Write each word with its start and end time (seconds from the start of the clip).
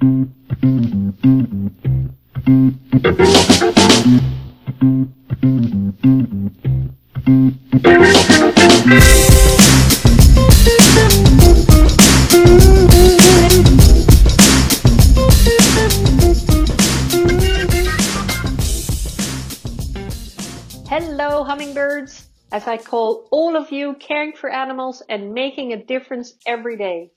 Hello, 0.00 0.12
hummingbirds! 21.42 22.28
As 22.52 22.68
I 22.68 22.76
call 22.76 23.26
all 23.32 23.56
of 23.56 23.72
you 23.72 23.94
caring 23.94 24.34
for 24.34 24.48
animals 24.48 25.02
and 25.08 25.34
making 25.34 25.72
a 25.72 25.82
difference 25.82 26.34
every 26.46 26.76
day. 26.76 27.10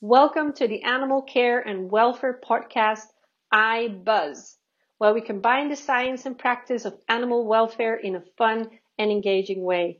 Welcome 0.00 0.52
to 0.52 0.68
the 0.68 0.84
Animal 0.84 1.22
Care 1.22 1.58
and 1.58 1.90
Welfare 1.90 2.40
Podcast, 2.40 3.08
I 3.50 3.88
Buzz, 3.88 4.56
where 4.98 5.12
we 5.12 5.20
combine 5.20 5.70
the 5.70 5.74
science 5.74 6.24
and 6.24 6.38
practice 6.38 6.84
of 6.84 7.02
animal 7.08 7.44
welfare 7.44 7.96
in 7.96 8.14
a 8.14 8.22
fun 8.36 8.70
and 8.96 9.10
engaging 9.10 9.64
way. 9.64 9.98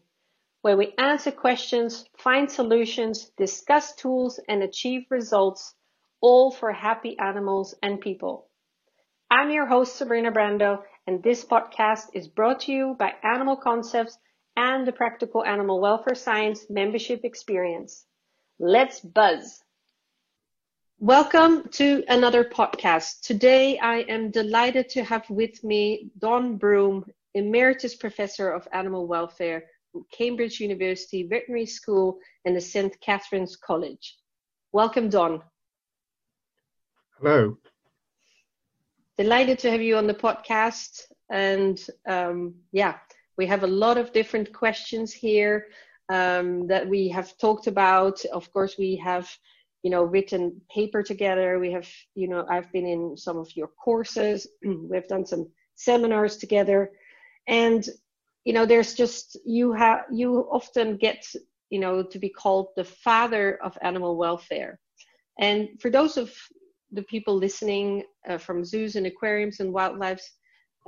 Where 0.62 0.76
we 0.76 0.94
answer 0.98 1.32
questions, 1.32 2.04
find 2.16 2.48
solutions, 2.48 3.32
discuss 3.36 3.96
tools, 3.96 4.38
and 4.48 4.62
achieve 4.62 5.02
results, 5.10 5.74
all 6.20 6.52
for 6.52 6.70
happy 6.70 7.18
animals 7.18 7.74
and 7.82 8.00
people. 8.00 8.48
I'm 9.28 9.50
your 9.50 9.66
host, 9.66 9.96
Sabrina 9.96 10.30
Brando, 10.30 10.84
and 11.08 11.24
this 11.24 11.44
podcast 11.44 12.10
is 12.14 12.28
brought 12.28 12.60
to 12.60 12.72
you 12.72 12.94
by 12.96 13.14
Animal 13.24 13.56
Concepts 13.56 14.16
and 14.56 14.86
the 14.86 14.92
Practical 14.92 15.44
Animal 15.44 15.80
Welfare 15.80 16.14
Science 16.14 16.70
membership 16.70 17.24
experience. 17.24 18.06
Let's 18.60 19.00
buzz! 19.00 19.60
Welcome 21.00 21.68
to 21.74 22.02
another 22.08 22.42
podcast. 22.42 23.20
Today 23.20 23.78
I 23.78 23.98
am 24.08 24.32
delighted 24.32 24.88
to 24.88 25.04
have 25.04 25.30
with 25.30 25.62
me 25.62 26.10
Don 26.18 26.56
Broom, 26.56 27.04
Emeritus 27.34 27.94
Professor 27.94 28.50
of 28.50 28.66
Animal 28.72 29.06
Welfare 29.06 29.66
from 29.92 30.04
Cambridge 30.10 30.58
University 30.58 31.22
Veterinary 31.22 31.66
School 31.66 32.18
and 32.44 32.56
the 32.56 32.60
St. 32.60 33.00
Catharine's 33.00 33.54
College. 33.54 34.16
Welcome, 34.72 35.08
Don. 35.08 35.40
Hello. 37.20 37.56
Delighted 39.16 39.60
to 39.60 39.70
have 39.70 39.80
you 39.80 39.96
on 39.96 40.08
the 40.08 40.14
podcast. 40.14 41.02
And 41.30 41.80
um, 42.08 42.56
yeah, 42.72 42.96
we 43.36 43.46
have 43.46 43.62
a 43.62 43.68
lot 43.68 43.98
of 43.98 44.12
different 44.12 44.52
questions 44.52 45.12
here 45.12 45.68
um, 46.08 46.66
that 46.66 46.88
we 46.88 47.08
have 47.10 47.38
talked 47.38 47.68
about. 47.68 48.24
Of 48.24 48.52
course, 48.52 48.76
we 48.76 48.96
have 48.96 49.30
you 49.82 49.90
know 49.90 50.02
written 50.02 50.60
paper 50.74 51.02
together. 51.02 51.58
We 51.58 51.72
have 51.72 51.88
you 52.14 52.28
know 52.28 52.46
i've 52.50 52.70
been 52.72 52.86
in 52.86 53.16
some 53.16 53.38
of 53.38 53.54
your 53.56 53.68
courses. 53.68 54.46
We've 54.64 55.08
done 55.08 55.26
some 55.26 55.48
seminars 55.74 56.36
together. 56.36 56.92
And 57.46 57.88
you 58.44 58.52
know 58.52 58.66
there's 58.66 58.94
just 58.94 59.38
you 59.44 59.72
have 59.72 60.04
you 60.12 60.48
often 60.50 60.96
get 60.96 61.24
you 61.70 61.78
know 61.78 62.02
to 62.02 62.18
be 62.18 62.28
called 62.28 62.68
the 62.76 62.84
father 62.84 63.58
of 63.62 63.78
animal 63.82 64.16
welfare. 64.16 64.80
And 65.40 65.68
for 65.80 65.90
those 65.90 66.16
of 66.16 66.34
the 66.92 67.02
people 67.02 67.34
listening 67.34 68.02
uh, 68.28 68.38
from 68.38 68.64
zoos 68.64 68.96
and 68.96 69.06
aquariums 69.06 69.60
and 69.60 69.72
wildlife 69.72 70.26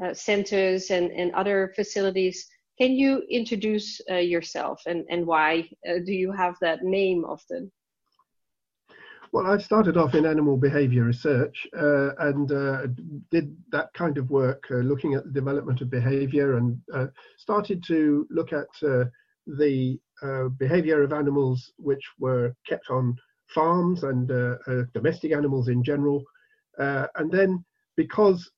uh, 0.02 0.14
centers 0.14 0.90
and, 0.90 1.10
and 1.12 1.32
other 1.32 1.72
facilities 1.76 2.48
can 2.80 2.92
you 2.92 3.22
introduce 3.30 4.00
uh, 4.10 4.14
yourself 4.14 4.80
and, 4.86 5.04
and 5.10 5.26
why 5.26 5.68
uh, 5.86 5.98
do 6.06 6.12
you 6.12 6.32
have 6.32 6.56
that 6.62 6.82
name 6.82 7.24
often 7.26 7.70
well, 9.32 9.46
I 9.46 9.58
started 9.58 9.96
off 9.96 10.14
in 10.14 10.26
animal 10.26 10.56
behavior 10.56 11.04
research 11.04 11.66
uh, 11.76 12.14
and 12.18 12.50
uh, 12.50 12.86
did 13.30 13.56
that 13.70 13.92
kind 13.94 14.18
of 14.18 14.30
work 14.30 14.64
uh, 14.70 14.76
looking 14.76 15.14
at 15.14 15.24
the 15.24 15.30
development 15.30 15.80
of 15.80 15.90
behavior 15.90 16.56
and 16.56 16.80
uh, 16.92 17.06
started 17.38 17.84
to 17.84 18.26
look 18.30 18.52
at 18.52 18.68
uh, 18.82 19.04
the 19.46 19.98
uh, 20.22 20.48
behavior 20.58 21.02
of 21.02 21.12
animals 21.12 21.72
which 21.76 22.02
were 22.18 22.54
kept 22.68 22.90
on 22.90 23.16
farms 23.54 24.02
and 24.02 24.28
domestic 24.92 25.32
animals 25.32 25.68
in 25.68 25.82
general. 25.82 26.24
and 26.78 27.30
then 27.30 27.64
because 27.96 28.50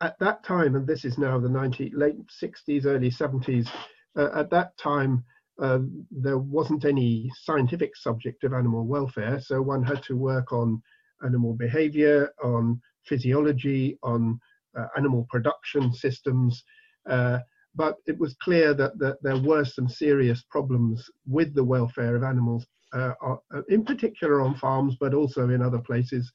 at 0.00 0.18
that 0.18 0.44
time, 0.44 0.74
and 0.74 0.86
this 0.86 1.04
is 1.04 1.18
now 1.18 1.38
the 1.38 1.48
90, 1.48 1.92
late 1.94 2.16
60s, 2.42 2.84
early 2.84 3.10
70s, 3.10 3.68
at 4.16 4.50
that 4.50 4.76
time, 4.76 5.24
uh, 5.60 5.78
there 6.10 6.38
wasn't 6.38 6.84
any 6.84 7.30
scientific 7.42 7.96
subject 7.96 8.44
of 8.44 8.52
animal 8.52 8.86
welfare, 8.86 9.40
so 9.40 9.62
one 9.62 9.82
had 9.82 10.02
to 10.04 10.16
work 10.16 10.52
on 10.52 10.82
animal 11.24 11.54
behavior, 11.54 12.30
on 12.42 12.80
physiology, 13.04 13.98
on 14.02 14.38
uh, 14.78 14.86
animal 14.96 15.26
production 15.30 15.92
systems. 15.92 16.64
Uh, 17.08 17.38
but 17.76 17.96
it 18.06 18.18
was 18.18 18.34
clear 18.42 18.74
that, 18.74 18.98
that 18.98 19.16
there 19.22 19.38
were 19.38 19.64
some 19.64 19.88
serious 19.88 20.42
problems 20.50 21.08
with 21.26 21.54
the 21.54 21.64
welfare 21.64 22.16
of 22.16 22.22
animals, 22.22 22.66
uh, 22.92 23.12
uh, 23.24 23.36
in 23.68 23.84
particular 23.84 24.40
on 24.40 24.54
farms, 24.56 24.96
but 24.98 25.14
also 25.14 25.48
in 25.48 25.62
other 25.62 25.80
places 25.80 26.32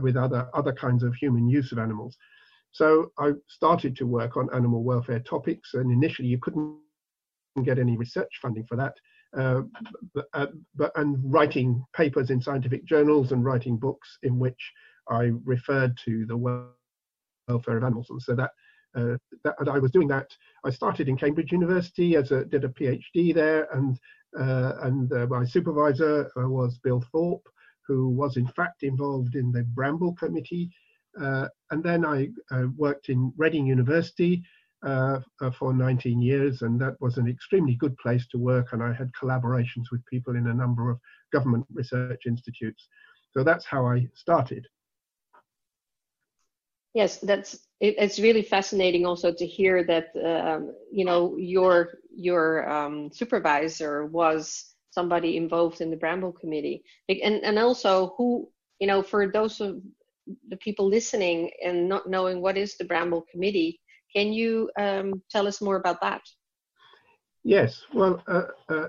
with 0.00 0.16
other, 0.16 0.48
other 0.54 0.72
kinds 0.72 1.02
of 1.02 1.14
human 1.14 1.48
use 1.48 1.70
of 1.72 1.78
animals. 1.78 2.16
So 2.72 3.12
I 3.18 3.32
started 3.48 3.96
to 3.96 4.06
work 4.06 4.36
on 4.36 4.48
animal 4.54 4.82
welfare 4.82 5.20
topics, 5.20 5.74
and 5.74 5.92
initially 5.92 6.28
you 6.28 6.38
couldn't 6.38 6.76
get 7.60 7.78
any 7.78 7.96
research 7.96 8.38
funding 8.40 8.64
for 8.64 8.76
that. 8.76 8.94
Uh, 9.36 9.62
but, 10.14 10.26
uh, 10.34 10.46
but, 10.74 10.92
and 10.96 11.18
writing 11.24 11.84
papers 11.94 12.30
in 12.30 12.40
scientific 12.40 12.84
journals 12.84 13.32
and 13.32 13.44
writing 13.44 13.76
books 13.76 14.18
in 14.22 14.38
which 14.38 14.72
I 15.08 15.32
referred 15.44 15.96
to 16.04 16.26
the 16.26 16.36
welfare 16.36 17.76
of 17.76 17.84
animals. 17.84 18.08
And 18.10 18.22
so 18.22 18.34
that, 18.34 18.50
uh, 18.94 19.16
that 19.44 19.68
I 19.68 19.78
was 19.78 19.90
doing 19.90 20.08
that. 20.08 20.28
I 20.64 20.70
started 20.70 21.08
in 21.08 21.16
Cambridge 21.16 21.52
University 21.52 22.14
as 22.16 22.30
a 22.30 22.44
did 22.44 22.64
a 22.64 22.68
PhD 22.68 23.34
there, 23.34 23.66
and 23.72 23.98
uh, 24.38 24.74
and 24.82 25.12
uh, 25.12 25.26
my 25.28 25.44
supervisor 25.44 26.30
uh, 26.36 26.48
was 26.48 26.78
Bill 26.78 27.02
Thorpe, 27.10 27.46
who 27.86 28.10
was 28.10 28.36
in 28.36 28.46
fact 28.48 28.82
involved 28.82 29.34
in 29.34 29.50
the 29.50 29.62
Brambell 29.74 30.16
Committee. 30.18 30.70
and 31.14 31.82
then 31.82 32.04
I 32.04 32.28
worked 32.76 33.08
in 33.08 33.32
Reading 33.38 33.66
University 33.66 34.42
uh, 34.84 35.20
for 35.58 35.72
19 35.72 36.20
years, 36.20 36.62
and 36.62 36.80
that 36.80 37.00
was 37.00 37.16
an 37.18 37.28
extremely 37.28 37.74
good 37.76 37.96
place 37.98 38.26
to 38.28 38.38
work. 38.38 38.72
And 38.72 38.82
I 38.82 38.92
had 38.92 39.10
collaborations 39.12 39.84
with 39.90 40.04
people 40.06 40.36
in 40.36 40.48
a 40.48 40.54
number 40.54 40.90
of 40.90 40.98
government 41.32 41.66
research 41.72 42.22
institutes. 42.26 42.88
So 43.32 43.44
that's 43.44 43.64
how 43.64 43.86
I 43.86 44.08
started. 44.14 44.66
Yes, 46.94 47.18
that's 47.18 47.54
it, 47.80 47.94
it's 47.98 48.18
really 48.18 48.42
fascinating 48.42 49.06
also 49.06 49.32
to 49.32 49.46
hear 49.46 49.82
that 49.84 50.08
um, 50.22 50.74
you 50.92 51.06
know 51.06 51.36
your 51.38 51.98
your 52.14 52.68
um, 52.68 53.10
supervisor 53.10 54.06
was 54.06 54.74
somebody 54.90 55.38
involved 55.38 55.80
in 55.80 55.90
the 55.90 55.96
Brambell 55.96 56.38
Committee, 56.38 56.84
and 57.08 57.42
and 57.42 57.58
also 57.58 58.14
who 58.18 58.48
you 58.78 58.86
know 58.86 59.02
for 59.02 59.32
those 59.32 59.60
of 59.60 59.80
the 60.48 60.56
people 60.58 60.86
listening 60.86 61.50
and 61.64 61.88
not 61.88 62.08
knowing 62.08 62.42
what 62.42 62.58
is 62.58 62.76
the 62.76 62.84
Brambell 62.84 63.26
Committee, 63.26 63.80
can 64.14 64.32
you 64.32 64.70
um, 64.78 65.22
tell 65.30 65.46
us 65.46 65.60
more 65.60 65.76
about 65.76 66.00
that? 66.00 66.22
Yes, 67.44 67.82
well, 67.92 68.22
uh, 68.28 68.42
uh, 68.68 68.88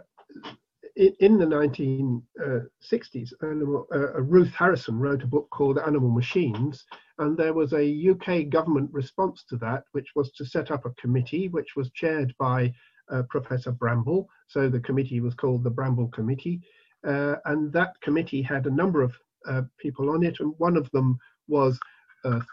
in, 0.95 1.13
in, 1.19 1.38
the 1.39 1.45
1960s, 1.45 3.33
animal, 3.41 3.88
uh, 3.94 4.22
Ruth 4.22 4.53
Harrison 4.53 5.00
wrote 5.00 5.23
a 5.23 5.28
book 5.28 5.50
called 5.50 5.79
Animal 5.79 6.12
Machines, 6.12 6.85
and 7.17 7.35
there 7.35 7.53
was 7.53 7.73
a 7.73 8.09
UK 8.12 8.50
government 8.50 8.91
response 8.94 9.44
to 9.50 9.57
that, 9.57 9.85
which 9.94 10.09
was 10.16 10.31
to 10.33 10.45
set 10.45 10.69
up 10.69 10.85
a 10.85 10.91
committee, 10.91 11.47
which 11.47 11.75
was 11.75 11.89
chaired 11.91 12.33
by 12.38 12.72
uh, 13.12 13.23
Professor 13.28 13.72
Brambell. 13.72 14.28
So 14.47 14.69
the 14.69 14.79
committee 14.79 15.19
was 15.19 15.33
called 15.33 15.63
the 15.63 15.72
Brambell 15.72 16.13
Committee, 16.13 16.62
uh, 17.07 17.38
and 17.45 17.73
that 17.73 18.00
committee 18.01 18.44
had 18.44 18.67
a 18.67 18.72
number 18.72 19.01
of 19.01 19.13
uh, 19.47 19.63
people 19.79 20.12
on 20.12 20.23
it, 20.23 20.39
and 20.39 20.53
one 20.59 20.78
of 20.78 20.89
them 20.92 21.18
was 21.47 21.80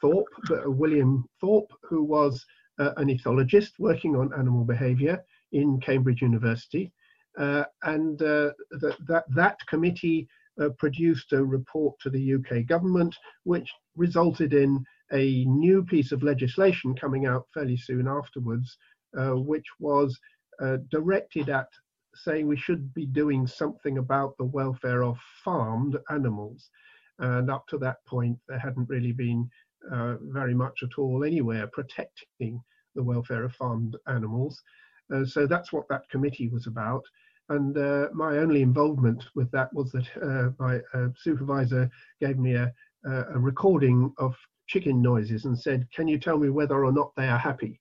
Thorpe, 0.00 0.27
William 0.65 1.25
Thorpe, 1.41 1.71
who 1.83 2.03
was 2.03 2.44
uh, 2.78 2.93
an 2.96 3.08
ethologist 3.08 3.72
working 3.78 4.17
on 4.17 4.32
animal 4.38 4.64
behavior 4.64 5.22
in 5.52 5.81
Cambridge 5.81 6.22
University. 6.22 6.93
Uh, 7.38 7.64
and 7.84 8.20
uh, 8.22 8.50
that, 8.70 9.25
that, 9.28 9.56
committee 9.69 10.28
uh, 10.61 10.69
produced 10.78 11.32
a 11.32 11.44
report 11.44 11.99
to 12.00 12.11
the 12.11 12.34
UK 12.34 12.67
government, 12.67 13.14
which 13.44 13.70
resulted 13.96 14.52
in 14.52 14.84
a 15.12 15.44
new 15.44 15.84
piece 15.84 16.12
of 16.12 16.22
legislation 16.22 16.94
coming 16.94 17.26
out 17.26 17.46
fairly 17.55 17.76
soon 17.76 18.08
afterwards, 18.08 18.76
uh, 19.19 19.31
which 19.31 19.67
was 19.78 20.19
directed 20.90 21.49
at 21.49 21.69
saying 22.14 22.46
we 22.46 22.56
should 22.56 22.93
be 22.93 23.06
doing 23.06 23.46
something 23.46 23.96
about 23.96 24.37
the 24.37 24.44
welfare 24.44 25.02
of 25.02 25.17
farmed 25.43 25.96
animals. 26.11 26.69
And 27.19 27.50
up 27.50 27.67
to 27.69 27.78
that 27.78 28.05
point, 28.06 28.38
there 28.46 28.58
hadn't 28.58 28.88
really 28.88 29.12
been 29.12 29.49
uh, 29.93 30.17
very 30.23 30.55
much 30.55 30.82
at 30.82 30.99
all 30.99 31.25
anywhere 31.25 31.67
protecting 31.69 32.62
the 32.94 33.03
welfare 33.03 33.44
of 33.44 33.55
farmed 33.55 33.97
animals. 34.09 34.62
Uh, 35.12 35.25
so 35.25 35.47
that's 35.47 35.73
what 35.73 35.88
that 35.88 36.09
committee 36.11 36.49
was 36.49 36.67
about. 36.67 37.03
And 37.49 37.77
uh, 37.77 38.09
my 38.12 38.38
only 38.38 38.62
involvement 38.62 39.25
with 39.35 39.50
that 39.50 39.73
was 39.75 39.91
that 39.93 40.06
uh, 40.23 40.50
my 40.59 40.81
uh, 40.94 41.09
supervisor 41.17 41.91
gave 42.21 42.38
me 42.38 42.55
a, 42.55 42.73
a 43.05 43.38
recording 43.38 44.12
of 44.19 44.37
chicken 44.69 45.03
noises 45.03 45.47
and 45.47 45.59
said, 45.59 45.88
Can 45.93 46.06
you 46.06 46.19
tell 46.19 46.38
me 46.38 46.49
whether 46.49 46.85
or 46.85 46.93
not 46.93 47.12
they 47.17 47.29
are 47.29 47.38
happy? 47.38 47.81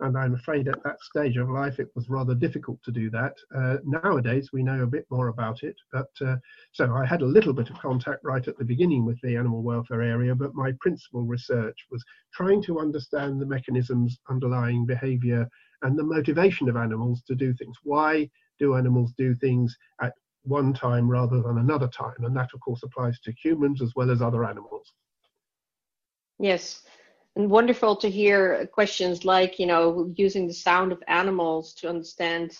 And 0.00 0.16
I'm 0.16 0.34
afraid 0.34 0.66
at 0.66 0.82
that 0.82 1.00
stage 1.00 1.36
of 1.36 1.50
life 1.50 1.78
it 1.78 1.90
was 1.94 2.08
rather 2.08 2.34
difficult 2.34 2.82
to 2.84 2.90
do 2.90 3.10
that. 3.10 3.36
Uh, 3.54 3.76
nowadays 3.84 4.50
we 4.52 4.62
know 4.62 4.82
a 4.82 4.86
bit 4.86 5.06
more 5.10 5.28
about 5.28 5.62
it. 5.62 5.76
But 5.92 6.10
uh, 6.20 6.36
so 6.72 6.94
I 6.94 7.04
had 7.04 7.22
a 7.22 7.26
little 7.26 7.52
bit 7.52 7.70
of 7.70 7.78
contact 7.78 8.24
right 8.24 8.46
at 8.46 8.56
the 8.56 8.64
beginning 8.64 9.04
with 9.04 9.20
the 9.22 9.36
animal 9.36 9.62
welfare 9.62 10.02
area, 10.02 10.34
but 10.34 10.54
my 10.54 10.72
principal 10.80 11.24
research 11.24 11.76
was 11.90 12.02
trying 12.32 12.62
to 12.64 12.80
understand 12.80 13.40
the 13.40 13.46
mechanisms 13.46 14.18
underlying 14.28 14.86
behavior 14.86 15.48
and 15.82 15.98
the 15.98 16.04
motivation 16.04 16.68
of 16.68 16.76
animals 16.76 17.22
to 17.26 17.34
do 17.34 17.52
things. 17.54 17.76
Why 17.82 18.28
do 18.58 18.76
animals 18.76 19.12
do 19.18 19.34
things 19.34 19.76
at 20.00 20.14
one 20.42 20.72
time 20.72 21.10
rather 21.10 21.42
than 21.42 21.58
another 21.58 21.88
time? 21.88 22.24
And 22.24 22.36
that, 22.36 22.50
of 22.54 22.60
course, 22.60 22.82
applies 22.82 23.20
to 23.20 23.32
humans 23.32 23.82
as 23.82 23.92
well 23.94 24.10
as 24.10 24.22
other 24.22 24.44
animals. 24.44 24.92
Yes, 26.38 26.82
and 27.36 27.50
wonderful 27.50 27.96
to 27.96 28.10
hear 28.10 28.66
questions 28.72 29.24
like, 29.24 29.58
you 29.58 29.66
know, 29.66 30.12
using 30.16 30.46
the 30.46 30.54
sound 30.54 30.92
of 30.92 31.02
animals 31.06 31.74
to 31.74 31.88
understand, 31.88 32.56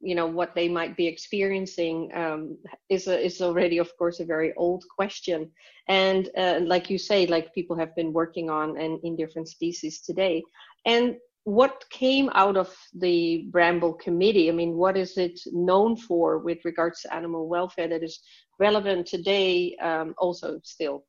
you 0.00 0.14
know, 0.14 0.26
what 0.26 0.54
they 0.54 0.68
might 0.68 0.96
be 0.96 1.06
experiencing 1.06 2.10
um, 2.14 2.58
is 2.88 3.08
a, 3.08 3.18
is 3.18 3.40
already, 3.40 3.78
of 3.78 3.90
course, 3.96 4.20
a 4.20 4.24
very 4.24 4.52
old 4.54 4.84
question. 4.94 5.50
And 5.88 6.28
uh, 6.36 6.60
like 6.62 6.90
you 6.90 6.98
say, 6.98 7.26
like 7.26 7.54
people 7.54 7.76
have 7.76 7.94
been 7.96 8.12
working 8.12 8.50
on 8.50 8.78
and 8.78 8.98
in 9.02 9.16
different 9.16 9.48
species 9.48 10.00
today. 10.00 10.42
And 10.84 11.16
what 11.44 11.84
came 11.90 12.30
out 12.34 12.56
of 12.56 12.72
the 12.94 13.48
Brambell 13.50 13.98
Committee? 13.98 14.48
I 14.48 14.52
mean, 14.52 14.76
what 14.76 14.96
is 14.96 15.16
it 15.16 15.40
known 15.46 15.96
for 15.96 16.38
with 16.38 16.58
regards 16.64 17.00
to 17.02 17.14
animal 17.14 17.48
welfare 17.48 17.88
that 17.88 18.04
is 18.04 18.20
relevant 18.60 19.06
today, 19.06 19.74
um, 19.76 20.14
also 20.18 20.60
still? 20.62 21.04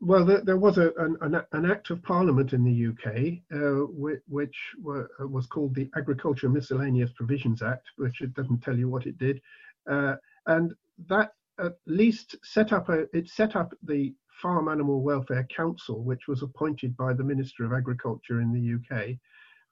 Well, 0.00 0.24
there, 0.24 0.40
there 0.42 0.56
was 0.56 0.78
a, 0.78 0.92
an, 0.98 1.42
an, 1.52 1.70
act 1.70 1.90
of 1.90 2.02
parliament 2.02 2.52
in 2.52 2.64
the 2.64 2.86
UK 2.88 3.38
uh, 3.54 3.86
which, 3.86 4.20
which 4.28 4.56
were, 4.82 5.08
uh, 5.20 5.26
was 5.26 5.46
called 5.46 5.74
the 5.74 5.90
Agriculture 5.96 6.48
Miscellaneous 6.48 7.12
Provisions 7.12 7.62
Act, 7.62 7.88
which 7.96 8.20
it 8.20 8.34
doesn't 8.34 8.62
tell 8.62 8.76
you 8.76 8.88
what 8.88 9.06
it 9.06 9.18
did, 9.18 9.40
uh, 9.88 10.16
and 10.46 10.72
that 11.08 11.32
at 11.58 11.74
least 11.86 12.36
set 12.42 12.72
up 12.72 12.88
a 12.88 13.06
it 13.16 13.28
set 13.28 13.56
up 13.56 13.72
the 13.82 14.14
Farm 14.42 14.68
Animal 14.68 15.02
Welfare 15.02 15.46
Council, 15.54 16.02
which 16.02 16.28
was 16.28 16.42
appointed 16.42 16.96
by 16.96 17.12
the 17.12 17.24
Minister 17.24 17.64
of 17.64 17.72
Agriculture 17.72 18.40
in 18.40 18.52
the 18.52 18.96
UK, 18.96 19.16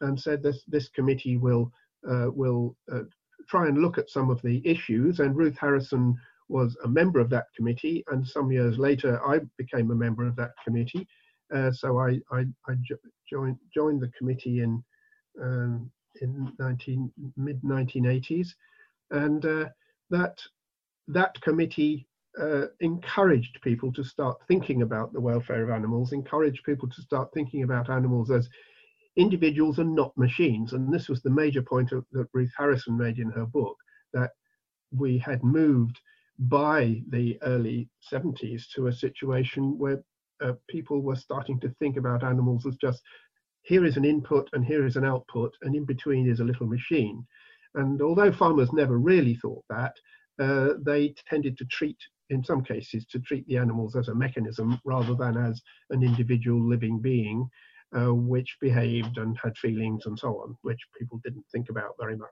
and 0.01 0.19
said 0.19 0.43
this 0.43 0.65
this 0.67 0.89
committee 0.89 1.37
will 1.37 1.73
uh, 2.09 2.31
will 2.33 2.77
uh, 2.91 3.03
try 3.49 3.67
and 3.67 3.79
look 3.79 3.99
at 3.99 4.11
some 4.11 4.31
of 4.31 4.41
the 4.43 4.63
issues, 4.67 5.21
and 5.21 5.37
Ruth 5.37 5.59
Harrison 5.59 6.17
was 6.49 6.77
a 6.85 6.89
member 6.89 7.21
of 7.21 7.31
that 7.31 7.47
committee, 7.57 8.05
and 8.09 8.27
some 8.27 8.53
years 8.53 8.79
later 8.79 9.25
I 9.27 9.41
became 9.59 9.91
a 9.91 9.97
member 9.97 10.27
of 10.27 10.37
that 10.37 10.53
committee. 10.65 11.07
Uh, 11.55 11.71
so 11.71 11.99
I, 11.99 12.21
I, 12.31 12.45
I 12.69 12.75
joined 13.31 13.59
joined 13.73 14.01
the 14.01 14.11
committee 14.19 14.61
in 14.61 14.83
um, 15.43 15.91
in 16.21 16.53
19 16.59 17.13
mid 17.37 17.63
1980s, 17.63 18.49
and 19.11 19.45
uh, 19.45 19.69
that 20.11 20.39
that 21.09 21.41
committee 21.41 22.07
uh, 22.41 22.67
encouraged 22.81 23.59
people 23.63 23.93
to 23.93 24.05
start 24.05 24.39
thinking 24.49 24.83
about 24.83 25.13
the 25.13 25.21
welfare 25.21 25.63
of 25.63 25.71
animals, 25.71 26.13
encouraged 26.13 26.65
people 26.65 26.89
to 26.89 27.03
start 27.03 27.31
thinking 27.33 27.63
about 27.63 27.91
animals 27.91 28.31
as 28.31 28.49
individuals 29.17 29.79
and 29.79 29.95
not 29.95 30.17
machines. 30.17 30.73
And 30.73 30.93
this 30.93 31.09
was 31.09 31.23
the 31.23 31.31
major 31.31 31.63
point 31.63 31.93
of, 31.93 32.05
that 32.13 32.29
Ruth 32.33 32.51
Harrison 32.57 32.97
made 32.97 33.19
in 33.19 33.31
her 33.31 33.47
book 33.47 33.77
that 34.13 34.31
we 34.97 35.19
had 35.19 35.45
moved 35.45 36.01
by 36.39 37.03
the 37.11 37.39
early 37.43 37.89
70s 38.13 38.65
to 38.75 38.89
a 38.89 38.93
situation 38.93 39.79
where 39.79 40.03
uh, 40.43 40.53
people 40.69 41.01
were 41.01 41.17
starting 41.17 41.61
to 41.61 41.75
think 41.79 41.97
about 41.97 42.25
animals 42.25 42.67
as 42.67 42.77
just 42.77 43.03
here 43.63 43.85
is 43.85 43.97
an 43.97 44.05
input 44.05 44.49
and 44.53 44.65
here 44.65 44.87
is 44.87 44.97
an 44.97 45.05
output, 45.05 45.57
and 45.63 45.75
in 45.75 45.85
between 45.85 46.29
is 46.29 46.41
a 46.41 46.45
little 46.45 46.67
machine. 46.67 47.27
And 47.75 48.01
although 48.03 48.31
farmers 48.31 48.73
never 48.73 48.99
really 48.99 49.37
thought 49.37 49.65
that, 49.71 49.95
uh, 50.39 50.75
they 50.85 51.15
tended 51.27 51.57
to 51.59 51.65
treat, 51.67 51.97
in 52.31 52.45
some 52.45 52.63
cases, 52.63 53.07
to 53.07 53.21
treat 53.21 53.47
the 53.47 53.57
animals 53.57 53.97
as 53.97 54.09
a 54.09 54.15
mechanism 54.15 54.79
rather 54.85 55.15
than 55.15 55.37
as 55.37 55.63
an 55.91 56.03
individual 56.03 56.61
living 56.61 57.01
being, 57.01 57.49
uh, 57.97 58.13
which 58.13 58.57
behaved 58.61 59.17
and 59.17 59.39
had 59.43 59.57
feelings 59.57 60.05
and 60.07 60.19
so 60.19 60.41
on, 60.43 60.57
which 60.63 60.81
people 60.99 61.21
didn't 61.25 61.47
think 61.51 61.71
about 61.71 61.95
very 61.99 62.17
much. 62.17 62.29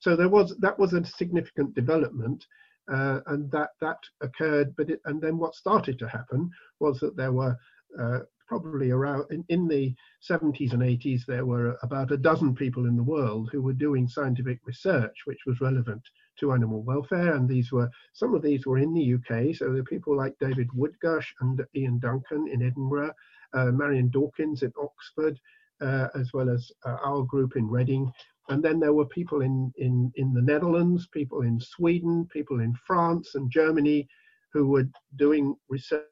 So 0.00 0.16
there 0.16 0.28
was 0.28 0.56
that 0.60 0.78
was 0.78 0.92
a 0.92 1.04
significant 1.04 1.74
development, 1.74 2.44
uh, 2.92 3.20
and 3.26 3.50
that 3.50 3.70
that 3.80 3.98
occurred. 4.20 4.74
But 4.76 4.90
it, 4.90 5.00
and 5.04 5.20
then 5.20 5.38
what 5.38 5.54
started 5.54 5.98
to 5.98 6.08
happen 6.08 6.50
was 6.80 7.00
that 7.00 7.16
there 7.16 7.32
were 7.32 7.56
uh, 7.98 8.20
probably 8.46 8.90
around 8.90 9.24
in, 9.30 9.44
in, 9.48 9.66
the 9.68 9.94
70s 10.28 10.72
and 10.72 10.82
80s 10.82 11.24
there 11.26 11.46
were 11.46 11.78
about 11.82 12.12
a 12.12 12.16
dozen 12.16 12.54
people 12.54 12.86
in 12.86 12.96
the 12.96 13.02
world 13.02 13.48
who 13.50 13.62
were 13.62 13.72
doing 13.72 14.06
scientific 14.06 14.58
research 14.66 15.16
which 15.24 15.38
was 15.46 15.60
relevant 15.60 16.02
to 16.38 16.52
animal 16.52 16.82
welfare 16.82 17.36
and 17.36 17.48
these 17.48 17.72
were 17.72 17.90
some 18.12 18.34
of 18.34 18.42
these 18.42 18.66
were 18.66 18.78
in 18.78 18.92
the 18.92 19.14
UK 19.14 19.54
so 19.54 19.64
there 19.66 19.74
were 19.74 19.84
people 19.84 20.16
like 20.16 20.34
David 20.40 20.68
Wood-Gush 20.74 21.34
and 21.40 21.64
Ian 21.74 21.98
Duncan 22.00 22.46
in 22.48 22.62
Edinburgh 22.62 23.14
uh, 23.54 23.66
Marian 23.66 24.10
Dawkins 24.10 24.62
in 24.62 24.72
Oxford 24.78 25.40
uh, 25.80 26.08
as 26.14 26.32
well 26.32 26.50
as 26.50 26.70
uh, 26.84 26.96
our 27.04 27.22
group 27.22 27.56
in 27.56 27.68
Reading 27.68 28.12
and 28.48 28.62
then 28.62 28.78
there 28.78 28.92
were 28.92 29.06
people 29.06 29.40
in, 29.40 29.72
in, 29.76 30.12
in 30.16 30.32
the 30.34 30.42
Netherlands, 30.42 31.08
people 31.12 31.42
in 31.42 31.58
Sweden, 31.60 32.26
people 32.30 32.60
in 32.60 32.74
France 32.86 33.34
and 33.34 33.50
Germany 33.50 34.06
who 34.52 34.68
were 34.68 34.84
doing 35.16 35.54
research 35.68 36.04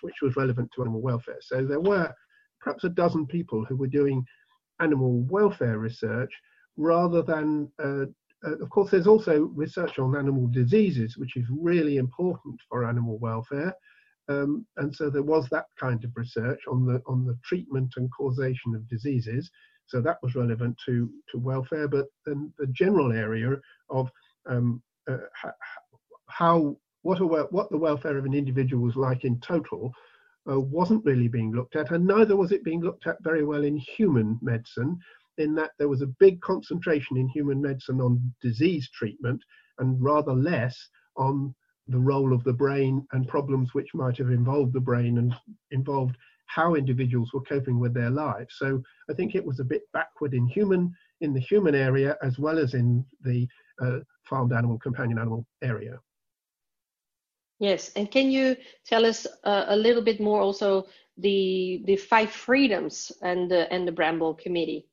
which 0.00 0.22
was 0.22 0.36
relevant 0.36 0.70
to 0.74 0.82
animal 0.82 1.00
welfare. 1.00 1.38
So 1.40 1.64
there 1.64 1.80
were 1.80 2.12
perhaps 2.60 2.84
a 2.84 2.88
dozen 2.88 3.26
people 3.26 3.64
who 3.64 3.76
were 3.76 3.86
doing 3.86 4.24
animal 4.80 5.20
welfare 5.28 5.78
research 5.78 6.32
rather 6.76 7.22
than, 7.22 7.70
uh, 7.82 8.06
uh, 8.46 8.56
of 8.60 8.70
course, 8.70 8.90
there's 8.90 9.06
also 9.06 9.50
research 9.54 9.98
on 9.98 10.16
animal 10.16 10.46
diseases, 10.48 11.16
which 11.18 11.36
is 11.36 11.44
really 11.50 11.98
important 11.98 12.58
for 12.68 12.88
animal 12.88 13.18
welfare. 13.18 13.74
Um, 14.28 14.64
and 14.76 14.94
so 14.94 15.10
there 15.10 15.22
was 15.24 15.48
that 15.48 15.66
kind 15.78 16.02
of 16.04 16.12
research 16.14 16.60
on 16.70 16.86
the 16.86 17.02
on 17.06 17.26
the 17.26 17.36
treatment 17.44 17.94
and 17.96 18.08
causation 18.12 18.74
of 18.74 18.88
diseases. 18.88 19.50
So 19.90 20.00
that 20.00 20.18
was 20.22 20.36
relevant 20.36 20.76
to, 20.86 21.10
to 21.30 21.38
welfare, 21.38 21.88
but 21.88 22.06
then 22.24 22.52
the 22.58 22.68
general 22.68 23.12
area 23.12 23.56
of 23.90 24.08
um, 24.46 24.80
uh, 25.10 25.18
how 26.28 26.76
what, 27.02 27.20
a, 27.20 27.24
what 27.24 27.70
the 27.70 27.78
welfare 27.78 28.16
of 28.16 28.24
an 28.24 28.34
individual 28.34 28.84
was 28.84 28.94
like 28.94 29.24
in 29.24 29.40
total 29.40 29.92
uh, 30.50 30.60
wasn't 30.60 31.04
really 31.04 31.28
being 31.28 31.52
looked 31.52 31.74
at, 31.74 31.90
and 31.90 32.06
neither 32.06 32.36
was 32.36 32.52
it 32.52 32.62
being 32.62 32.82
looked 32.82 33.06
at 33.06 33.22
very 33.22 33.44
well 33.44 33.64
in 33.64 33.76
human 33.76 34.38
medicine, 34.40 34.98
in 35.38 35.54
that 35.56 35.72
there 35.78 35.88
was 35.88 36.02
a 36.02 36.14
big 36.18 36.40
concentration 36.40 37.16
in 37.16 37.28
human 37.28 37.60
medicine 37.60 38.00
on 38.00 38.32
disease 38.40 38.88
treatment 38.94 39.42
and 39.78 40.00
rather 40.02 40.32
less 40.32 40.88
on 41.16 41.52
the 41.88 41.98
role 41.98 42.32
of 42.32 42.44
the 42.44 42.52
brain 42.52 43.04
and 43.12 43.26
problems 43.26 43.74
which 43.74 43.92
might 43.94 44.16
have 44.16 44.30
involved 44.30 44.72
the 44.72 44.80
brain 44.80 45.18
and 45.18 45.34
involved 45.72 46.16
how 46.54 46.74
individuals 46.74 47.32
were 47.32 47.42
coping 47.42 47.78
with 47.78 47.94
their 47.94 48.10
lives. 48.10 48.54
So 48.58 48.82
I 49.08 49.14
think 49.14 49.34
it 49.34 49.44
was 49.44 49.60
a 49.60 49.64
bit 49.64 49.82
backward 49.92 50.34
in 50.34 50.46
human 50.46 50.92
in 51.20 51.32
the 51.32 51.40
human 51.40 51.74
area 51.74 52.16
as 52.22 52.38
well 52.38 52.58
as 52.58 52.74
in 52.74 53.04
the 53.22 53.46
uh, 53.80 53.98
farmed 54.24 54.52
animal 54.52 54.78
companion 54.78 55.18
animal 55.18 55.46
area. 55.62 55.98
Yes, 57.58 57.92
and 57.94 58.10
can 58.10 58.30
you 58.30 58.56
tell 58.86 59.04
us 59.04 59.26
uh, 59.44 59.66
a 59.68 59.76
little 59.76 60.02
bit 60.02 60.18
more 60.18 60.40
also 60.40 60.86
the 61.18 61.82
the 61.84 61.96
five 61.96 62.30
freedoms 62.30 63.12
and 63.22 63.50
the 63.50 63.72
and 63.72 63.86
the 63.86 63.92
Brambell 63.92 64.38
Committee? 64.38 64.86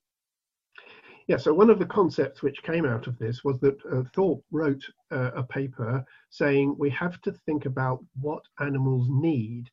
Yeah, 1.27 1.37
so 1.37 1.53
one 1.53 1.69
of 1.69 1.79
the 1.79 1.85
concepts 1.85 2.41
which 2.41 2.63
came 2.63 2.85
out 2.85 3.07
of 3.07 3.17
this 3.19 3.43
was 3.43 3.59
that 3.59 3.77
uh, 3.91 4.03
Thorpe 4.13 4.43
wrote 4.51 4.83
uh, 5.11 5.31
a 5.35 5.43
paper 5.43 6.05
saying 6.29 6.75
we 6.77 6.89
have 6.91 7.21
to 7.21 7.31
think 7.45 7.65
about 7.65 7.99
what 8.21 8.43
animals 8.59 9.07
need, 9.09 9.69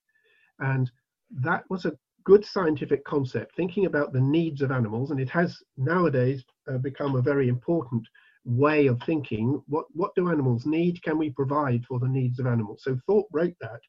and 0.59 0.91
that 1.31 1.65
was 1.71 1.85
a 1.85 1.97
good 2.25 2.45
scientific 2.45 3.05
concept, 3.05 3.55
thinking 3.55 3.87
about 3.87 4.13
the 4.13 4.21
needs 4.21 4.63
of 4.63 4.71
animals, 4.71 5.11
and 5.11 5.21
it 5.21 5.29
has 5.29 5.59
nowadays 5.77 6.45
uh, 6.69 6.79
become 6.79 7.17
a 7.17 7.23
very 7.23 7.49
important 7.49 8.07
way 8.45 8.87
of 8.87 9.01
thinking. 9.05 9.63
What 9.69 9.87
what 9.93 10.15
do 10.15 10.31
animals 10.31 10.67
need? 10.67 11.03
Can 11.03 11.19
we 11.19 11.31
provide 11.31 11.85
for 11.87 11.99
the 11.99 12.09
needs 12.09 12.39
of 12.39 12.47
animals? 12.47 12.83
So 12.83 12.99
Thorpe 13.07 13.29
wrote 13.33 13.57
that, 13.61 13.81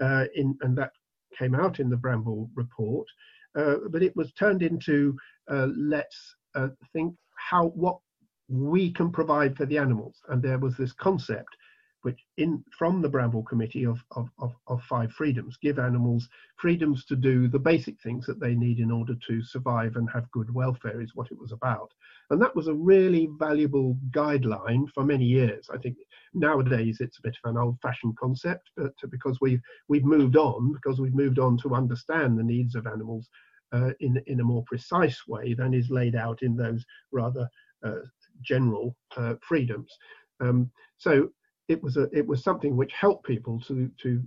uh, 0.00 0.24
in 0.34 0.56
and 0.62 0.76
that 0.78 0.92
came 1.38 1.54
out 1.54 1.80
in 1.80 1.90
the 1.90 1.96
Brambell 1.96 2.48
report, 2.54 3.06
uh, 3.56 3.76
but 3.90 4.02
it 4.02 4.14
was 4.16 4.32
turned 4.32 4.62
into 4.62 5.16
uh, 5.50 5.68
let's 5.76 6.34
uh, 6.54 6.68
think 6.92 7.14
how 7.36 7.68
what 7.68 7.98
we 8.48 8.92
can 8.92 9.10
provide 9.10 9.56
for 9.56 9.66
the 9.66 9.78
animals, 9.78 10.20
and 10.28 10.42
there 10.42 10.58
was 10.58 10.76
this 10.76 10.92
concept 10.92 11.56
which 12.06 12.24
in 12.36 12.62
from 12.70 13.02
the 13.02 13.10
Brambell 13.10 13.44
Committee 13.44 13.84
of, 13.84 13.98
of, 14.12 14.28
of, 14.38 14.54
of, 14.68 14.80
five 14.84 15.10
freedoms, 15.10 15.56
give 15.60 15.80
animals 15.80 16.28
freedoms 16.56 17.04
to 17.06 17.16
do 17.16 17.48
the 17.48 17.58
basic 17.58 18.00
things 18.00 18.24
that 18.26 18.38
they 18.38 18.54
need 18.54 18.78
in 18.78 18.92
order 18.92 19.16
to 19.26 19.42
survive 19.42 19.96
and 19.96 20.08
have 20.14 20.30
good 20.30 20.54
welfare 20.54 21.00
is 21.00 21.16
what 21.16 21.32
it 21.32 21.36
was 21.36 21.50
about. 21.50 21.90
And 22.30 22.40
that 22.40 22.54
was 22.54 22.68
a 22.68 22.74
really 22.74 23.28
valuable 23.40 23.98
guideline 24.12 24.88
for 24.94 25.02
many 25.02 25.24
years. 25.24 25.68
I 25.68 25.78
think 25.78 25.96
nowadays 26.32 26.98
it's 27.00 27.18
a 27.18 27.22
bit 27.22 27.36
of 27.42 27.50
an 27.50 27.58
old-fashioned 27.58 28.16
concept, 28.16 28.70
but 28.76 28.94
because 29.10 29.38
we've 29.40 29.62
we've 29.88 30.04
moved 30.04 30.36
on, 30.36 30.72
because 30.74 31.00
we've 31.00 31.22
moved 31.22 31.40
on 31.40 31.58
to 31.58 31.74
understand 31.74 32.38
the 32.38 32.44
needs 32.44 32.76
of 32.76 32.86
animals 32.86 33.28
uh, 33.72 33.90
in 33.98 34.22
in 34.28 34.38
a 34.38 34.44
more 34.44 34.62
precise 34.68 35.26
way 35.26 35.54
than 35.54 35.74
is 35.74 35.90
laid 35.90 36.14
out 36.14 36.40
in 36.42 36.54
those 36.54 36.84
rather 37.10 37.48
uh, 37.84 38.02
general 38.42 38.94
uh, 39.16 39.34
freedoms. 39.42 39.92
Um, 40.40 40.70
so 40.98 41.30
it 41.68 41.82
was 41.82 41.96
a 41.96 42.08
it 42.12 42.26
was 42.26 42.42
something 42.42 42.76
which 42.76 42.92
helped 42.92 43.26
people 43.26 43.60
to 43.60 43.90
to 44.02 44.22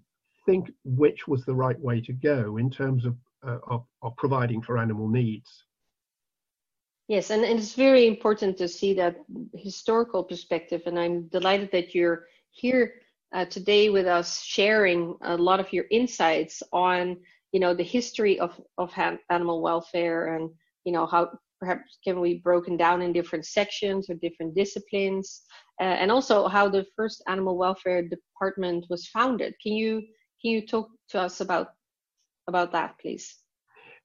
think 0.46 0.72
which 0.84 1.28
was 1.28 1.46
the 1.46 1.54
right 1.54 1.80
way 1.80 2.02
to 2.02 2.14
go 2.14 2.58
in 2.58 2.70
terms 2.70 3.06
of 3.06 3.16
uh, 3.46 3.60
of, 3.68 3.84
of 4.02 4.16
providing 4.18 4.62
for 4.62 4.78
animal 4.78 5.08
needs. 5.08 5.64
Yes, 7.08 7.32
and, 7.32 7.44
and 7.44 7.58
it's 7.58 7.74
very 7.74 8.06
important 8.06 8.58
to 8.58 8.68
see 8.68 8.94
that 8.94 9.18
historical 9.56 10.24
perspective, 10.24 10.84
and 10.86 11.00
I'm 11.00 11.28
delighted 11.30 11.72
that 11.72 11.96
you're 11.96 12.26
here 12.52 12.94
uh, 13.34 13.46
today 13.46 13.90
with 13.90 14.06
us, 14.06 14.42
sharing 14.42 15.16
a 15.22 15.36
lot 15.38 15.60
of 15.60 15.72
your 15.72 15.86
insights 15.90 16.62
on, 16.72 17.18
you 17.52 17.60
know, 17.60 17.74
the 17.74 17.84
history 17.84 18.40
of 18.40 18.60
of 18.78 18.94
animal 19.30 19.62
welfare 19.62 20.36
and 20.36 20.50
you 20.84 20.92
know 20.92 21.06
how 21.06 21.30
perhaps 21.60 21.98
can 22.04 22.22
be 22.22 22.36
broken 22.36 22.78
down 22.78 23.02
in 23.02 23.12
different 23.12 23.46
sections 23.46 24.10
or 24.10 24.16
different 24.16 24.56
disciplines, 24.56 25.42
uh, 25.80 25.84
and 25.84 26.12
also 26.12 26.48
how 26.48 26.68
the 26.68 26.86
first 26.96 27.24
animal 27.28 27.58
welfare 27.58 28.04
department 28.04 28.86
was 28.90 29.08
founded. 29.08 29.54
Can 29.64 29.74
you 29.74 30.02
can 30.42 30.52
you 30.52 30.66
talk 30.66 30.90
to 31.10 31.22
us 31.22 31.42
about 31.42 31.68
about 32.48 32.72
that, 32.72 32.96
please? 33.00 33.36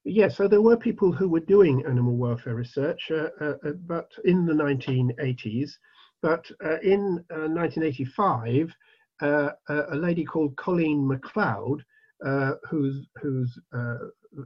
Yes, 0.03 0.15
yeah, 0.15 0.27
so 0.35 0.47
there 0.47 0.61
were 0.61 0.77
people 0.77 1.11
who 1.11 1.27
were 1.27 1.39
doing 1.39 1.83
animal 1.85 2.15
welfare 2.15 2.55
research, 2.55 3.09
uh, 3.11 3.29
uh, 3.41 3.55
uh 3.65 3.71
but 3.87 4.09
in 4.23 4.45
the 4.45 4.53
1980s. 4.53 5.71
But 6.21 6.49
uh, 6.63 6.79
in 6.81 7.23
1985, 7.29 8.73
uh, 9.21 9.49
a 9.67 9.95
lady 9.95 10.23
called 10.23 10.55
Colleen 10.55 11.07
Macleod, 11.07 11.83
who's 12.69 13.07
who's 13.21 13.59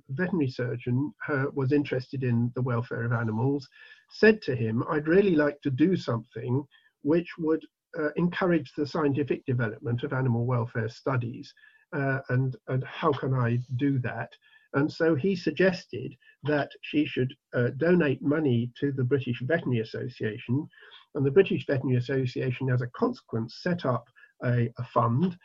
veterinary 0.09 0.49
surgeon 0.49 1.13
was 1.53 1.71
interested 1.71 2.23
in 2.23 2.51
the 2.55 2.61
welfare 2.61 3.03
of 3.03 3.13
animals, 3.13 3.67
said 4.09 4.41
to 4.43 4.55
him, 4.55 4.83
"I'd 4.89 5.07
really 5.07 5.35
like 5.35 5.61
to 5.61 5.69
do 5.69 5.95
something 5.95 6.65
which 7.03 7.29
would 7.37 7.63
uh, 7.97 8.09
encourage 8.15 8.71
the 8.77 8.85
scientific 8.85 9.45
development 9.45 10.03
of 10.03 10.13
animal 10.13 10.45
welfare 10.45 10.89
studies. 10.89 11.53
Uh, 11.93 12.19
and, 12.29 12.55
and 12.67 12.83
how 12.83 13.11
can 13.11 13.33
I 13.33 13.59
do 13.77 13.99
that? 13.99 14.29
And 14.73 14.91
so 14.91 15.15
he 15.15 15.35
suggested 15.35 16.13
that 16.43 16.69
she 16.81 17.05
should 17.05 17.33
uh, 17.55 17.69
donate 17.77 18.21
money 18.21 18.71
to 18.79 18.91
the 18.91 19.03
British 19.03 19.41
Veterinary 19.41 19.81
Association. 19.81 20.67
And 21.15 21.25
the 21.25 21.31
British 21.31 21.65
Veterinary 21.65 21.97
Association, 21.97 22.69
as 22.69 22.81
a 22.81 22.87
consequence, 22.87 23.59
set 23.63 23.85
up 23.85 24.07
a, 24.43 24.71
a 24.77 24.83
fund. 24.93 25.35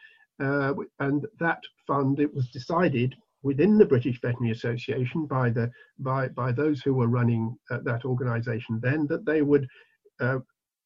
Uh, 0.42 0.74
and 1.00 1.26
that 1.40 1.60
fund, 1.86 2.20
it 2.20 2.34
was 2.34 2.50
decided 2.50 3.14
within 3.42 3.78
the 3.78 3.86
British 3.86 4.20
Veterinary 4.20 4.52
Association 4.52 5.26
by 5.26 5.50
the 5.50 5.70
by 5.98 6.28
by 6.28 6.50
those 6.50 6.80
who 6.80 6.94
were 6.94 7.08
running 7.08 7.56
uh, 7.70 7.78
that 7.84 8.04
organisation 8.04 8.80
then 8.82 9.06
that 9.06 9.24
they 9.24 9.42
would 9.42 9.68
uh, 10.20 10.38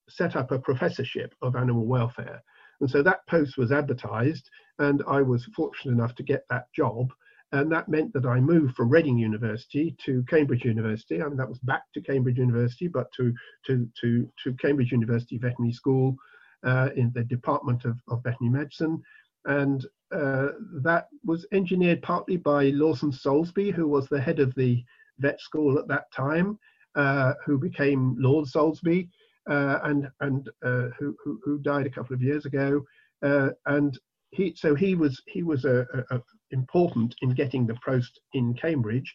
set 0.09 0.37
up 0.37 0.51
a 0.51 0.59
professorship 0.59 1.35
of 1.43 1.57
animal 1.57 1.87
welfare. 1.87 2.43
And 2.81 2.91
so 2.91 3.03
that 3.03 3.27
post 3.27 3.59
was 3.59 3.73
advertised, 3.73 4.49
and 4.79 5.03
I 5.09 5.23
was 5.23 5.45
fortunate 5.57 5.93
enough 5.93 6.15
to 6.17 6.23
get 6.23 6.45
that 6.51 6.73
job. 6.73 7.13
And 7.51 7.73
that 7.73 7.89
meant 7.89 8.13
that 8.13 8.27
I 8.27 8.41
moved 8.41 8.77
from 8.77 8.91
Reading 8.91 9.17
University 9.17 9.97
to 10.05 10.23
Cambridge 10.29 10.65
University. 10.65 11.23
I 11.23 11.29
mean, 11.29 11.39
that 11.39 11.49
was 11.49 11.59
back 11.61 11.83
to 11.95 12.03
Cambridge 12.03 12.37
University, 12.39 12.89
but 12.89 13.11
to 13.17 13.33
to 13.67 13.89
to, 14.01 14.31
to 14.45 14.53
Cambridge 14.55 14.93
University 14.93 15.39
Veterinary 15.39 15.73
School 15.73 16.17
uh, 16.65 16.91
in 16.95 17.11
the 17.15 17.25
Department 17.25 17.85
of, 17.85 17.97
of 18.09 18.23
Veterinary 18.23 18.59
Medicine. 18.59 19.03
And 19.47 19.87
uh, 20.13 20.49
that 20.83 21.09
was 21.25 21.47
engineered 21.53 22.03
partly 22.03 22.37
by 22.37 22.65
Lawson 22.71 23.13
Soulsby, 23.13 23.73
who 23.73 23.89
was 23.89 24.09
the 24.09 24.21
head 24.21 24.41
of 24.41 24.55
the 24.55 24.85
vet 25.19 25.41
school 25.41 25.79
at 25.79 25.89
that 25.89 26.13
time, 26.13 26.59
uh, 26.97 27.33
who 27.47 27.59
became 27.59 28.15
Lord 28.19 28.47
Soulsby 28.47 29.09
and 29.49 30.09
and 30.21 30.49
uh, 30.65 30.89
who, 30.99 31.17
who, 31.25 31.41
who 31.45 31.59
died 31.59 31.87
a 31.87 31.91
couple 31.91 32.15
of 32.15 32.23
years 32.23 32.47
ago, 32.47 32.83
uh, 33.23 33.51
and 33.67 33.99
he 34.31 34.55
so 34.55 34.75
he 34.75 34.95
was 34.95 35.23
he 35.27 35.43
was 35.43 35.65
a, 35.65 35.87
a, 35.95 36.17
a, 36.17 36.23
important 36.51 37.15
in 37.23 37.31
getting 37.31 37.67
the 37.67 37.79
post 37.85 38.21
in 38.35 38.55
Cambridge. 38.55 39.15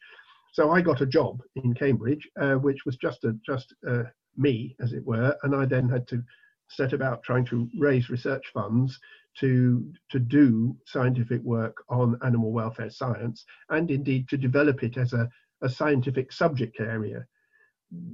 So 0.52 0.72
I 0.72 0.82
got 0.82 1.02
a 1.02 1.06
job 1.06 1.42
in 1.56 1.74
Cambridge, 1.74 2.28
uh, 2.40 2.56
which 2.56 2.86
was 2.86 2.98
just 2.98 3.24
a 3.24 3.36
just 3.46 3.74
uh, 3.88 4.04
me, 4.38 4.76
as 4.82 4.94
it 4.94 5.06
were, 5.06 5.36
and 5.44 5.56
I 5.56 5.66
then 5.66 5.90
had 5.90 6.08
to 6.10 6.24
set 6.70 6.94
about 6.94 7.24
trying 7.24 7.46
to 7.46 7.70
raise 7.78 8.10
research 8.10 8.46
funds 8.54 9.00
to 9.40 9.92
to 10.12 10.20
do 10.20 10.76
scientific 10.86 11.42
work 11.44 11.78
on 11.90 12.20
animal 12.24 12.52
welfare 12.52 12.90
science, 12.90 13.46
and 13.70 13.92
indeed 13.92 14.28
to 14.30 14.38
develop 14.38 14.84
it 14.84 14.98
as 14.98 15.14
a, 15.14 15.30
a 15.62 15.70
scientific 15.70 16.32
subject 16.32 16.80
area, 16.80 17.26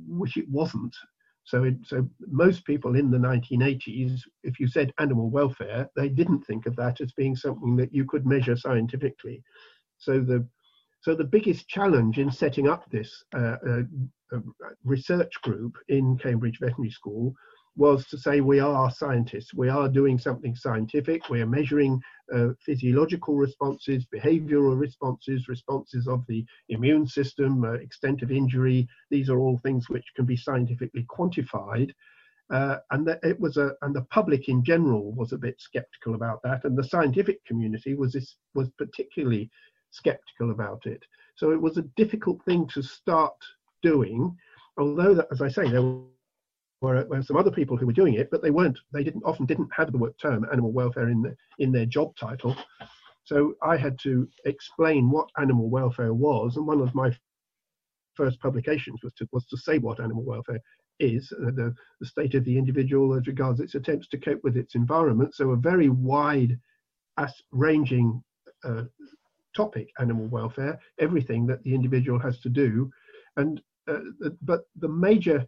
which 0.08 0.38
it 0.38 0.50
wasn't 0.50 0.96
so, 1.50 1.64
it, 1.64 1.78
so 1.84 2.08
most 2.28 2.64
people 2.64 2.96
in 2.96 3.10
the 3.10 3.18
1980s, 3.18 4.22
if 4.44 4.60
you 4.60 4.68
said 4.68 4.94
animal 5.00 5.32
welfare, 5.32 5.90
they 5.96 6.08
didn't 6.08 6.46
think 6.46 6.68
of 6.68 6.76
that 6.76 7.02
as 7.02 7.12
being 7.14 7.36
something 7.36 7.76
that 7.78 7.92
you 7.92 8.06
could 8.06 8.28
measure 8.28 8.56
scientifically. 8.56 9.42
So 9.98 10.20
the 10.20 10.48
so 11.02 11.16
the 11.16 11.24
biggest 11.24 11.68
challenge 11.68 12.20
in 12.20 12.30
setting 12.30 12.68
up 12.68 12.84
this 12.92 13.24
uh, 13.34 13.56
uh, 13.68 13.82
uh 14.32 14.40
research 14.84 15.42
group 15.42 15.76
in 15.88 16.20
Cambridge 16.20 16.60
Veterinary 16.60 16.92
School 16.92 17.34
was 17.80 18.06
to 18.08 18.18
say 18.18 18.42
we 18.42 18.60
are 18.60 18.92
scientists, 18.92 19.54
we 19.54 19.70
are 19.70 19.88
doing 19.88 20.20
something 20.20 20.54
scientific, 20.54 21.30
we 21.30 21.42
are 21.42 21.46
measuring 21.48 22.02
uh, 22.36 22.50
physiological 22.60 23.36
responses, 23.36 24.06
behavioral 24.14 24.78
responses, 24.78 25.48
responses 25.48 26.06
of 26.06 26.26
the 26.28 26.46
immune 26.68 27.08
system, 27.08 27.64
uh, 27.64 27.72
extent 27.72 28.22
of 28.22 28.32
injury. 28.32 28.86
These 29.10 29.30
are 29.30 29.40
all 29.40 29.58
things 29.60 29.88
which 29.88 30.04
can 30.14 30.26
be 30.26 30.36
scientifically 30.36 31.08
quantified. 31.10 31.92
Uh, 32.52 32.78
and 32.92 33.08
that 33.08 33.20
it 33.24 33.40
was 33.40 33.56
a, 33.56 33.72
and 33.84 33.96
the 33.96 34.02
public 34.10 34.50
in 34.50 34.62
general 34.62 35.14
was 35.14 35.32
a 35.32 35.38
bit 35.38 35.56
skeptical 35.62 36.16
about 36.16 36.42
that, 36.44 36.66
and 36.66 36.78
the 36.78 36.84
scientific 36.84 37.46
community 37.46 37.94
was 37.94 38.12
this, 38.12 38.36
was 38.56 38.70
particularly 38.78 39.50
skeptical 39.92 40.52
about 40.52 40.86
it. 40.86 41.02
So 41.36 41.52
it 41.52 41.62
was 41.62 41.78
a 41.78 41.90
difficult 41.96 42.44
thing 42.44 42.68
to 42.74 42.82
start 42.82 43.36
doing, 43.84 44.36
although, 44.78 45.14
that, 45.14 45.28
as 45.32 45.42
I 45.42 45.48
say, 45.48 45.70
there 45.70 45.84
were, 46.82 47.06
were 47.06 47.22
some 47.22 47.38
other 47.38 47.52
people 47.52 47.78
who 47.78 47.86
were 47.86 47.94
doing 47.94 48.16
it, 48.16 48.30
but 48.32 48.42
they 48.42 48.52
weren't. 48.52 48.80
They 48.94 49.04
didn't 49.04 49.24
often 49.24 49.46
didn't 49.46 49.70
have 49.76 49.92
the 49.92 50.14
term 50.22 50.46
animal 50.52 50.72
welfare 50.72 51.10
in 51.10 51.22
the, 51.22 51.36
in 51.60 51.72
their 51.72 51.86
job 51.86 52.16
title. 52.16 52.56
So 53.26 53.54
I 53.62 53.78
had 53.78 54.00
to 54.00 54.28
explain 54.46 55.10
what 55.12 55.30
animal 55.38 55.70
welfare 55.70 56.14
was, 56.14 56.56
and 56.56 56.66
one 56.66 56.82
of 56.82 56.96
my 56.96 57.16
first 58.16 58.40
publications 58.42 59.00
was 59.04 59.14
to 59.14 59.28
was 59.32 59.46
to 59.48 59.58
say 59.58 59.78
what 59.78 60.00
animal 60.00 60.24
welfare 60.24 60.60
is, 61.00 61.32
uh, 61.42 61.52
the, 61.52 61.74
the 62.00 62.06
state 62.06 62.36
of 62.36 62.44
the 62.44 62.58
individual 62.58 63.14
as 63.14 63.28
regards 63.28 63.60
its 63.60 63.76
attempts 63.76 64.08
to 64.10 64.18
cope 64.18 64.44
with 64.44 64.58
its 64.58 64.76
environment. 64.76 65.34
So 65.34 65.52
a 65.52 65.56
very 65.56 65.90
wide, 65.90 66.60
as 67.18 67.34
ranging 67.52 68.22
uh, 68.64 68.84
topic, 69.56 69.90
animal 70.00 70.28
welfare, 70.28 70.80
everything 71.00 71.46
that 71.48 71.64
the 71.64 71.74
individual 71.74 72.20
has 72.20 72.40
to 72.42 72.50
do, 72.50 72.92
and 73.38 73.62
uh, 73.88 74.00
but 74.42 74.62
the 74.80 74.90
major 74.90 75.46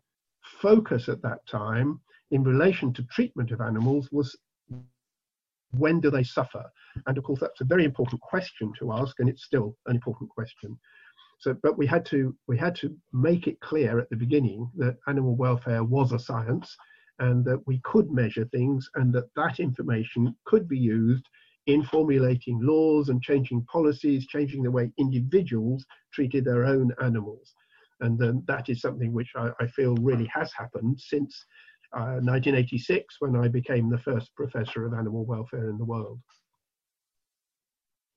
focus 0.61 1.09
at 1.09 1.21
that 1.21 1.45
time 1.47 1.99
in 2.31 2.43
relation 2.43 2.93
to 2.93 3.03
treatment 3.03 3.51
of 3.51 3.61
animals 3.61 4.09
was 4.11 4.35
when 5.71 5.99
do 5.99 6.09
they 6.09 6.23
suffer? 6.23 6.63
And 7.07 7.17
of 7.17 7.23
course, 7.23 7.39
that's 7.39 7.61
a 7.61 7.65
very 7.65 7.85
important 7.85 8.21
question 8.21 8.73
to 8.79 8.91
ask, 8.91 9.19
and 9.19 9.29
it's 9.29 9.43
still 9.43 9.77
an 9.87 9.95
important 9.95 10.29
question. 10.29 10.77
So, 11.39 11.55
but 11.63 11.77
we 11.77 11.87
had 11.87 12.05
to 12.07 12.35
we 12.47 12.57
had 12.57 12.75
to 12.75 12.95
make 13.13 13.47
it 13.47 13.59
clear 13.61 13.99
at 13.99 14.09
the 14.09 14.17
beginning 14.17 14.69
that 14.77 14.97
animal 15.07 15.35
welfare 15.35 15.83
was 15.83 16.11
a 16.11 16.19
science, 16.19 16.75
and 17.19 17.43
that 17.45 17.65
we 17.65 17.79
could 17.83 18.11
measure 18.11 18.45
things, 18.45 18.89
and 18.95 19.13
that 19.13 19.33
that 19.35 19.59
information 19.59 20.35
could 20.45 20.67
be 20.67 20.77
used 20.77 21.25
in 21.67 21.83
formulating 21.83 22.59
laws 22.61 23.09
and 23.09 23.21
changing 23.21 23.63
policies, 23.65 24.27
changing 24.27 24.63
the 24.63 24.71
way 24.71 24.91
individuals 24.97 25.85
treated 26.13 26.43
their 26.43 26.65
own 26.65 26.91
animals. 27.01 27.53
And 28.01 28.21
um, 28.23 28.43
that 28.47 28.69
is 28.69 28.81
something 28.81 29.13
which 29.13 29.31
I, 29.35 29.49
I, 29.59 29.67
feel 29.67 29.95
really 29.95 30.29
has 30.33 30.51
happened 30.53 30.99
since 30.99 31.45
uh, 31.95 32.19
1986 32.21 33.15
when 33.19 33.35
I 33.35 33.47
became 33.47 33.89
the 33.89 33.99
first 33.99 34.33
professor 34.35 34.85
of 34.85 34.93
animal 34.93 35.25
welfare 35.25 35.69
in 35.69 35.77
the 35.77 35.85
world. 35.85 36.19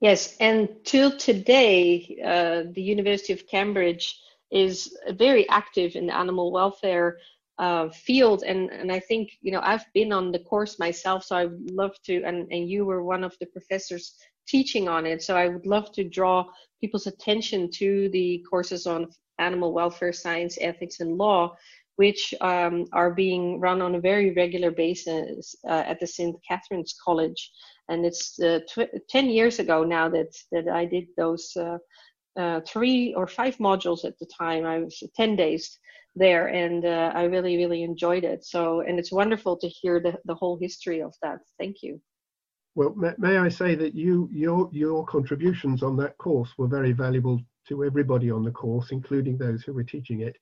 Yes, 0.00 0.36
and 0.38 0.68
till 0.84 1.16
today, 1.16 2.18
uh, 2.24 2.70
the 2.74 2.82
University 2.82 3.32
of 3.32 3.46
Cambridge 3.46 4.20
is 4.50 4.96
very 5.12 5.48
active 5.48 5.96
in 5.96 6.06
the 6.06 6.16
animal 6.16 6.52
welfare 6.52 7.18
uh, 7.58 7.88
field, 7.88 8.42
and 8.42 8.70
and 8.70 8.90
I 8.90 9.00
think 9.00 9.30
you 9.40 9.52
know 9.52 9.60
I've 9.62 9.86
been 9.94 10.12
on 10.12 10.32
the 10.32 10.40
course 10.40 10.78
myself, 10.78 11.24
so 11.24 11.36
I 11.36 11.46
would 11.46 11.70
love 11.70 11.96
to, 12.04 12.22
and 12.24 12.50
and 12.52 12.68
you 12.68 12.84
were 12.84 13.02
one 13.02 13.24
of 13.24 13.36
the 13.38 13.46
professors 13.46 14.16
teaching 14.46 14.88
on 14.88 15.06
it, 15.06 15.22
so 15.22 15.36
I 15.36 15.48
would 15.48 15.66
love 15.66 15.92
to 15.92 16.04
draw 16.04 16.46
people's 16.80 17.06
attention 17.06 17.70
to 17.72 18.08
the 18.10 18.44
courses 18.50 18.86
on 18.86 19.08
animal 19.38 19.72
welfare 19.72 20.12
science, 20.12 20.58
ethics, 20.60 21.00
and 21.00 21.16
law, 21.16 21.56
which 21.96 22.34
um, 22.40 22.86
are 22.92 23.12
being 23.12 23.60
run 23.60 23.80
on 23.80 23.94
a 23.94 24.00
very 24.00 24.32
regular 24.34 24.70
basis 24.70 25.54
uh, 25.68 25.84
at 25.86 26.00
the 26.00 26.06
St. 26.06 26.36
Catharine's 26.46 26.96
College. 27.04 27.50
And 27.88 28.04
it's 28.04 28.40
uh, 28.40 28.60
tw- 28.68 28.90
10 29.08 29.30
years 29.30 29.58
ago 29.58 29.84
now 29.84 30.08
that, 30.08 30.34
that 30.52 30.68
I 30.68 30.84
did 30.84 31.06
those 31.16 31.52
uh, 31.56 31.78
uh 32.36 32.60
three 32.66 33.14
or 33.14 33.28
five 33.28 33.56
modules 33.58 34.04
at 34.04 34.18
the 34.18 34.26
time. 34.26 34.64
I 34.64 34.80
was 34.80 35.02
10 35.14 35.36
days 35.36 35.78
there 36.16 36.48
and 36.48 36.84
uh, 36.84 37.12
I 37.14 37.24
really, 37.24 37.56
really 37.56 37.82
enjoyed 37.82 38.24
it. 38.24 38.44
So, 38.44 38.80
and 38.80 38.98
it's 38.98 39.12
wonderful 39.12 39.56
to 39.58 39.68
hear 39.68 40.00
the, 40.00 40.18
the 40.24 40.34
whole 40.34 40.58
history 40.58 41.00
of 41.00 41.14
that. 41.22 41.38
Thank 41.58 41.82
you. 41.82 42.00
Well, 42.74 42.94
may, 42.96 43.12
may 43.18 43.38
I 43.38 43.48
say 43.48 43.74
that 43.76 43.94
you, 43.94 44.28
your, 44.32 44.68
your 44.72 45.04
contributions 45.06 45.82
on 45.82 45.96
that 45.98 46.18
course 46.18 46.50
were 46.58 46.66
very 46.66 46.92
valuable 46.92 47.40
to 47.68 47.84
everybody 47.84 48.30
on 48.30 48.42
the 48.42 48.50
course, 48.50 48.90
including 48.90 49.38
those 49.38 49.62
who 49.62 49.72
were 49.72 49.84
teaching 49.84 50.20
it. 50.20 50.36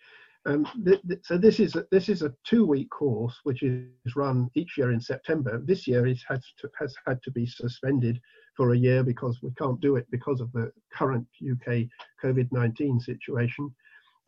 Um, 0.45 0.67
th 0.85 1.01
th 1.07 1.21
so 1.23 1.39
this 1.39 1.61
is 1.61 1.77
a, 1.77 1.87
this 1.93 2.09
is 2.09 2.23
a 2.23 2.35
two-week 2.43 2.91
course 2.91 3.39
which 3.45 3.63
is 3.63 3.87
run 4.17 4.51
each 4.55 4.77
year 4.77 4.91
in 4.91 5.01
September. 5.01 5.63
This 5.65 5.87
year 5.87 6.05
it 6.09 6.19
has 6.27 6.43
to, 6.59 6.69
has 6.81 6.93
had 7.07 7.23
to 7.23 7.31
be 7.31 7.47
suspended 7.47 8.21
for 8.57 8.73
a 8.73 8.79
year 8.79 9.05
because 9.05 9.39
we 9.41 9.53
can't 9.53 9.81
do 9.81 9.95
it 9.95 10.07
because 10.11 10.41
of 10.41 10.51
the 10.53 10.73
current 10.93 11.29
UK 11.49 11.87
COVID-19 12.23 13.01
situation, 13.01 13.73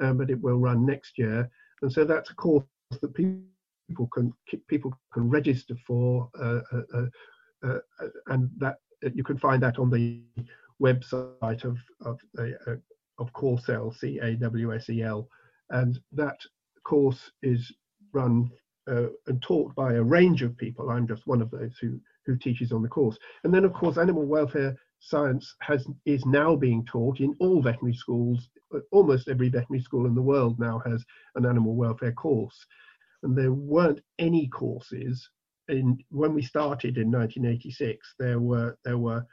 um, 0.00 0.18
but 0.18 0.30
it 0.30 0.40
will 0.40 0.58
run 0.58 0.87
next 0.87 1.18
year. 1.18 1.50
And 1.82 1.92
so 1.92 2.04
that's 2.04 2.30
a 2.30 2.34
course 2.34 2.64
that 3.02 3.14
people 3.14 4.08
can 4.14 4.32
people 4.68 4.92
can 5.12 5.28
register 5.28 5.75
for, 5.84 6.30
uh, 6.40 6.61
uh, 6.73 7.06
uh, 7.64 7.78
uh 8.00 8.09
and 8.28 8.50
that 8.59 8.76
you 9.14 9.25
can 9.25 9.38
find 9.38 9.62
that 9.62 9.78
on 9.78 9.90
the 9.90 10.23
website 10.83 11.64
of 11.64 11.76
of, 12.02 12.18
uh, 12.38 12.75
of 13.18 13.33
Cawsel, 13.33 13.94
C 13.94 14.18
A 14.21 14.35
W 14.35 14.75
S 14.75 14.88
E 14.90 15.02
L, 15.02 15.28
and 15.71 15.99
that 16.12 16.38
course 16.85 17.30
is 17.42 17.73
run 18.12 18.50
uh, 18.88 19.06
and 19.26 19.40
taught 19.42 19.75
by 19.75 19.94
a 19.94 20.02
range 20.02 20.42
of 20.42 20.56
people. 20.56 20.90
I'm 20.90 21.09
just 21.09 21.26
one 21.26 21.42
of 21.42 21.50
those 21.50 21.76
who 21.80 22.00
who 22.26 22.37
teaches 22.37 22.73
on 22.73 22.83
the 22.83 22.88
course. 22.88 23.18
And 23.44 23.52
then, 23.52 23.64
of 23.64 23.73
course, 23.75 23.99
animal 23.99 24.25
welfare 24.25 24.76
science 25.00 25.54
has 25.61 25.87
is 26.06 26.25
now 26.25 26.56
being 26.56 26.85
taught 26.87 27.21
in 27.21 27.35
all 27.40 27.62
veterinary 27.62 27.94
schools. 27.94 28.49
Almost 28.90 29.28
every 29.28 29.49
veterinary 29.49 29.83
school 29.83 30.06
in 30.06 30.14
the 30.14 30.23
world 30.23 30.59
now 30.59 30.80
has 30.87 31.04
an 31.35 31.47
animal 31.47 31.75
welfare 31.75 32.12
course, 32.12 32.66
and 33.23 33.37
there 33.37 33.52
weren't 33.52 34.00
any 34.18 34.49
courses 34.49 35.28
in 35.68 35.99
when 36.11 36.35
we 36.35 36.42
started 36.42 36.99
in 36.99 37.11
1986. 37.11 38.14
There 38.18 38.40
were 38.40 38.76
there 38.85 38.99
were 38.99 39.25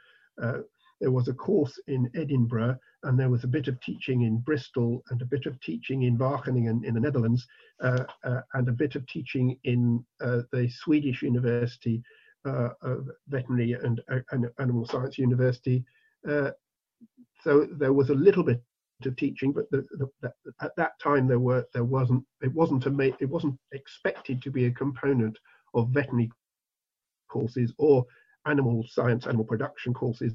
uh, 0.42 0.58
there 1.00 1.10
was 1.10 1.26
a 1.26 1.34
course 1.34 1.78
in 1.88 2.08
Edinburgh, 2.14 2.78
and 3.02 3.18
there 3.18 3.28
was 3.28 3.42
a 3.42 3.48
bit 3.48 3.66
of 3.66 3.80
teaching 3.80 4.22
in 4.22 4.38
Bristol, 4.38 5.02
and 5.10 5.20
a 5.20 5.26
bit 5.26 5.46
of 5.46 5.60
teaching 5.60 6.04
in 6.04 6.16
Wageningen 6.16 6.84
in 6.84 6.94
the 6.94 7.00
Netherlands, 7.00 7.46
uh, 7.80 8.04
uh, 8.24 8.40
and 8.54 8.68
a 8.68 8.72
bit 8.72 8.94
of 8.94 9.04
teaching 9.08 9.58
in 9.64 10.04
uh, 10.20 10.42
the 10.52 10.68
Swedish 10.70 11.22
University 11.22 12.00
uh, 12.44 12.68
of 12.82 13.08
Veterinary 13.28 13.72
and, 13.72 14.00
uh, 14.10 14.20
and, 14.30 14.48
Animal 14.60 14.86
Science 14.86 15.18
University. 15.18 15.84
So 16.24 17.66
there 17.72 17.92
was 17.92 18.10
a 18.10 18.14
little 18.14 18.44
bit 18.44 18.62
of 19.04 19.16
teaching, 19.16 19.50
but 19.50 19.68
the, 19.72 19.84
the, 19.98 20.08
the, 20.20 20.32
at 20.60 20.76
that 20.76 20.92
time 21.00 21.26
there 21.26 21.40
were 21.40 21.66
there 21.74 21.82
wasn't 21.82 22.24
it 22.40 22.52
wasn't 22.54 22.86
a 22.86 23.14
it 23.20 23.28
wasn't 23.28 23.58
expected 23.72 24.40
to 24.42 24.50
be 24.52 24.66
a 24.66 24.70
component 24.70 25.36
of 25.74 25.88
veterinary 25.90 26.30
courses 27.28 27.72
or 27.78 28.04
animal 28.46 28.84
science, 28.88 29.26
animal 29.26 29.44
production 29.44 29.94
courses 29.94 30.32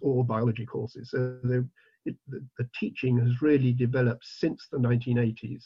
or 0.00 0.24
biology 0.24 0.66
courses. 0.66 1.10
So 1.10 1.38
the, 1.42 1.66
it, 2.04 2.16
the, 2.28 2.44
the 2.58 2.68
teaching 2.78 3.18
has 3.18 3.42
really 3.42 3.72
developed 3.72 4.24
since 4.24 4.68
the 4.70 4.78
1980s. 4.78 5.64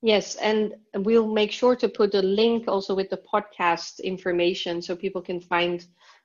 Yes, 0.00 0.36
and 0.36 0.74
we'll 0.94 1.26
make 1.26 1.50
sure 1.50 1.74
to 1.74 1.88
put 1.88 2.14
a 2.14 2.22
link 2.22 2.68
also 2.68 2.94
with 2.94 3.10
the 3.10 3.20
podcast 3.32 4.00
information 4.04 4.80
so 4.80 4.94
people 4.94 5.20
can 5.20 5.40
find 5.40 5.84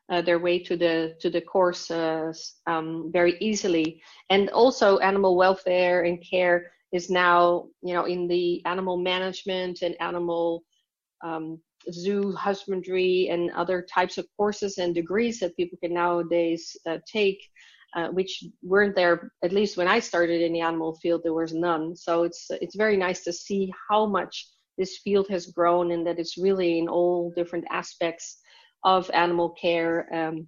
uh, 0.09 0.21
their 0.21 0.37
way 0.37 0.59
to 0.59 0.77
the 0.77 1.15
to 1.21 1.29
the 1.29 1.41
course 1.41 1.89
uh, 1.89 2.31
um, 2.67 3.09
very 3.11 3.35
easily. 3.39 4.01
And 4.29 4.49
also, 4.51 4.99
animal 4.99 5.35
welfare 5.35 6.03
and 6.03 6.23
care 6.23 6.71
is 6.91 7.09
now, 7.09 7.65
you 7.81 7.95
know, 7.95 8.05
in 8.05 8.27
the 8.27 8.63
animal 8.65 8.97
management 8.97 9.81
and 9.81 9.95
animal 9.99 10.63
um, 11.23 11.59
zoo 11.91 12.33
husbandry 12.33 13.29
and 13.31 13.51
other 13.51 13.85
types 13.93 14.17
of 14.17 14.25
courses 14.37 14.77
and 14.77 14.95
degrees 14.95 15.39
that 15.39 15.55
people 15.57 15.77
can 15.81 15.93
nowadays 15.93 16.75
uh, 16.87 16.97
take, 17.11 17.39
uh, 17.95 18.07
which 18.09 18.43
weren't 18.61 18.95
there 18.95 19.31
at 19.43 19.51
least 19.51 19.77
when 19.77 19.87
I 19.87 19.99
started 19.99 20.41
in 20.41 20.53
the 20.53 20.61
animal 20.61 20.95
field. 20.95 21.21
There 21.23 21.33
was 21.33 21.53
none. 21.53 21.95
So 21.95 22.23
it's 22.23 22.47
it's 22.49 22.75
very 22.75 22.97
nice 22.97 23.23
to 23.23 23.33
see 23.33 23.73
how 23.89 24.05
much 24.05 24.47
this 24.77 24.99
field 25.03 25.27
has 25.29 25.47
grown 25.47 25.91
and 25.91 26.05
that 26.07 26.19
it's 26.19 26.37
really 26.37 26.79
in 26.79 26.87
all 26.87 27.31
different 27.35 27.65
aspects 27.69 28.39
of 28.83 29.09
animal 29.13 29.49
care 29.49 30.07
um, 30.13 30.47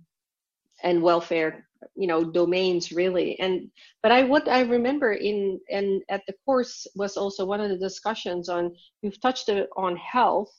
and 0.84 1.02
welfare 1.02 1.68
you 1.96 2.08
know 2.08 2.24
domains 2.24 2.92
really 2.92 3.40
and 3.40 3.70
but 4.02 4.12
i 4.12 4.24
what 4.24 4.48
i 4.48 4.62
remember 4.62 5.14
in 5.14 5.60
and 5.70 6.02
at 6.10 6.22
the 6.26 6.34
course 6.46 6.88
was 6.96 7.16
also 7.16 7.46
one 7.46 7.62
of 7.62 7.70
the 7.70 7.78
discussions 7.78 8.50
on 8.50 8.74
you've 9.02 9.22
touched 9.22 9.50
on 9.78 9.96
health 9.98 10.52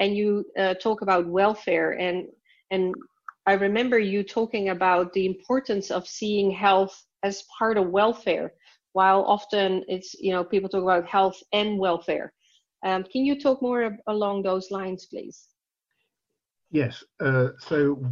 and 0.00 0.16
you 0.16 0.44
uh, 0.58 0.74
talk 0.74 1.02
about 1.02 1.28
welfare 1.28 1.92
and 1.92 2.26
and 2.72 2.94
I 3.46 3.54
remember 3.54 3.98
you 3.98 4.22
talking 4.22 4.68
about 4.68 5.12
the 5.12 5.26
importance 5.26 5.90
of 5.90 6.06
seeing 6.06 6.50
health 6.50 6.94
as 7.22 7.44
part 7.58 7.78
of 7.78 7.90
welfare, 7.90 8.52
while 8.92 9.24
often 9.24 9.84
it's 9.88 10.14
you 10.14 10.32
know 10.32 10.44
people 10.44 10.68
talk 10.68 10.82
about 10.82 11.06
health 11.06 11.38
and 11.52 11.78
welfare. 11.78 12.32
Um, 12.84 13.04
can 13.04 13.24
you 13.24 13.40
talk 13.40 13.60
more 13.62 13.96
along 14.06 14.42
those 14.42 14.70
lines, 14.70 15.06
please? 15.06 15.48
Yes. 16.70 17.02
Uh, 17.18 17.48
so, 17.58 18.02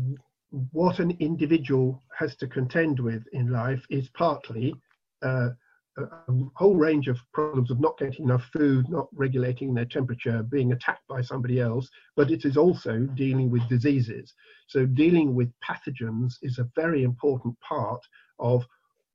what 0.73 0.99
an 0.99 1.17
individual 1.21 2.03
has 2.19 2.35
to 2.37 2.47
contend 2.47 2.99
with 2.99 3.23
in 3.33 3.51
life 3.51 3.85
is 3.91 4.09
partly 4.11 4.75
uh, 5.23 5.51
a 5.99 6.33
whole 6.55 6.77
range 6.77 7.09
of 7.09 7.19
problems 7.33 7.71
of 7.71 7.81
not 7.81 7.99
getting 7.99 8.25
enough 8.25 8.45
food, 8.53 8.89
not 8.89 9.09
regulating 9.13 9.75
their 9.75 9.85
temperature, 9.85 10.43
being 10.43 10.73
attacked 10.73 11.07
by 11.09 11.21
somebody 11.21 11.61
else, 11.61 11.89
but 12.17 12.31
it 12.31 12.45
is 12.45 12.57
also 12.57 13.01
dealing 13.15 13.51
with 13.51 13.69
diseases. 13.69 14.35
So 14.69 14.87
dealing 14.87 15.35
with 15.35 15.53
pathogens 15.61 16.35
is 16.43 16.59
a 16.59 16.69
very 16.77 17.03
important 17.03 17.59
part 17.61 18.01
of 18.39 18.67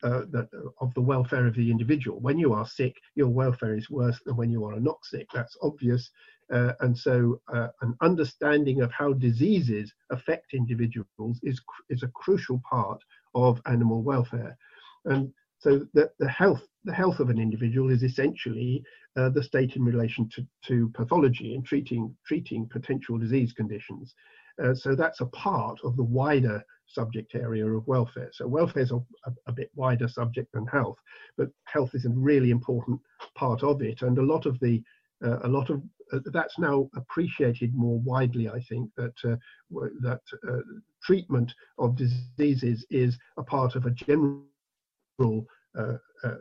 uh, 0.03 0.23
the, 0.31 0.49
of 0.81 0.93
the 0.95 1.01
welfare 1.01 1.47
of 1.47 1.55
the 1.55 1.71
individual. 1.71 2.19
When 2.19 2.37
you 2.37 2.53
are 2.53 2.67
sick, 2.67 2.95
your 3.15 3.29
welfare 3.29 3.75
is 3.75 3.89
worse 3.89 4.19
than 4.25 4.35
when 4.35 4.51
you 4.51 4.65
are 4.65 4.79
not 4.79 4.97
sick. 5.05 5.27
That's 5.33 5.55
obvious. 5.61 6.09
Uh, 6.51 6.73
and 6.81 6.97
so 6.97 7.39
uh, 7.53 7.69
an 7.81 7.95
understanding 8.01 8.81
of 8.81 8.91
how 8.91 9.13
diseases 9.13 9.93
affect 10.11 10.53
individuals 10.53 11.39
is, 11.43 11.61
is 11.89 12.03
a 12.03 12.09
crucial 12.09 12.61
part 12.69 13.01
of 13.33 13.61
animal 13.65 14.01
welfare. 14.01 14.57
And 15.05 15.33
so 15.63 15.87
the, 15.93 16.11
the 16.19 16.29
health 16.29 16.61
the 16.83 16.93
health 16.93 17.19
of 17.19 17.29
an 17.29 17.39
individual 17.39 17.89
is 17.89 18.03
essentially 18.03 18.83
uh, 19.15 19.29
the 19.29 19.41
state 19.41 19.77
in 19.77 19.83
relation 19.83 20.29
to, 20.35 20.45
to 20.67 20.89
pathology 20.93 21.55
and 21.55 21.65
treating 21.65 22.13
treating 22.27 22.67
potential 22.67 23.17
disease 23.17 23.53
conditions. 23.53 24.13
Uh, 24.61 24.75
so 24.75 24.93
that's 24.93 25.21
a 25.21 25.25
part 25.27 25.79
of 25.83 25.95
the 25.95 26.03
wider 26.03 26.61
subject 26.87 27.33
area 27.33 27.65
of 27.65 27.87
welfare. 27.87 28.29
So 28.33 28.47
welfare 28.47 28.83
is 28.83 28.91
a, 28.91 28.97
a, 28.97 29.31
a, 29.47 29.51
bit 29.51 29.71
wider 29.73 30.07
subject 30.07 30.51
than 30.53 30.67
health, 30.67 30.97
but 31.37 31.47
health 31.63 31.91
is 31.95 32.05
a 32.05 32.09
really 32.09 32.51
important 32.51 32.99
part 33.33 33.63
of 33.63 33.81
it. 33.81 34.01
And 34.01 34.17
a 34.17 34.21
lot 34.21 34.45
of 34.45 34.59
the 34.59 34.83
uh, 35.25 35.39
a 35.43 35.47
lot 35.47 35.69
of 35.69 35.81
uh, 36.11 36.19
that's 36.33 36.59
now 36.59 36.89
appreciated 36.95 37.73
more 37.73 37.99
widely. 37.99 38.49
I 38.49 38.59
think 38.67 38.91
that 38.97 39.15
uh, 39.23 39.37
that 40.01 40.21
uh, 40.47 40.57
treatment 41.01 41.53
of 41.79 41.95
diseases 41.95 42.85
is 42.89 43.17
a 43.37 43.43
part 43.43 43.75
of 43.75 43.85
a 43.85 43.91
general 43.91 44.43
uh, 45.19 45.97
uh, 46.23 46.35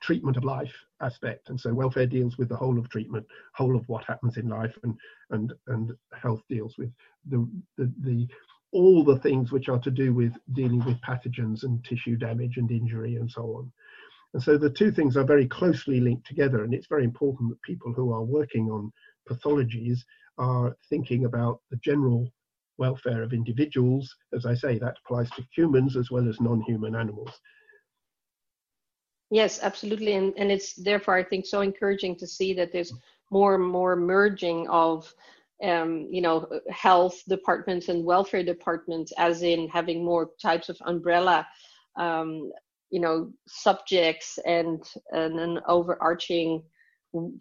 treatment 0.00 0.36
of 0.36 0.44
life 0.44 0.74
aspect. 1.00 1.50
And 1.50 1.60
so 1.60 1.72
welfare 1.72 2.06
deals 2.06 2.38
with 2.38 2.48
the 2.48 2.56
whole 2.56 2.78
of 2.78 2.88
treatment 2.88 3.26
whole 3.54 3.76
of 3.76 3.88
what 3.88 4.04
happens 4.04 4.36
in 4.36 4.48
life 4.48 4.76
and 4.82 4.96
and 5.30 5.52
and 5.68 5.92
health 6.20 6.42
deals 6.48 6.76
with 6.78 6.90
the 7.28 7.48
the, 7.76 7.92
the 8.00 8.28
all 8.72 9.04
the 9.04 9.18
things 9.18 9.50
which 9.50 9.68
are 9.68 9.80
to 9.80 9.90
do 9.90 10.14
with 10.14 10.32
dealing 10.52 10.84
with 10.84 11.00
pathogens 11.00 11.64
and 11.64 11.84
tissue 11.84 12.16
damage 12.16 12.56
and 12.56 12.70
injury 12.70 13.16
and 13.16 13.30
so 13.30 13.42
on. 13.42 13.72
And 14.32 14.42
so 14.42 14.56
the 14.56 14.70
two 14.70 14.92
things 14.92 15.16
are 15.16 15.24
very 15.24 15.48
closely 15.48 15.98
linked 15.98 16.26
together 16.26 16.62
and 16.62 16.72
it's 16.72 16.86
very 16.86 17.04
important 17.04 17.50
that 17.50 17.62
people 17.62 17.92
who 17.92 18.12
are 18.12 18.22
working 18.22 18.70
on 18.70 18.92
pathologies 19.28 20.04
are 20.38 20.76
thinking 20.88 21.24
about 21.24 21.60
the 21.70 21.76
general 21.78 22.32
welfare 22.78 23.22
of 23.22 23.32
individuals. 23.32 24.14
As 24.32 24.46
i 24.46 24.54
say 24.54 24.78
that 24.78 24.96
applies 25.04 25.30
to 25.30 25.44
humans 25.54 25.96
as 25.96 26.10
well 26.10 26.28
as 26.28 26.40
non-human 26.40 26.94
animals 26.94 27.40
Yes, 29.30 29.60
absolutely. 29.62 30.14
And, 30.14 30.34
and 30.36 30.50
it's 30.50 30.74
therefore, 30.74 31.14
I 31.14 31.22
think, 31.24 31.46
so 31.46 31.60
encouraging 31.60 32.16
to 32.16 32.26
see 32.26 32.52
that 32.54 32.72
there's 32.72 32.92
more 33.30 33.54
and 33.54 33.64
more 33.64 33.94
merging 33.94 34.68
of, 34.68 35.12
um, 35.62 36.08
you 36.10 36.20
know, 36.20 36.48
health 36.70 37.22
departments 37.28 37.88
and 37.88 38.04
welfare 38.04 38.42
departments, 38.42 39.12
as 39.18 39.42
in 39.42 39.68
having 39.68 40.04
more 40.04 40.30
types 40.42 40.68
of 40.68 40.76
umbrella, 40.84 41.46
um, 41.96 42.50
you 42.90 43.00
know, 43.00 43.32
subjects 43.46 44.38
and, 44.46 44.82
and 45.12 45.38
an 45.38 45.60
overarching 45.68 46.62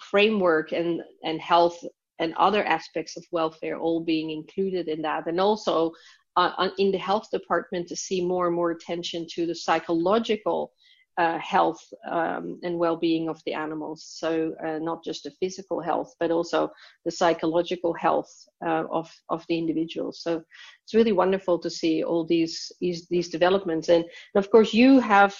framework 0.02 0.72
and 0.72 1.02
and 1.24 1.40
health 1.40 1.84
and 2.20 2.34
other 2.38 2.64
aspects 2.66 3.16
of 3.18 3.26
welfare 3.32 3.78
all 3.78 4.02
being 4.02 4.32
included 4.32 4.88
in 4.88 5.02
that 5.02 5.28
and 5.28 5.40
also 5.40 5.92
uh, 6.38 6.70
in 6.80 6.92
the 6.92 6.98
health 6.98 7.28
department 7.32 7.88
to 7.88 7.96
see 7.96 8.26
more 8.26 8.48
and 8.48 8.56
more 8.56 8.72
attention 8.72 9.28
to 9.30 9.46
the 9.46 9.54
psychological 9.54 10.72
uh, 11.20 11.38
health 11.40 11.84
um, 12.10 12.58
and 12.64 12.80
well-being 12.80 13.28
of 13.28 13.42
the 13.46 13.54
animals. 13.54 14.06
So 14.06 14.56
uh, 14.66 14.80
not 14.80 15.04
just 15.04 15.24
the 15.24 15.32
physical 15.32 15.82
health, 15.82 16.16
but 16.18 16.32
also 16.32 16.72
the 17.04 17.12
psychological 17.12 17.94
health 17.94 18.32
uh, 18.66 18.86
of 18.90 19.12
of 19.28 19.46
the 19.50 19.58
individuals. 19.58 20.22
So 20.24 20.42
it's 20.84 20.94
really 20.94 21.12
wonderful 21.12 21.60
to 21.60 21.70
see 21.70 22.04
all 22.04 22.26
these 22.26 22.72
these, 22.80 23.08
these 23.10 23.28
developments. 23.28 23.90
And, 23.90 24.06
and 24.34 24.44
of 24.44 24.50
course, 24.50 24.74
you 24.74 25.02
have 25.02 25.36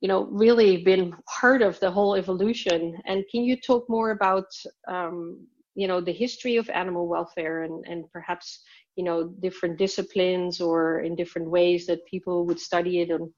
you 0.00 0.08
know 0.08 0.28
really 0.30 0.84
been 0.84 1.16
part 1.40 1.62
of 1.62 1.80
the 1.80 1.90
whole 1.90 2.14
evolution. 2.14 2.96
And 3.06 3.24
can 3.32 3.42
you 3.42 3.56
talk 3.60 3.84
more 3.88 4.12
about 4.12 4.46
um, 4.86 5.48
you 5.74 5.88
know 5.88 6.00
the 6.00 6.12
history 6.12 6.56
of 6.58 6.70
animal 6.70 7.08
welfare 7.08 7.62
and 7.64 7.84
and 7.90 8.04
perhaps 8.12 8.60
you 8.94 9.02
know 9.02 9.34
different 9.42 9.78
disciplines 9.78 10.60
or 10.60 11.00
in 11.00 11.16
different 11.16 11.50
ways 11.50 11.86
that 11.86 12.06
people 12.06 12.46
would 12.46 12.60
study 12.60 13.00
it 13.00 13.10
and 13.10 13.30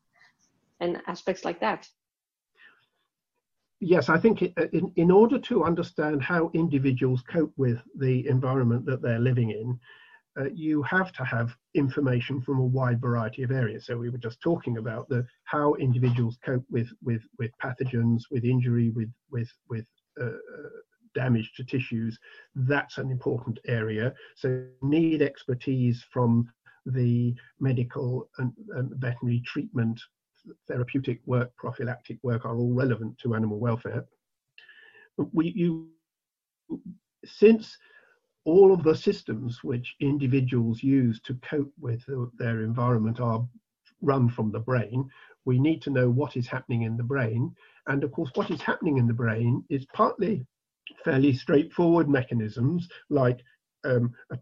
and 0.83 1.01
aspects 1.07 1.45
like 1.45 1.61
that. 1.61 1.88
Yes, 3.81 4.09
I 4.09 4.18
think 4.18 4.42
in, 4.42 4.92
in 4.97 5.11
order 5.11 5.38
to 5.38 5.64
understand 5.64 6.23
how 6.23 6.51
individuals 6.55 7.23
cope 7.29 7.53
with 7.57 7.79
the 7.99 8.27
environment 8.29 8.87
that 8.87 9.03
they're 9.03 9.18
living 9.18 9.51
in, 9.51 9.79
uh, 10.38 10.49
you 10.55 10.83
have 10.83 11.12
to 11.12 11.25
have 11.25 11.57
information 11.75 12.40
from 12.40 12.59
a 12.59 12.64
wide 12.64 13.01
variety 13.01 13.42
of 13.42 13.51
areas. 13.51 13.87
So 13.87 13.99
we 13.99 14.09
were 14.09 14.18
just 14.18 14.40
talking 14.40 14.79
about 14.79 15.09
the 15.09 15.27
how 15.45 15.75
individuals 15.75 16.38
cope 16.45 16.64
with 16.71 16.88
with 17.03 17.23
with 17.38 17.51
pathogens, 17.62 18.23
with 18.31 18.45
injury, 18.45 18.90
with 18.90 19.11
with 19.31 19.51
with 19.68 19.85
uh 20.21 20.31
damage 21.14 21.53
to 21.57 21.64
tissues. 21.64 22.18
That's 22.55 22.99
an 22.99 23.11
important 23.11 23.59
area. 23.66 24.14
So 24.37 24.64
need 24.81 25.21
expertise 25.23 26.05
from 26.11 26.49
the 26.87 27.35
medical 27.61 28.29
and, 28.38 28.53
and 28.77 28.90
veterinary 28.97 29.42
treatment 29.45 30.01
therapeutic 30.68 31.20
work, 31.26 31.55
prophylactic 31.57 32.18
work 32.22 32.44
are 32.44 32.57
all 32.57 32.72
relevant 32.72 33.18
to 33.18 33.35
animal 33.35 33.59
welfare. 33.59 34.05
We, 35.33 35.52
you, 35.55 35.88
since 37.24 37.76
all 38.44 38.72
of 38.72 38.83
the 38.83 38.96
systems 38.96 39.62
which 39.62 39.94
individuals 40.00 40.83
use 40.83 41.20
to 41.22 41.35
cope 41.48 41.72
with 41.81 42.02
their 42.38 42.62
environment 42.62 43.20
are 43.20 43.46
run 44.00 44.28
from 44.28 44.50
the 44.50 44.59
brain, 44.59 45.09
we 45.44 45.59
need 45.59 45.83
to 45.83 45.90
know 45.90 46.11
what 46.11 46.37
is 46.37 46.46
happening 46.46 46.83
in 46.83 46.96
the 46.96 47.02
brain. 47.02 47.55
And 47.87 48.02
of 48.05 48.12
course, 48.12 48.31
what 48.35 48.50
is 48.50 48.61
happening 48.61 48.98
in 48.98 49.07
the 49.07 49.12
brain 49.12 49.64
is 49.70 49.87
partly 49.92 50.44
fairly 51.05 51.33
straightforward 51.33 52.09
mechanisms 52.09 52.88
like 53.11 53.40
um, 53.85 54.12
a 54.31 54.38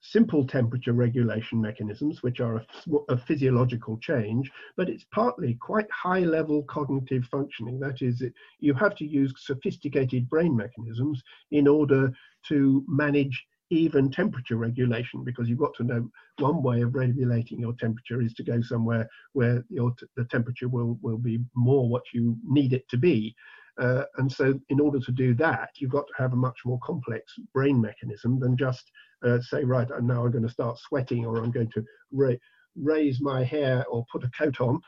simple 0.00 0.46
temperature 0.46 0.92
regulation 0.92 1.60
mechanisms, 1.60 2.22
which 2.22 2.40
are 2.40 2.56
a, 2.56 2.66
a, 3.08 3.16
physiological 3.16 3.98
change, 3.98 4.50
but 4.76 4.88
it's 4.88 5.04
partly 5.12 5.54
quite 5.54 5.90
high 5.90 6.20
level 6.20 6.62
cognitive 6.64 7.24
functioning. 7.26 7.78
That 7.78 8.02
is, 8.02 8.20
it, 8.20 8.32
you 8.60 8.74
have 8.74 8.94
to 8.96 9.06
use 9.06 9.32
sophisticated 9.36 10.28
brain 10.28 10.56
mechanisms 10.56 11.22
in 11.50 11.66
order 11.66 12.12
to 12.48 12.84
manage 12.88 13.46
even 13.70 14.10
temperature 14.10 14.56
regulation 14.56 15.24
because 15.24 15.48
you've 15.48 15.58
got 15.58 15.74
to 15.74 15.84
know 15.84 16.08
one 16.38 16.62
way 16.62 16.82
of 16.82 16.94
regulating 16.94 17.58
your 17.58 17.72
temperature 17.74 18.20
is 18.20 18.34
to 18.34 18.44
go 18.44 18.60
somewhere 18.60 19.08
where 19.32 19.64
your 19.70 19.94
the 20.16 20.24
temperature 20.26 20.68
will 20.68 20.98
will 21.02 21.16
be 21.16 21.38
more 21.54 21.88
what 21.88 22.02
you 22.12 22.36
need 22.44 22.72
it 22.72 22.86
to 22.88 22.98
be 22.98 23.34
uh, 23.78 24.04
and 24.18 24.30
so, 24.30 24.58
in 24.68 24.80
order 24.80 25.00
to 25.00 25.12
do 25.12 25.34
that, 25.34 25.70
you've 25.76 25.90
got 25.90 26.06
to 26.06 26.22
have 26.22 26.32
a 26.32 26.36
much 26.36 26.60
more 26.64 26.78
complex 26.82 27.32
brain 27.52 27.80
mechanism 27.80 28.38
than 28.38 28.56
just 28.56 28.90
uh, 29.24 29.40
say, 29.40 29.64
right, 29.64 29.88
now 30.02 30.24
I'm 30.24 30.30
going 30.30 30.46
to 30.46 30.48
start 30.48 30.78
sweating 30.78 31.24
or 31.24 31.38
I'm 31.38 31.50
going 31.50 31.70
to 31.72 31.84
ra- 32.12 32.40
raise 32.76 33.20
my 33.20 33.42
hair 33.42 33.84
or 33.90 34.06
put 34.12 34.24
a 34.24 34.30
coat 34.38 34.60
on. 34.60 34.80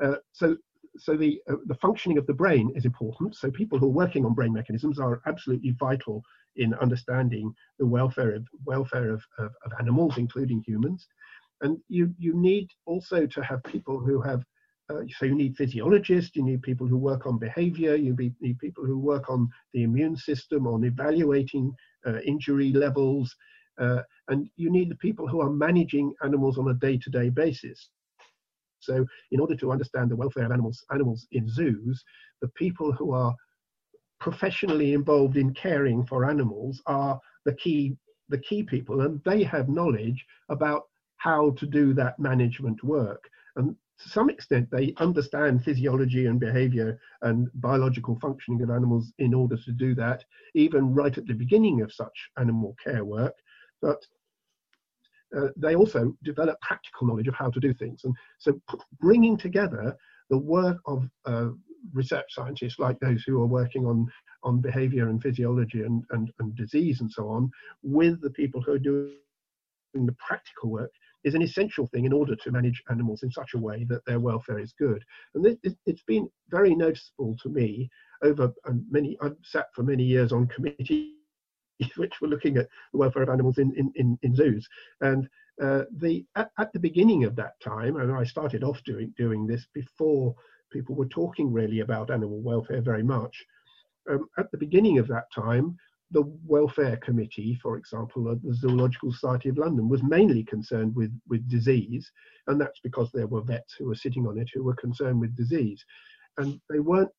Uh, 0.00 0.16
so, 0.32 0.56
so 0.96 1.16
the 1.16 1.40
uh, 1.50 1.56
the 1.66 1.74
functioning 1.76 2.18
of 2.18 2.26
the 2.26 2.34
brain 2.34 2.72
is 2.76 2.84
important. 2.84 3.34
So, 3.34 3.50
people 3.50 3.78
who 3.78 3.86
are 3.86 3.90
working 4.04 4.24
on 4.24 4.34
brain 4.34 4.52
mechanisms 4.52 5.00
are 5.00 5.20
absolutely 5.26 5.74
vital 5.78 6.22
in 6.56 6.74
understanding 6.74 7.52
the 7.78 7.86
welfare 7.86 8.34
of 8.34 8.46
welfare 8.64 9.10
of, 9.10 9.22
of, 9.38 9.52
of 9.64 9.72
animals, 9.80 10.18
including 10.18 10.62
humans. 10.64 11.08
And 11.62 11.78
you 11.88 12.14
you 12.16 12.34
need 12.34 12.68
also 12.86 13.26
to 13.26 13.42
have 13.42 13.62
people 13.64 13.98
who 13.98 14.20
have 14.20 14.44
uh, 14.90 15.02
so 15.18 15.26
you 15.26 15.34
need 15.34 15.56
physiologists, 15.56 16.34
you 16.34 16.42
need 16.42 16.62
people 16.62 16.86
who 16.86 16.96
work 16.98 17.26
on 17.26 17.38
behavior, 17.38 17.94
you 17.94 18.16
need 18.40 18.58
people 18.58 18.84
who 18.84 18.98
work 18.98 19.30
on 19.30 19.48
the 19.72 19.82
immune 19.82 20.16
system, 20.16 20.66
on 20.66 20.84
evaluating 20.84 21.72
uh, 22.06 22.18
injury 22.20 22.72
levels, 22.72 23.34
uh, 23.80 24.02
and 24.28 24.48
you 24.56 24.70
need 24.70 24.90
the 24.90 24.96
people 24.96 25.26
who 25.26 25.40
are 25.40 25.50
managing 25.50 26.12
animals 26.22 26.58
on 26.58 26.68
a 26.68 26.74
day-to-day 26.74 27.30
basis. 27.30 27.88
So 28.80 29.06
in 29.30 29.40
order 29.40 29.54
to 29.56 29.70
understand 29.70 30.10
the 30.10 30.16
welfare 30.16 30.44
of 30.44 30.52
animals, 30.52 30.84
animals 30.90 31.26
in 31.32 31.48
zoos, 31.48 32.02
the 32.40 32.48
people 32.48 32.92
who 32.92 33.12
are 33.12 33.34
professionally 34.18 34.92
involved 34.94 35.36
in 35.36 35.54
caring 35.54 36.04
for 36.04 36.28
animals 36.28 36.82
are 36.86 37.18
the 37.44 37.54
key, 37.54 37.96
the 38.28 38.38
key 38.38 38.62
people, 38.62 39.02
and 39.02 39.20
they 39.24 39.42
have 39.42 39.68
knowledge 39.68 40.24
about 40.48 40.84
how 41.16 41.50
to 41.52 41.66
do 41.66 41.92
that 41.94 42.18
management 42.18 42.82
work. 42.82 43.28
And 43.56 43.76
to 44.02 44.08
some 44.08 44.30
extent, 44.30 44.68
they 44.70 44.94
understand 44.98 45.62
physiology 45.62 46.26
and 46.26 46.40
behavior 46.40 46.98
and 47.22 47.48
biological 47.54 48.18
functioning 48.20 48.62
of 48.62 48.70
animals 48.70 49.12
in 49.18 49.34
order 49.34 49.56
to 49.56 49.72
do 49.72 49.94
that, 49.94 50.24
even 50.54 50.94
right 50.94 51.16
at 51.16 51.26
the 51.26 51.34
beginning 51.34 51.82
of 51.82 51.92
such 51.92 52.30
animal 52.38 52.76
care 52.82 53.04
work. 53.04 53.34
But 53.82 54.04
uh, 55.36 55.48
they 55.56 55.74
also 55.74 56.16
develop 56.24 56.60
practical 56.60 57.06
knowledge 57.06 57.28
of 57.28 57.34
how 57.34 57.50
to 57.50 57.60
do 57.60 57.72
things. 57.74 58.02
And 58.04 58.14
so 58.38 58.60
bringing 59.00 59.36
together 59.36 59.96
the 60.28 60.38
work 60.38 60.78
of 60.86 61.08
uh, 61.26 61.48
research 61.92 62.26
scientists 62.30 62.78
like 62.78 62.98
those 63.00 63.22
who 63.24 63.40
are 63.42 63.46
working 63.46 63.86
on, 63.86 64.06
on 64.42 64.60
behavior 64.60 65.08
and 65.08 65.22
physiology 65.22 65.82
and, 65.82 66.04
and, 66.10 66.32
and 66.38 66.56
disease 66.56 67.00
and 67.00 67.10
so 67.10 67.28
on 67.28 67.50
with 67.82 68.20
the 68.22 68.30
people 68.30 68.60
who 68.60 68.72
are 68.72 68.78
doing 68.78 69.12
the 69.94 70.16
practical 70.18 70.70
work 70.70 70.92
is 71.24 71.34
an 71.34 71.42
essential 71.42 71.86
thing 71.86 72.04
in 72.04 72.12
order 72.12 72.34
to 72.34 72.50
manage 72.50 72.82
animals 72.90 73.22
in 73.22 73.30
such 73.30 73.54
a 73.54 73.58
way 73.58 73.84
that 73.88 74.04
their 74.06 74.20
welfare 74.20 74.58
is 74.58 74.72
good. 74.78 75.04
And 75.34 75.44
this, 75.44 75.56
it's 75.86 76.02
been 76.04 76.28
very 76.48 76.74
noticeable 76.74 77.36
to 77.42 77.48
me 77.48 77.90
over 78.22 78.52
many, 78.90 79.16
I've 79.20 79.36
sat 79.42 79.66
for 79.74 79.82
many 79.82 80.04
years 80.04 80.32
on 80.32 80.46
committees 80.48 81.14
which 81.96 82.20
were 82.20 82.28
looking 82.28 82.56
at 82.56 82.68
the 82.92 82.98
welfare 82.98 83.22
of 83.22 83.28
animals 83.28 83.58
in, 83.58 83.72
in, 83.76 83.92
in, 83.96 84.18
in 84.22 84.34
zoos. 84.34 84.68
And 85.00 85.28
uh, 85.62 85.84
the 85.98 86.24
at, 86.36 86.50
at, 86.58 86.72
the 86.72 86.78
beginning 86.78 87.24
of 87.24 87.36
that 87.36 87.60
time, 87.60 87.96
and 87.96 88.10
I 88.10 88.24
started 88.24 88.64
off 88.64 88.82
doing 88.84 89.12
doing 89.18 89.46
this 89.46 89.66
before 89.74 90.34
people 90.72 90.94
were 90.94 91.08
talking 91.08 91.52
really 91.52 91.80
about 91.80 92.10
animal 92.10 92.40
welfare 92.40 92.80
very 92.80 93.02
much. 93.02 93.44
Um, 94.10 94.26
at 94.38 94.50
the 94.50 94.58
beginning 94.58 94.98
of 94.98 95.06
that 95.08 95.30
time, 95.34 95.76
the 96.12 96.22
welfare 96.44 96.96
committee, 96.96 97.58
for 97.62 97.76
example, 97.76 98.28
of 98.28 98.42
the 98.42 98.54
Zoological 98.54 99.12
Society 99.12 99.48
of 99.48 99.58
London, 99.58 99.88
was 99.88 100.02
mainly 100.02 100.42
concerned 100.44 100.94
with, 100.94 101.12
with 101.28 101.48
disease, 101.48 102.10
and 102.48 102.60
that's 102.60 102.80
because 102.82 103.10
there 103.12 103.28
were 103.28 103.42
vets 103.42 103.74
who 103.78 103.86
were 103.86 103.94
sitting 103.94 104.26
on 104.26 104.38
it 104.38 104.48
who 104.52 104.64
were 104.64 104.74
concerned 104.74 105.20
with 105.20 105.36
disease. 105.36 105.84
And 106.38 106.60
they 106.68 106.80
weren't 106.80 107.10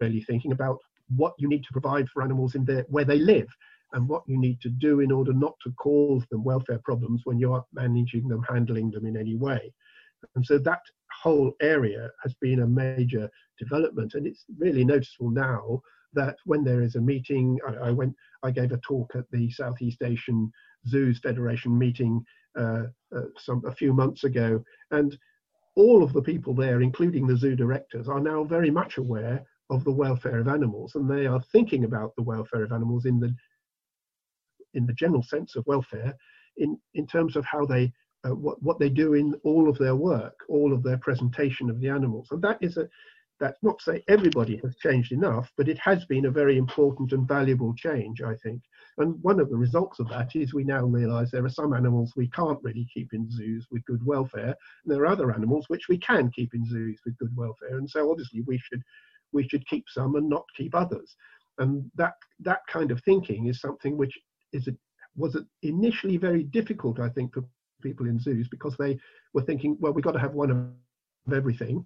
really 0.00 0.22
thinking 0.22 0.52
about 0.52 0.78
what 1.14 1.34
you 1.38 1.48
need 1.48 1.62
to 1.64 1.72
provide 1.72 2.08
for 2.08 2.22
animals 2.22 2.54
in 2.54 2.64
their, 2.64 2.86
where 2.88 3.04
they 3.04 3.18
live 3.18 3.48
and 3.92 4.08
what 4.08 4.22
you 4.26 4.38
need 4.38 4.60
to 4.60 4.70
do 4.70 5.00
in 5.00 5.10
order 5.10 5.32
not 5.32 5.54
to 5.64 5.72
cause 5.72 6.24
them 6.30 6.44
welfare 6.44 6.80
problems 6.84 7.22
when 7.24 7.38
you're 7.38 7.64
managing 7.74 8.28
them, 8.28 8.42
handling 8.48 8.90
them 8.90 9.04
in 9.04 9.16
any 9.16 9.34
way. 9.34 9.72
And 10.36 10.46
so 10.46 10.58
that 10.58 10.80
whole 11.22 11.52
area 11.60 12.10
has 12.22 12.34
been 12.40 12.60
a 12.60 12.66
major 12.66 13.28
development, 13.58 14.14
and 14.14 14.26
it's 14.26 14.44
really 14.58 14.84
noticeable 14.84 15.30
now 15.30 15.80
that 16.14 16.36
when 16.44 16.64
there 16.64 16.82
is 16.82 16.96
a 16.96 17.00
meeting, 17.00 17.58
I, 17.66 17.88
I 17.88 17.90
went, 17.90 18.14
I 18.42 18.50
gave 18.50 18.72
a 18.72 18.78
talk 18.78 19.12
at 19.14 19.30
the 19.30 19.50
Southeast 19.50 20.02
Asian 20.02 20.50
Zoos 20.88 21.20
Federation 21.20 21.76
meeting 21.76 22.24
uh, 22.58 22.84
uh, 23.14 23.22
some 23.38 23.62
a 23.66 23.74
few 23.74 23.92
months 23.92 24.24
ago, 24.24 24.62
and 24.90 25.16
all 25.76 26.02
of 26.02 26.12
the 26.12 26.22
people 26.22 26.54
there, 26.54 26.82
including 26.82 27.26
the 27.26 27.36
zoo 27.36 27.54
directors, 27.54 28.08
are 28.08 28.20
now 28.20 28.44
very 28.44 28.70
much 28.70 28.98
aware 28.98 29.44
of 29.70 29.84
the 29.84 29.92
welfare 29.92 30.40
of 30.40 30.48
animals, 30.48 30.94
and 30.94 31.08
they 31.08 31.26
are 31.26 31.42
thinking 31.52 31.84
about 31.84 32.14
the 32.16 32.22
welfare 32.22 32.64
of 32.64 32.72
animals 32.72 33.06
in 33.06 33.20
the 33.20 33.34
in 34.74 34.86
the 34.86 34.92
general 34.92 35.22
sense 35.22 35.56
of 35.56 35.66
welfare, 35.66 36.14
in 36.56 36.78
in 36.94 37.06
terms 37.06 37.36
of 37.36 37.44
how 37.44 37.64
they 37.64 37.92
uh, 38.24 38.34
what 38.34 38.60
what 38.62 38.78
they 38.78 38.88
do 38.88 39.14
in 39.14 39.34
all 39.44 39.68
of 39.68 39.78
their 39.78 39.96
work, 39.96 40.34
all 40.48 40.72
of 40.72 40.82
their 40.82 40.98
presentation 40.98 41.70
of 41.70 41.80
the 41.80 41.88
animals, 41.88 42.28
and 42.30 42.42
that 42.42 42.58
is 42.60 42.76
a 42.76 42.88
that's 43.40 43.62
not 43.62 43.78
to 43.78 43.84
say 43.84 44.04
everybody 44.08 44.60
has 44.62 44.76
changed 44.76 45.12
enough, 45.12 45.50
but 45.56 45.68
it 45.68 45.78
has 45.78 46.04
been 46.04 46.26
a 46.26 46.30
very 46.30 46.58
important 46.58 47.12
and 47.12 47.26
valuable 47.26 47.74
change, 47.74 48.20
I 48.20 48.34
think. 48.42 48.60
And 48.98 49.16
one 49.22 49.40
of 49.40 49.48
the 49.48 49.56
results 49.56 49.98
of 49.98 50.08
that 50.10 50.36
is 50.36 50.52
we 50.52 50.62
now 50.62 50.84
realize 50.84 51.30
there 51.30 51.44
are 51.44 51.48
some 51.50 51.72
animals 51.72 52.12
we 52.14 52.28
can't 52.28 52.58
really 52.62 52.86
keep 52.92 53.14
in 53.14 53.30
zoos 53.30 53.66
with 53.70 53.84
good 53.86 54.04
welfare, 54.04 54.54
and 54.84 54.86
there 54.86 55.02
are 55.02 55.06
other 55.06 55.32
animals 55.32 55.64
which 55.68 55.88
we 55.88 55.98
can 55.98 56.30
keep 56.30 56.54
in 56.54 56.66
zoos 56.66 57.00
with 57.04 57.16
good 57.16 57.34
welfare. 57.34 57.78
And 57.78 57.88
so 57.88 58.10
obviously 58.10 58.42
we 58.42 58.58
should 58.58 58.82
we 59.32 59.48
should 59.48 59.66
keep 59.66 59.84
some 59.88 60.16
and 60.16 60.28
not 60.28 60.44
keep 60.56 60.74
others. 60.74 61.16
And 61.58 61.90
that 61.94 62.14
that 62.40 62.60
kind 62.68 62.90
of 62.90 63.00
thinking 63.04 63.46
is 63.46 63.60
something 63.60 63.96
which 63.96 64.18
is 64.52 64.68
a, 64.68 64.76
was 65.16 65.36
initially 65.62 66.18
very 66.18 66.42
difficult, 66.42 67.00
I 67.00 67.08
think, 67.08 67.34
for 67.34 67.44
people 67.82 68.06
in 68.06 68.20
zoos 68.20 68.48
because 68.48 68.76
they 68.76 68.98
were 69.32 69.42
thinking, 69.42 69.76
well, 69.80 69.92
we've 69.92 70.04
got 70.04 70.12
to 70.12 70.18
have 70.20 70.34
one 70.34 70.50
of 70.50 71.34
everything. 71.34 71.84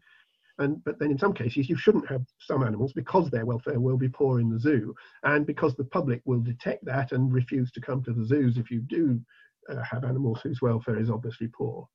And 0.58 0.82
but 0.84 0.98
then 0.98 1.10
in 1.10 1.18
some 1.18 1.34
cases 1.34 1.68
you 1.68 1.76
shouldn't 1.76 2.08
have 2.08 2.24
some 2.38 2.62
animals 2.62 2.92
because 2.92 3.28
their 3.30 3.44
welfare 3.44 3.80
will 3.80 3.96
be 3.96 4.08
poor 4.08 4.40
in 4.40 4.50
the 4.50 4.58
zoo, 4.58 4.94
and 5.24 5.44
because 5.46 5.74
the 5.74 5.84
public 5.84 6.22
will 6.24 6.40
detect 6.40 6.84
that 6.84 7.12
and 7.12 7.32
refuse 7.32 7.72
to 7.72 7.80
come 7.80 8.02
to 8.04 8.12
the 8.12 8.24
zoos 8.24 8.56
if 8.56 8.70
you 8.70 8.80
do 8.80 9.20
uh, 9.68 9.82
have 9.82 10.04
animals 10.04 10.40
whose 10.42 10.62
welfare 10.62 10.98
is 10.98 11.10
obviously 11.10 11.48
poor. 11.48 11.88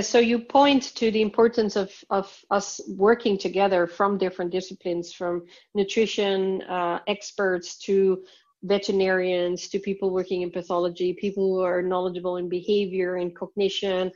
So 0.00 0.18
you 0.18 0.40
point 0.40 0.82
to 0.96 1.12
the 1.12 1.22
importance 1.22 1.76
of, 1.76 1.92
of 2.10 2.44
us 2.50 2.80
working 2.88 3.38
together 3.38 3.86
from 3.86 4.18
different 4.18 4.50
disciplines, 4.50 5.12
from 5.12 5.44
nutrition 5.74 6.62
uh, 6.62 6.98
experts 7.06 7.78
to 7.86 8.24
veterinarians 8.64 9.68
to 9.68 9.78
people 9.78 10.10
working 10.10 10.42
in 10.42 10.50
pathology, 10.50 11.12
people 11.12 11.44
who 11.44 11.60
are 11.60 11.80
knowledgeable 11.80 12.38
in 12.38 12.48
behavior 12.48 13.16
and 13.16 13.36
cognition, 13.36 14.10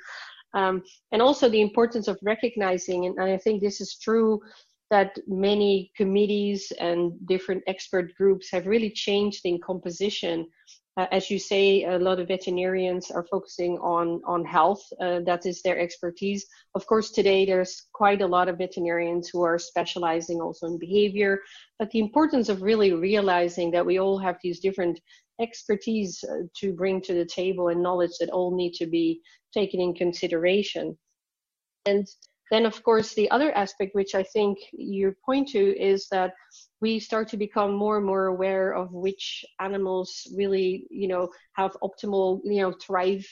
um, 0.54 0.82
and 1.12 1.22
also 1.22 1.48
the 1.48 1.61
importance 1.61 2.08
of 2.08 2.18
recognizing, 2.22 3.06
and, 3.06 3.20
I 3.20 3.37
think 3.37 3.61
this 3.61 3.80
is 3.80 3.98
true 3.98 4.40
that 4.90 5.18
many 5.26 5.92
committees 5.96 6.72
and 6.80 7.12
different 7.26 7.62
expert 7.66 8.14
groups 8.14 8.50
have 8.50 8.66
really 8.66 8.90
changed 8.90 9.42
in 9.44 9.61
composition 9.61 10.46
uh, 10.98 11.06
as 11.12 11.30
you 11.30 11.38
say, 11.38 11.84
a 11.84 11.96
lot 11.96 12.18
of 12.18 12.26
veterinarians 12.26 13.12
are 13.12 13.24
focusing 13.30 13.78
on 13.78 14.20
on 14.26 14.44
health. 14.44 14.82
Uh, 15.00 15.20
that 15.20 15.46
is 15.46 15.62
their 15.62 15.78
expertise. 15.78 16.44
Of 16.74 16.87
course, 16.88 17.12
today 17.12 17.46
there's 17.46 17.87
quite 17.92 18.20
a 18.20 18.26
lot 18.26 18.48
of 18.48 18.58
veterinarians 18.58 19.28
who 19.28 19.42
are 19.42 19.61
specializing 19.61 20.40
also 20.40 20.66
in 20.66 20.76
behavior. 20.76 21.38
But 21.78 21.92
the 21.92 22.00
importance 22.00 22.48
of 22.48 22.62
really 22.62 22.92
realizing 22.94 23.70
that 23.70 23.87
we 23.87 24.00
all 24.00 24.18
have 24.18 24.38
these 24.42 24.58
different 24.58 24.98
expertise 25.40 26.24
uh, 26.24 26.48
to 26.56 26.72
bring 26.72 27.00
to 27.02 27.14
the 27.14 27.26
table 27.26 27.68
and 27.68 27.80
knowledge 27.80 28.16
that 28.18 28.30
all 28.30 28.56
need 28.56 28.74
to 28.74 28.87
be 28.87 29.20
taken 29.52 29.80
in 29.80 29.94
consideration. 29.94 30.96
And 31.87 32.06
then, 32.50 32.64
of 32.66 32.82
course, 32.82 33.14
the 33.14 33.30
other 33.30 33.52
aspect 33.52 33.94
which 33.94 34.14
I 34.14 34.22
think 34.22 34.58
you 34.72 35.14
point 35.24 35.48
to 35.48 35.78
is 35.78 36.08
that 36.11 36.34
we 36.80 36.98
start 36.98 37.28
to 37.28 37.37
become 37.37 37.74
more 37.74 37.98
and 37.98 38.06
more 38.06 38.26
aware 38.26 38.72
of 38.74 38.92
which 38.92 39.44
animals 39.61 40.26
really, 40.34 40.87
you 40.90 41.08
know, 41.08 41.28
have 41.52 41.76
optimal, 41.82 42.40
you 42.44 42.62
know, 42.62 42.72
thrive 42.72 43.26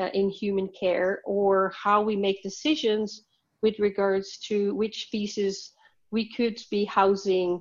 uh, 0.00 0.08
in 0.14 0.30
human 0.30 0.68
care, 0.68 1.20
or 1.26 1.72
how 1.76 2.00
we 2.02 2.16
make 2.16 2.42
decisions 2.42 3.24
with 3.60 3.78
regards 3.78 4.38
to 4.38 4.74
which 4.74 5.06
species 5.06 5.72
we 6.10 6.32
could 6.32 6.58
be 6.70 6.84
housing 6.84 7.60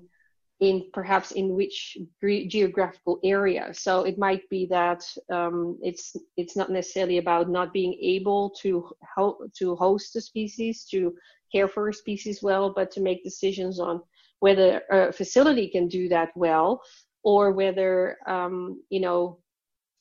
in 0.61 0.85
perhaps 0.93 1.31
in 1.31 1.55
which 1.55 1.97
geographical 2.21 3.19
area. 3.23 3.73
So 3.73 4.03
it 4.03 4.19
might 4.19 4.47
be 4.49 4.67
that 4.67 5.03
um, 5.31 5.77
it's 5.81 6.15
it's 6.37 6.55
not 6.55 6.69
necessarily 6.69 7.17
about 7.17 7.49
not 7.49 7.73
being 7.73 7.97
able 7.99 8.51
to 8.61 8.87
ho- 9.15 9.39
to 9.57 9.75
host 9.75 10.15
a 10.15 10.21
species, 10.21 10.85
to 10.91 11.13
care 11.51 11.67
for 11.67 11.89
a 11.89 11.93
species 11.93 12.43
well, 12.43 12.71
but 12.73 12.91
to 12.91 13.01
make 13.01 13.23
decisions 13.23 13.79
on 13.79 14.01
whether 14.39 14.81
a 14.91 15.11
facility 15.11 15.67
can 15.67 15.87
do 15.87 16.07
that 16.09 16.29
well, 16.35 16.81
or 17.23 17.51
whether 17.51 18.17
um, 18.27 18.83
you 18.89 18.99
know 18.99 19.39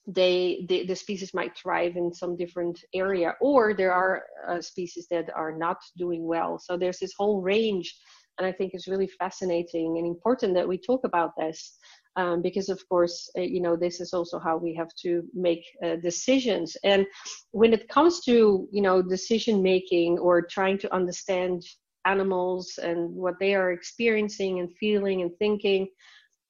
they 0.07 0.66
the, 0.68 0.85
the 0.85 0.96
species 0.96 1.33
might 1.33 1.57
thrive 1.57 1.96
in 1.96 2.12
some 2.12 2.37
different 2.37 2.85
area, 2.92 3.35
or 3.40 3.73
there 3.73 3.92
are 3.92 4.25
uh, 4.46 4.61
species 4.61 5.07
that 5.11 5.31
are 5.35 5.57
not 5.57 5.79
doing 5.96 6.27
well. 6.27 6.59
So 6.59 6.77
there's 6.77 6.99
this 6.99 7.14
whole 7.16 7.40
range 7.40 7.96
and 8.38 8.47
I 8.47 8.53
think 8.53 8.73
it's 8.73 8.88
really 8.88 9.07
fascinating 9.07 9.99
and 9.99 10.07
important 10.07 10.55
that 10.55 10.69
we 10.69 10.79
talk 10.79 11.05
about 11.05 11.33
this 11.37 11.77
um, 12.16 12.43
because, 12.43 12.69
of 12.69 12.81
course, 12.88 13.31
uh, 13.38 13.43
you 13.43 13.61
know, 13.61 13.77
this 13.77 14.01
is 14.01 14.12
also 14.12 14.38
how 14.38 14.57
we 14.57 14.75
have 14.75 14.95
to 15.03 15.23
make 15.35 15.64
uh, 15.85 15.97
decisions. 15.97 16.77
And 16.85 17.07
when 17.53 17.73
it 17.73 17.88
comes 17.88 18.21
to, 18.25 18.69
you 18.73 18.83
know, 18.83 19.03
decision 19.03 19.62
making 19.62 20.19
or 20.19 20.43
trying 20.43 20.79
to 20.79 20.95
understand 20.95 21.62
animals 22.07 22.79
and 22.83 23.14
what 23.14 23.35
they 23.38 23.55
are 23.55 23.73
experiencing 23.73 24.61
and 24.61 24.75
feeling 24.79 25.23
and 25.23 25.31
thinking, 25.38 25.88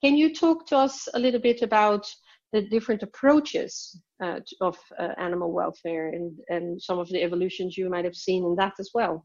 can 0.02 0.16
you 0.16 0.34
talk 0.34 0.66
to 0.68 0.76
us 0.76 1.08
a 1.14 1.18
little 1.18 1.40
bit 1.40 1.62
about 1.62 2.06
the 2.52 2.62
different 2.62 3.02
approaches 3.02 4.00
uh, 4.22 4.40
of 4.60 4.78
uh, 4.98 5.08
animal 5.18 5.52
welfare 5.52 6.08
and, 6.08 6.36
and 6.48 6.80
some 6.80 6.98
of 6.98 7.08
the 7.10 7.22
evolutions 7.22 7.76
you 7.76 7.88
might 7.90 8.04
have 8.04 8.16
seen 8.16 8.44
in 8.44 8.54
that 8.56 8.74
as 8.78 8.90
well? 8.94 9.24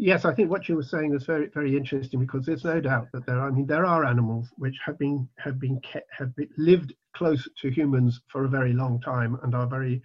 Yes, 0.00 0.24
I 0.24 0.32
think 0.32 0.48
what 0.48 0.68
you 0.68 0.76
were 0.76 0.84
saying 0.84 1.12
is 1.14 1.24
very, 1.24 1.48
very 1.48 1.76
interesting 1.76 2.20
because 2.20 2.46
there's 2.46 2.64
no 2.64 2.80
doubt 2.80 3.08
that 3.12 3.26
there. 3.26 3.40
Are, 3.40 3.48
I 3.48 3.50
mean, 3.50 3.66
there 3.66 3.84
are 3.84 4.04
animals 4.04 4.48
which 4.56 4.78
have 4.86 4.96
been 4.96 5.28
have 5.38 5.58
been 5.58 5.80
kept, 5.80 6.08
have 6.16 6.34
been, 6.36 6.48
lived 6.56 6.94
close 7.14 7.48
to 7.60 7.68
humans 7.68 8.20
for 8.28 8.44
a 8.44 8.48
very 8.48 8.72
long 8.72 9.00
time 9.00 9.36
and 9.42 9.56
are 9.56 9.66
very 9.66 10.00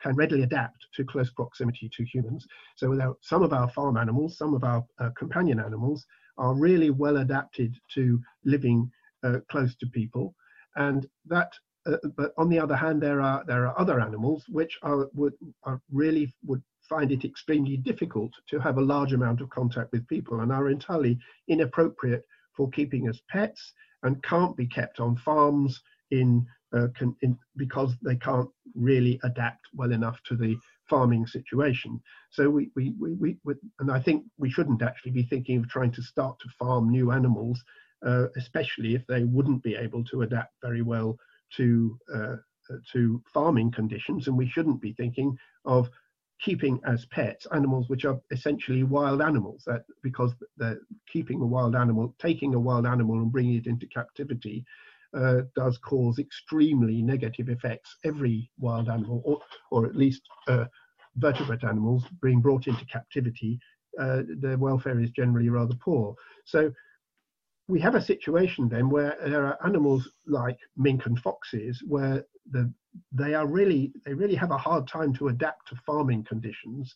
can 0.00 0.14
readily 0.14 0.42
adapt 0.42 0.86
to 0.94 1.04
close 1.04 1.30
proximity 1.32 1.90
to 1.94 2.04
humans. 2.04 2.46
So, 2.76 2.88
without 2.88 3.18
some 3.20 3.42
of 3.42 3.52
our 3.52 3.68
farm 3.68 3.98
animals, 3.98 4.38
some 4.38 4.54
of 4.54 4.64
our 4.64 4.82
uh, 4.98 5.10
companion 5.18 5.60
animals 5.60 6.06
are 6.38 6.54
really 6.54 6.88
well 6.88 7.18
adapted 7.18 7.76
to 7.94 8.18
living 8.46 8.90
uh, 9.22 9.40
close 9.50 9.76
to 9.76 9.86
people, 9.86 10.34
and 10.76 11.06
that. 11.26 11.52
Uh, 11.84 11.98
but 12.16 12.32
on 12.36 12.48
the 12.48 12.58
other 12.58 12.74
hand, 12.74 13.02
there 13.02 13.20
are 13.20 13.44
there 13.46 13.66
are 13.66 13.78
other 13.78 14.00
animals 14.00 14.44
which 14.48 14.78
are 14.82 15.08
would 15.12 15.34
are 15.64 15.80
really 15.92 16.34
would 16.44 16.62
find 16.88 17.12
it 17.12 17.24
extremely 17.24 17.76
difficult 17.76 18.32
to 18.48 18.58
have 18.58 18.78
a 18.78 18.82
large 18.82 19.12
amount 19.12 19.40
of 19.40 19.50
contact 19.50 19.92
with 19.92 20.06
people 20.08 20.40
and 20.40 20.52
are 20.52 20.68
entirely 20.68 21.18
inappropriate 21.48 22.24
for 22.56 22.70
keeping 22.70 23.08
as 23.08 23.20
pets 23.28 23.72
and 24.02 24.22
can't 24.22 24.56
be 24.56 24.66
kept 24.66 25.00
on 25.00 25.16
farms 25.16 25.80
in, 26.10 26.46
uh, 26.76 26.86
can, 26.96 27.14
in, 27.22 27.38
because 27.56 27.94
they 28.02 28.16
can't 28.16 28.48
really 28.74 29.18
adapt 29.24 29.66
well 29.74 29.92
enough 29.92 30.20
to 30.24 30.36
the 30.36 30.56
farming 30.88 31.26
situation. 31.26 32.00
So 32.30 32.48
we, 32.48 32.70
we, 32.76 32.94
we, 32.98 33.14
we, 33.14 33.36
we 33.44 33.54
and 33.80 33.90
I 33.90 34.00
think 34.00 34.24
we 34.38 34.50
shouldn't 34.50 34.82
actually 34.82 35.12
be 35.12 35.24
thinking 35.24 35.58
of 35.58 35.68
trying 35.68 35.92
to 35.92 36.02
start 36.02 36.38
to 36.40 36.48
farm 36.58 36.90
new 36.90 37.10
animals, 37.10 37.62
uh, 38.06 38.26
especially 38.36 38.94
if 38.94 39.06
they 39.06 39.24
wouldn't 39.24 39.62
be 39.62 39.74
able 39.74 40.04
to 40.04 40.22
adapt 40.22 40.54
very 40.62 40.82
well 40.82 41.18
to 41.56 41.98
uh, 42.14 42.36
to 42.92 43.22
farming 43.32 43.70
conditions. 43.70 44.26
And 44.26 44.36
we 44.36 44.48
shouldn't 44.48 44.80
be 44.80 44.92
thinking 44.92 45.36
of 45.64 45.88
keeping 46.40 46.80
as 46.86 47.06
pets 47.06 47.46
animals 47.54 47.88
which 47.88 48.04
are 48.04 48.20
essentially 48.30 48.82
wild 48.82 49.22
animals 49.22 49.62
that 49.66 49.84
because 50.02 50.34
they're 50.56 50.80
keeping 51.10 51.40
a 51.40 51.46
wild 51.46 51.74
animal 51.74 52.14
taking 52.20 52.54
a 52.54 52.60
wild 52.60 52.86
animal 52.86 53.16
and 53.16 53.32
bringing 53.32 53.56
it 53.56 53.66
into 53.66 53.86
captivity 53.86 54.64
uh, 55.16 55.42
does 55.54 55.78
cause 55.78 56.18
extremely 56.18 57.00
negative 57.00 57.48
effects. 57.48 57.96
Every 58.04 58.50
wild 58.58 58.88
animal 58.88 59.22
or, 59.24 59.40
or 59.70 59.86
at 59.86 59.96
least 59.96 60.22
uh, 60.48 60.66
vertebrate 61.16 61.64
animals 61.64 62.04
being 62.20 62.40
brought 62.40 62.66
into 62.66 62.84
captivity 62.84 63.58
uh, 63.98 64.22
their 64.38 64.58
welfare 64.58 65.00
is 65.00 65.10
generally 65.10 65.48
rather 65.48 65.74
poor. 65.76 66.14
So 66.44 66.70
we 67.68 67.80
have 67.80 67.94
a 67.94 68.02
situation 68.02 68.68
then 68.68 68.88
where 68.88 69.16
there 69.24 69.46
are 69.46 69.58
animals 69.64 70.08
like 70.26 70.58
mink 70.76 71.06
and 71.06 71.18
foxes 71.18 71.82
where 71.86 72.24
the 72.50 72.72
they 73.12 73.34
are 73.34 73.46
really 73.46 73.92
they 74.04 74.14
really 74.14 74.34
have 74.34 74.50
a 74.50 74.58
hard 74.58 74.86
time 74.86 75.12
to 75.14 75.28
adapt 75.28 75.68
to 75.68 75.76
farming 75.86 76.24
conditions 76.24 76.94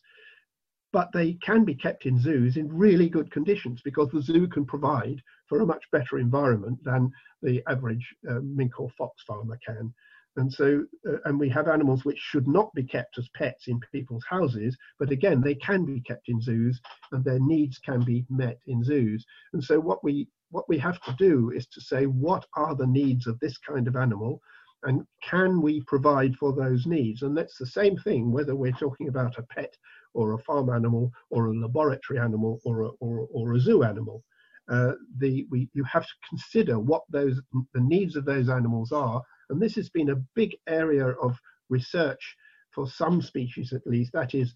but 0.93 1.09
they 1.13 1.33
can 1.35 1.63
be 1.63 1.75
kept 1.75 2.05
in 2.05 2.19
zoos 2.19 2.57
in 2.57 2.67
really 2.67 3.09
good 3.09 3.31
conditions 3.31 3.81
because 3.83 4.09
the 4.11 4.21
zoo 4.21 4.47
can 4.47 4.65
provide 4.65 5.21
for 5.47 5.61
a 5.61 5.65
much 5.65 5.83
better 5.91 6.19
environment 6.19 6.77
than 6.83 7.11
the 7.41 7.63
average 7.67 8.15
uh, 8.29 8.39
mink 8.43 8.79
or 8.79 8.89
fox 8.97 9.23
farmer 9.23 9.57
can. 9.65 9.93
And 10.37 10.51
so 10.51 10.85
uh, 11.07 11.17
and 11.25 11.39
we 11.39 11.49
have 11.49 11.67
animals 11.67 12.05
which 12.05 12.17
should 12.17 12.47
not 12.47 12.73
be 12.73 12.83
kept 12.83 13.17
as 13.17 13.29
pets 13.35 13.67
in 13.67 13.79
people's 13.91 14.23
houses 14.29 14.77
but 14.97 15.11
again 15.11 15.41
they 15.41 15.55
can 15.55 15.83
be 15.85 15.99
kept 16.01 16.29
in 16.29 16.41
zoos 16.41 16.79
and 17.11 17.23
their 17.23 17.39
needs 17.39 17.79
can 17.79 18.03
be 18.03 18.25
met 18.29 18.59
in 18.67 18.83
zoos. 18.83 19.25
And 19.53 19.63
so 19.63 19.79
what 19.79 20.03
we 20.03 20.27
what 20.51 20.67
we 20.67 20.77
have 20.77 21.01
to 21.03 21.15
do 21.17 21.51
is 21.51 21.67
to 21.67 21.81
say 21.81 22.05
what 22.05 22.45
are 22.55 22.75
the 22.75 22.87
needs 22.87 23.27
of 23.27 23.39
this 23.39 23.57
kind 23.57 23.87
of 23.87 23.95
animal 23.95 24.41
and 24.83 25.05
can 25.23 25.61
we 25.61 25.81
provide 25.81 26.35
for 26.35 26.53
those 26.53 26.85
needs? 26.85 27.21
And 27.21 27.37
that's 27.37 27.57
the 27.57 27.65
same 27.65 27.97
thing 27.97 28.31
whether 28.31 28.55
we're 28.55 28.71
talking 28.71 29.07
about 29.07 29.37
a 29.37 29.43
pet 29.43 29.75
or 30.13 30.33
a 30.33 30.39
farm 30.39 30.69
animal 30.69 31.11
or 31.29 31.47
a 31.47 31.53
laboratory 31.53 32.19
animal 32.19 32.59
or 32.65 32.83
a, 32.83 32.87
or, 32.99 33.27
or 33.31 33.53
a 33.53 33.59
zoo 33.59 33.83
animal. 33.83 34.23
Uh, 34.69 34.93
the, 35.17 35.45
we, 35.49 35.69
you 35.73 35.83
have 35.83 36.03
to 36.03 36.13
consider 36.29 36.79
what 36.79 37.03
those 37.09 37.41
the 37.73 37.81
needs 37.81 38.15
of 38.15 38.25
those 38.25 38.47
animals 38.47 38.91
are, 38.91 39.21
and 39.49 39.61
this 39.61 39.75
has 39.75 39.89
been 39.89 40.11
a 40.11 40.23
big 40.35 40.55
area 40.67 41.07
of 41.21 41.37
research 41.69 42.35
for 42.73 42.87
some 42.87 43.21
species 43.21 43.73
at 43.73 43.85
least. 43.85 44.13
That 44.13 44.33
is, 44.33 44.53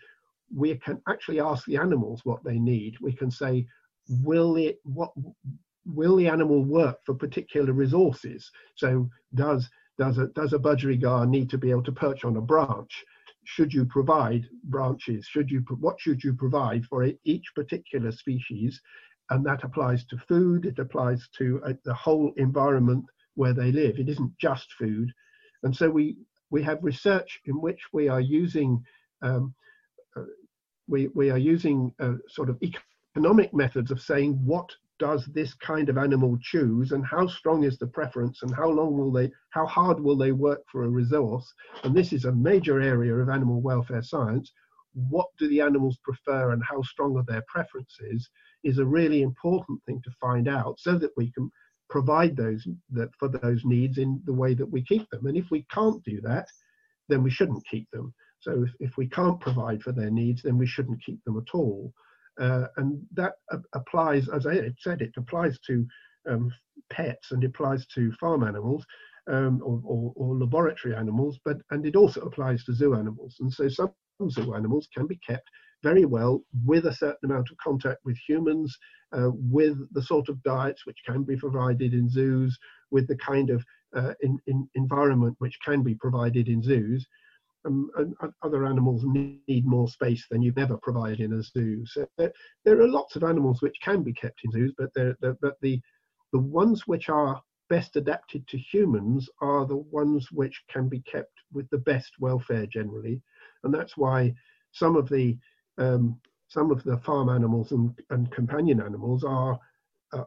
we 0.55 0.75
can 0.75 1.01
actually 1.09 1.39
ask 1.39 1.65
the 1.65 1.77
animals 1.77 2.21
what 2.23 2.43
they 2.43 2.59
need. 2.59 2.95
We 3.01 3.13
can 3.13 3.29
say, 3.29 3.65
will 4.07 4.55
it 4.55 4.79
what 4.83 5.11
will 5.85 6.15
the 6.15 6.27
animal 6.27 6.63
work 6.63 6.97
for 7.05 7.13
particular 7.13 7.73
resources? 7.73 8.49
So 8.75 9.09
does 9.33 9.69
does 9.97 10.17
a 10.17 10.27
does 10.27 10.53
a 10.53 10.60
budgerigar 10.60 11.27
need 11.27 11.49
to 11.49 11.58
be 11.58 11.71
able 11.71 11.84
to 11.84 11.91
perch 11.91 12.25
on 12.25 12.38
a 12.38 12.41
branch? 12.41 13.05
should 13.45 13.73
you 13.73 13.86
provide 13.86 14.47
branches? 14.65 15.25
Should 15.27 15.49
you 15.49 15.63
what 15.79 15.99
should 15.99 16.23
you 16.23 16.34
provide 16.34 16.86
for 16.86 17.08
each 17.23 17.45
particular 17.55 18.12
species? 18.12 18.81
And 19.29 19.45
that 19.45 19.63
applies 19.63 20.03
to 20.05 20.17
food. 20.17 20.65
It 20.65 20.79
applies 20.79 21.27
to 21.38 21.62
uh, 21.63 21.73
the 21.84 21.93
whole 21.93 22.34
environment 22.38 23.05
where 23.36 23.53
they 23.53 23.71
live. 23.71 23.97
It 23.97 24.10
isn't 24.10 24.38
just 24.38 24.73
food. 24.73 25.12
And 25.63 25.75
so 25.75 25.89
we 25.89 26.17
we 26.49 26.62
have 26.63 26.84
research 26.84 27.39
in 27.45 27.62
which 27.62 27.81
we 27.93 28.08
are 28.08 28.21
using 28.21 28.84
um, 29.21 29.53
uh, 30.15 30.23
we 30.88 31.08
we 31.13 31.29
are 31.29 31.38
using 31.38 31.93
uh, 31.99 32.15
sort 32.27 32.49
of 32.49 32.62
economic 33.15 33.53
methods 33.53 33.91
of 33.91 34.01
saying 34.01 34.34
what 34.43 34.69
does 34.97 35.25
this 35.27 35.53
kind 35.55 35.89
of 35.89 35.97
animal 35.97 36.38
choose 36.41 36.91
and 36.91 37.05
how 37.05 37.27
strong 37.27 37.63
is 37.63 37.77
the 37.77 37.88
preference 37.88 38.41
and 38.41 38.55
how 38.55 38.69
long 38.69 38.97
will 38.97 39.12
they 39.12 39.29
how 39.49 39.65
hard 39.65 39.99
will 39.99 40.15
they 40.15 40.31
work 40.31 40.63
for 40.71 40.84
a 40.84 40.89
resource? 40.89 41.53
And 41.84 41.95
this 41.95 42.13
is 42.13 42.25
a 42.25 42.31
major 42.31 42.79
area 42.79 43.13
of 43.15 43.29
animal 43.29 43.62
welfare 43.62 44.03
science. 44.03 44.51
What 44.93 45.27
do 45.38 45.47
the 45.49 45.62
animals 45.62 45.97
prefer 46.03 46.51
and 46.51 46.63
how 46.63 46.81
strong 46.84 47.17
are 47.17 47.25
their 47.27 47.43
preferences 47.47 48.29
is 48.63 48.77
a 48.77 48.86
really 48.86 49.21
important 49.21 49.84
thing 49.86 50.01
to 50.03 50.12
find 50.21 50.47
out 50.47 50.79
so 50.79 50.97
that 50.97 51.12
we 51.17 51.31
can 51.31 51.51
provide 51.89 52.36
those 52.36 52.65
that 52.91 53.10
for 53.19 53.27
those 53.27 53.63
needs 53.65 53.97
in 53.97 54.21
the 54.25 54.34
way 54.34 54.53
that 54.53 54.71
we 54.71 54.81
keep 54.81 55.10
them. 55.10 55.25
And 55.25 55.38
if 55.38 55.51
we 55.51 55.65
can't 55.71 56.03
do 56.03 56.21
that 56.21 56.47
then 57.08 57.21
we 57.21 57.29
shouldn't 57.29 57.67
keep 57.69 57.89
them. 57.91 58.13
So 58.39 58.63
if, 58.63 58.71
if 58.79 58.97
we 58.97 59.08
can't 59.08 59.39
provide 59.39 59.84
for 59.84 59.91
their 59.91 60.10
needs 60.10 60.41
then 60.41 60.58
we 60.58 60.67
shouldn't 60.67 61.03
keep 61.03 61.23
them 61.25 61.38
at 61.38 61.53
all 61.53 61.93
uh, 62.39 62.67
and 62.78 63.02
that 63.13 63.34
applies, 63.74 64.28
as 64.30 64.45
I 64.45 64.71
said, 64.80 65.02
it 65.02 65.13
applies 65.17 65.60
to 65.67 65.86
um, 66.30 66.52
pets 66.89 67.32
and 67.32 67.43
applies 67.43 67.86
to 67.88 68.12
farm 68.13 68.43
animals 68.43 68.86
um, 69.28 69.62
or, 69.63 69.82
or, 69.84 70.13
or, 70.15 70.36
laboratory 70.36 70.95
animals, 70.95 71.39
but 71.45 71.58
and 71.71 71.86
it 71.86 71.95
also 71.95 72.21
applies 72.21 72.63
to 72.65 72.74
zoo 72.74 72.95
animals. 72.95 73.38
And 73.39 73.52
so 73.52 73.67
some 73.67 73.91
zoo 74.30 74.54
animals 74.54 74.88
can 74.95 75.08
be 75.08 75.19
kept 75.28 75.50
very 75.84 76.06
well 76.06 76.43
with 76.65 76.86
a 76.86 76.93
certain 76.93 77.30
amount 77.32 77.50
of 77.52 77.58
contact 77.58 78.00
with 78.06 78.17
humans, 78.28 78.78
uh, 79.13 79.30
with 79.34 79.78
the 79.93 80.02
sort 80.02 80.30
of 80.30 80.41
diets 80.43 80.86
which 80.86 80.98
can 81.06 81.24
be 81.24 81.36
provided 81.36 81.93
in 81.93 82.10
zoos, 82.10 82.58
with 82.91 83.08
the 83.08 83.17
kind 83.17 83.50
of 83.50 83.63
uh, 83.95 84.13
in, 84.21 84.38
in 84.48 84.67
environment 84.76 85.36
which 85.39 85.58
can 85.63 85.82
be 85.82 85.95
provided 85.95 86.48
in 86.48 86.62
zoos 86.62 87.08
um, 87.65 87.89
and 87.97 88.15
other 88.43 88.65
animals 88.65 89.04
need 89.06 89.65
more 89.65 89.88
space 89.88 90.25
than 90.30 90.41
you've 90.41 90.58
ever 90.58 90.78
provided 90.78 91.19
in 91.19 91.34
a 91.34 91.43
zoo. 91.43 91.86
So 91.86 92.06
there, 92.17 92.32
there 92.63 92.80
are 92.82 92.88
lots 92.88 93.15
of 93.15 93.23
animals 93.23 93.62
which 93.62 93.78
can 93.82 94.04
be 94.04 94.13
kept 94.13 94.41
in 94.43 94.51
zoos, 94.51 94.73
but 94.78 94.89
they're, 94.93 95.15
they're, 95.21 95.38
but 95.41 95.56
the 95.62 95.82
the 96.34 96.39
ones 96.39 96.86
which 96.86 97.08
are 97.08 97.41
best 97.69 97.95
adapted 97.95 98.45
to 98.47 98.58
humans 98.58 99.30
are 99.41 99.65
the 99.65 99.78
ones 99.78 100.28
which 100.32 100.62
can 100.69 100.89
be 100.89 100.99
kept 101.01 101.32
with 101.54 101.69
the 101.69 101.78
best 101.78 102.12
welfare 102.19 102.65
generally, 102.65 103.21
and 103.63 103.73
that's 103.73 103.95
why 103.97 104.34
some 104.71 104.95
of 104.95 105.08
the 105.10 105.38
um, 105.78 106.19
some 106.47 106.71
of 106.71 106.84
the 106.84 106.97
farm 106.99 107.30
animals 107.30 107.71
and, 107.71 107.97
and 108.12 108.32
companion 108.32 108.82
animals 108.82 109.23
are 109.23 109.60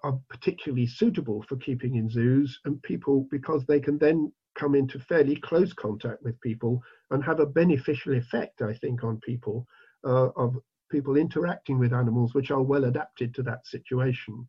are 0.03 0.19
particularly 0.29 0.87
suitable 0.87 1.43
for 1.49 1.57
keeping 1.57 1.97
in 1.97 2.09
zoos 2.09 2.61
and 2.65 2.83
people 2.83 3.27
because 3.31 3.65
they 3.65 3.81
can 3.81 3.99
then 3.99 4.33
come 4.55 4.75
into 4.75 4.99
fairly 4.99 5.37
close 5.37 5.73
contact 5.73 6.23
with 6.23 6.41
people 6.41 6.83
and 7.11 7.25
have 7.25 7.41
a 7.41 7.47
beneficial 7.47 8.15
effect, 8.15 8.61
I 8.63 8.75
think, 8.75 9.05
on 9.05 9.21
people 9.21 9.67
uh, 10.05 10.29
of 10.37 10.57
people 10.91 11.17
interacting 11.17 11.79
with 11.79 11.93
animals 11.93 12.35
which 12.35 12.51
are 12.51 12.63
well 12.63 12.85
adapted 12.85 13.35
to 13.35 13.43
that 13.45 13.67
situation. 13.67 14.47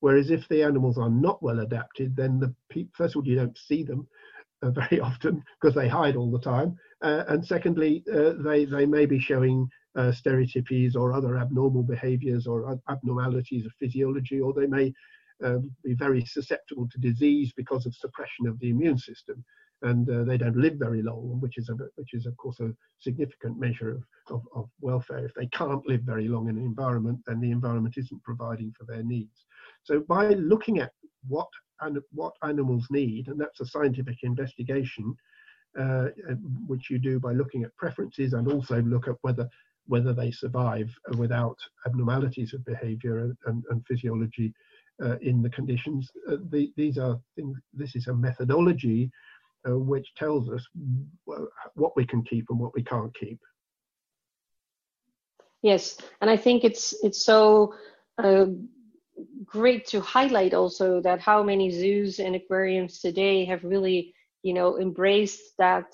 Whereas 0.00 0.30
if 0.30 0.48
the 0.48 0.62
animals 0.62 0.98
are 0.98 1.10
not 1.10 1.42
well 1.42 1.60
adapted, 1.60 2.16
then 2.16 2.38
the 2.38 2.54
first 2.94 3.14
of 3.14 3.20
all 3.20 3.26
you 3.26 3.36
don't 3.36 3.58
see 3.58 3.82
them 3.82 4.08
very 4.62 5.00
often 5.00 5.42
because 5.60 5.74
they 5.74 5.88
hide 5.88 6.16
all 6.16 6.30
the 6.30 6.40
time, 6.40 6.76
uh, 7.02 7.24
and 7.28 7.44
secondly 7.44 8.04
uh, 8.12 8.32
they 8.38 8.64
they 8.64 8.86
may 8.86 9.06
be 9.06 9.18
showing 9.18 9.68
uh, 9.96 10.12
stereotypies 10.12 10.94
or 10.94 11.12
other 11.12 11.38
abnormal 11.38 11.82
behaviours 11.82 12.46
or 12.46 12.78
abnormalities 12.88 13.66
of 13.66 13.72
physiology, 13.78 14.40
or 14.40 14.52
they 14.52 14.66
may 14.66 14.92
um, 15.44 15.70
be 15.82 15.94
very 15.94 16.24
susceptible 16.24 16.88
to 16.88 16.98
disease 16.98 17.52
because 17.56 17.86
of 17.86 17.94
suppression 17.94 18.46
of 18.46 18.58
the 18.60 18.70
immune 18.70 18.98
system, 18.98 19.42
and 19.82 20.08
uh, 20.10 20.24
they 20.24 20.36
don't 20.36 20.56
live 20.56 20.74
very 20.74 21.02
long, 21.02 21.38
which 21.40 21.56
is 21.56 21.68
a, 21.70 21.74
which 21.96 22.12
is 22.12 22.26
of 22.26 22.36
course 22.36 22.60
a 22.60 22.72
significant 22.98 23.58
measure 23.58 23.90
of, 23.90 24.02
of, 24.28 24.42
of, 24.54 24.68
welfare. 24.80 25.24
If 25.24 25.34
they 25.34 25.46
can't 25.46 25.86
live 25.88 26.02
very 26.02 26.28
long 26.28 26.48
in 26.48 26.58
an 26.58 26.64
environment, 26.64 27.20
then 27.26 27.40
the 27.40 27.50
environment 27.50 27.96
isn't 27.96 28.22
providing 28.22 28.72
for 28.78 28.84
their 28.84 29.02
needs. 29.02 29.46
So 29.82 30.00
by 30.00 30.28
looking 30.28 30.78
at 30.78 30.92
what 31.26 31.48
what 32.12 32.34
animals 32.42 32.86
need, 32.90 33.28
and 33.28 33.40
that's 33.40 33.60
a 33.60 33.66
scientific 33.66 34.18
investigation, 34.22 35.14
uh, 35.78 36.08
which 36.66 36.90
you 36.90 36.98
do 36.98 37.18
by 37.20 37.32
looking 37.32 37.64
at 37.64 37.76
preferences 37.76 38.32
and 38.32 38.50
also 38.50 38.82
look 38.82 39.08
at 39.08 39.16
whether 39.22 39.48
whether 39.86 40.12
they 40.12 40.30
survive 40.30 40.88
without 41.16 41.58
abnormalities 41.86 42.54
of 42.54 42.64
behavior 42.64 43.18
and, 43.18 43.36
and, 43.46 43.64
and 43.70 43.84
physiology 43.86 44.52
uh, 45.02 45.16
in 45.18 45.42
the 45.42 45.50
conditions. 45.50 46.10
Uh, 46.30 46.36
the, 46.50 46.72
these 46.76 46.96
are 46.98 47.18
things. 47.34 47.58
This 47.72 47.96
is 47.96 48.06
a 48.06 48.14
methodology 48.14 49.10
uh, 49.68 49.78
which 49.78 50.14
tells 50.14 50.48
us 50.48 50.64
what 51.74 51.96
we 51.96 52.06
can 52.06 52.22
keep 52.22 52.46
and 52.50 52.58
what 52.58 52.74
we 52.74 52.82
can't 52.82 53.14
keep. 53.18 53.40
Yes, 55.62 55.98
and 56.20 56.30
I 56.30 56.36
think 56.36 56.64
it's 56.64 56.94
it's 57.02 57.24
so 57.24 57.74
uh, 58.18 58.46
great 59.44 59.86
to 59.86 60.00
highlight 60.00 60.54
also 60.54 61.00
that 61.00 61.20
how 61.20 61.42
many 61.42 61.70
zoos 61.70 62.18
and 62.18 62.34
aquariums 62.34 63.00
today 63.00 63.44
have 63.44 63.62
really 63.64 64.14
you 64.42 64.54
know 64.54 64.78
embraced 64.78 65.56
that 65.58 65.86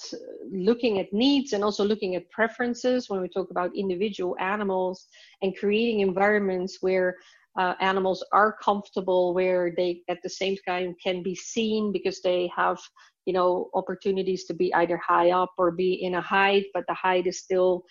looking 0.50 0.98
at 0.98 1.12
needs 1.12 1.52
and 1.52 1.64
also 1.64 1.84
looking 1.84 2.14
at 2.14 2.30
preferences 2.30 3.08
when 3.08 3.20
we 3.20 3.28
talk 3.28 3.50
about 3.50 3.76
individual 3.76 4.36
animals 4.38 5.06
and 5.42 5.56
creating 5.56 6.00
environments 6.00 6.78
where 6.80 7.16
uh, 7.58 7.74
animals 7.80 8.22
are 8.32 8.52
comfortable 8.62 9.34
where 9.34 9.72
they 9.76 10.02
at 10.08 10.18
the 10.22 10.28
same 10.28 10.56
time 10.66 10.94
can 11.02 11.22
be 11.22 11.34
seen 11.34 11.90
because 11.92 12.20
they 12.20 12.50
have 12.54 12.78
you 13.26 13.32
know 13.32 13.68
opportunities 13.74 14.44
to 14.44 14.54
be 14.54 14.72
either 14.74 14.96
high 14.96 15.30
up 15.30 15.50
or 15.58 15.70
be 15.70 15.94
in 15.94 16.14
a 16.14 16.20
height 16.20 16.66
but 16.72 16.84
the 16.88 16.94
height 16.94 17.26
is 17.26 17.40
still 17.40 17.84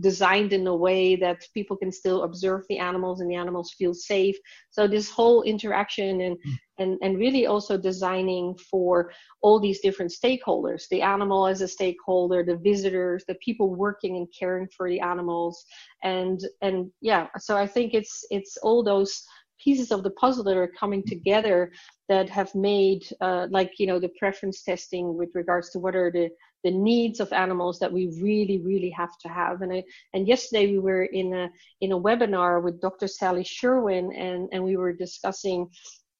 designed 0.00 0.52
in 0.52 0.66
a 0.66 0.74
way 0.74 1.14
that 1.14 1.44
people 1.54 1.76
can 1.76 1.92
still 1.92 2.22
observe 2.22 2.62
the 2.68 2.78
animals 2.78 3.20
and 3.20 3.30
the 3.30 3.36
animals 3.36 3.74
feel 3.78 3.94
safe 3.94 4.36
so 4.70 4.88
this 4.88 5.10
whole 5.10 5.42
interaction 5.42 6.22
and 6.22 6.36
mm. 6.36 6.54
and 6.78 6.98
and 7.02 7.18
really 7.18 7.46
also 7.46 7.76
designing 7.76 8.56
for 8.70 9.12
all 9.42 9.60
these 9.60 9.80
different 9.80 10.10
stakeholders 10.10 10.88
the 10.90 11.02
animal 11.02 11.46
as 11.46 11.60
a 11.60 11.68
stakeholder 11.68 12.42
the 12.42 12.56
visitors 12.56 13.24
the 13.28 13.36
people 13.44 13.74
working 13.74 14.16
and 14.16 14.26
caring 14.36 14.66
for 14.74 14.88
the 14.88 15.00
animals 15.00 15.64
and 16.02 16.40
and 16.62 16.90
yeah 17.02 17.26
so 17.38 17.56
i 17.56 17.66
think 17.66 17.92
it's 17.92 18.24
it's 18.30 18.56
all 18.62 18.82
those 18.82 19.22
pieces 19.62 19.90
of 19.90 20.02
the 20.02 20.10
puzzle 20.10 20.44
that 20.44 20.56
are 20.56 20.72
coming 20.78 21.02
together 21.02 21.70
that 22.08 22.28
have 22.28 22.54
made 22.54 23.06
uh, 23.20 23.46
like 23.50 23.72
you 23.78 23.86
know 23.86 23.98
the 23.98 24.10
preference 24.18 24.62
testing 24.62 25.16
with 25.16 25.30
regards 25.34 25.70
to 25.70 25.78
what 25.78 25.94
are 25.94 26.10
the 26.10 26.28
the 26.64 26.70
needs 26.70 27.20
of 27.20 27.32
animals 27.32 27.78
that 27.78 27.92
we 27.92 28.08
really 28.20 28.58
really 28.64 28.90
have 28.90 29.16
to 29.20 29.28
have 29.28 29.62
and 29.62 29.72
I, 29.72 29.84
and 30.14 30.26
yesterday 30.26 30.72
we 30.72 30.78
were 30.78 31.04
in 31.04 31.32
a 31.32 31.50
in 31.80 31.92
a 31.92 32.00
webinar 32.00 32.62
with 32.62 32.80
Dr. 32.80 33.08
Sally 33.08 33.44
Sherwen 33.44 34.12
and 34.16 34.48
and 34.52 34.62
we 34.64 34.76
were 34.76 34.92
discussing 34.92 35.68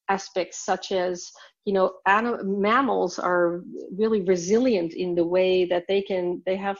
aspects 0.09 0.65
such 0.65 0.91
as 0.91 1.31
you 1.65 1.73
know 1.73 1.93
anim- 2.07 2.61
mammals 2.61 3.19
are 3.19 3.63
really 3.95 4.21
resilient 4.21 4.93
in 4.93 5.15
the 5.15 5.25
way 5.25 5.65
that 5.65 5.85
they 5.87 6.01
can 6.01 6.41
they 6.45 6.55
have 6.55 6.79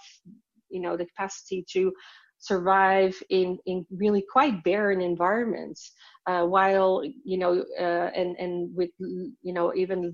you 0.70 0.80
know 0.80 0.98
the 0.98 1.06
capacity 1.06 1.66
to 1.70 1.92
survive 2.40 3.22
in, 3.30 3.58
in 3.66 3.86
really 3.92 4.24
quite 4.32 4.64
barren 4.64 5.02
environments 5.02 5.92
uh, 6.26 6.46
while 6.46 7.04
you 7.24 7.38
know 7.38 7.64
uh, 7.80 8.10
and 8.16 8.36
and 8.38 8.74
with 8.76 8.90
you 9.00 9.54
know 9.54 9.74
even 9.76 10.14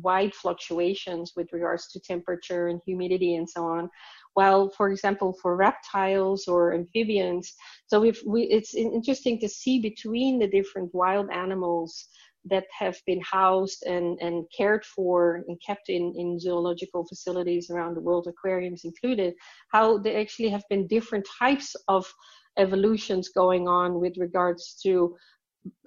wide 0.00 0.34
fluctuations 0.34 1.32
with 1.36 1.48
regards 1.52 1.88
to 1.88 2.00
temperature 2.00 2.68
and 2.68 2.80
humidity 2.86 3.36
and 3.36 3.48
so 3.48 3.64
on. 3.64 3.88
While 4.34 4.70
for 4.70 4.90
example 4.90 5.36
for 5.40 5.56
reptiles 5.56 6.48
or 6.48 6.74
amphibians 6.74 7.54
so 7.86 8.04
if 8.04 8.20
we 8.26 8.42
it's 8.44 8.74
interesting 8.74 9.38
to 9.40 9.48
see 9.48 9.80
between 9.80 10.38
the 10.38 10.48
different 10.48 10.92
wild 10.92 11.30
animals 11.30 12.08
that 12.46 12.64
have 12.78 12.96
been 13.06 13.20
housed 13.22 13.84
and, 13.84 14.18
and 14.20 14.44
cared 14.56 14.84
for 14.84 15.42
and 15.48 15.60
kept 15.64 15.88
in, 15.88 16.14
in 16.16 16.38
zoological 16.38 17.06
facilities 17.06 17.70
around 17.70 17.94
the 17.94 18.00
world, 18.00 18.26
aquariums 18.26 18.84
included, 18.84 19.34
how 19.72 19.98
there 19.98 20.20
actually 20.20 20.50
have 20.50 20.64
been 20.68 20.86
different 20.86 21.26
types 21.38 21.74
of 21.88 22.06
evolutions 22.58 23.30
going 23.30 23.66
on 23.66 24.00
with 24.00 24.16
regards 24.18 24.78
to 24.82 25.16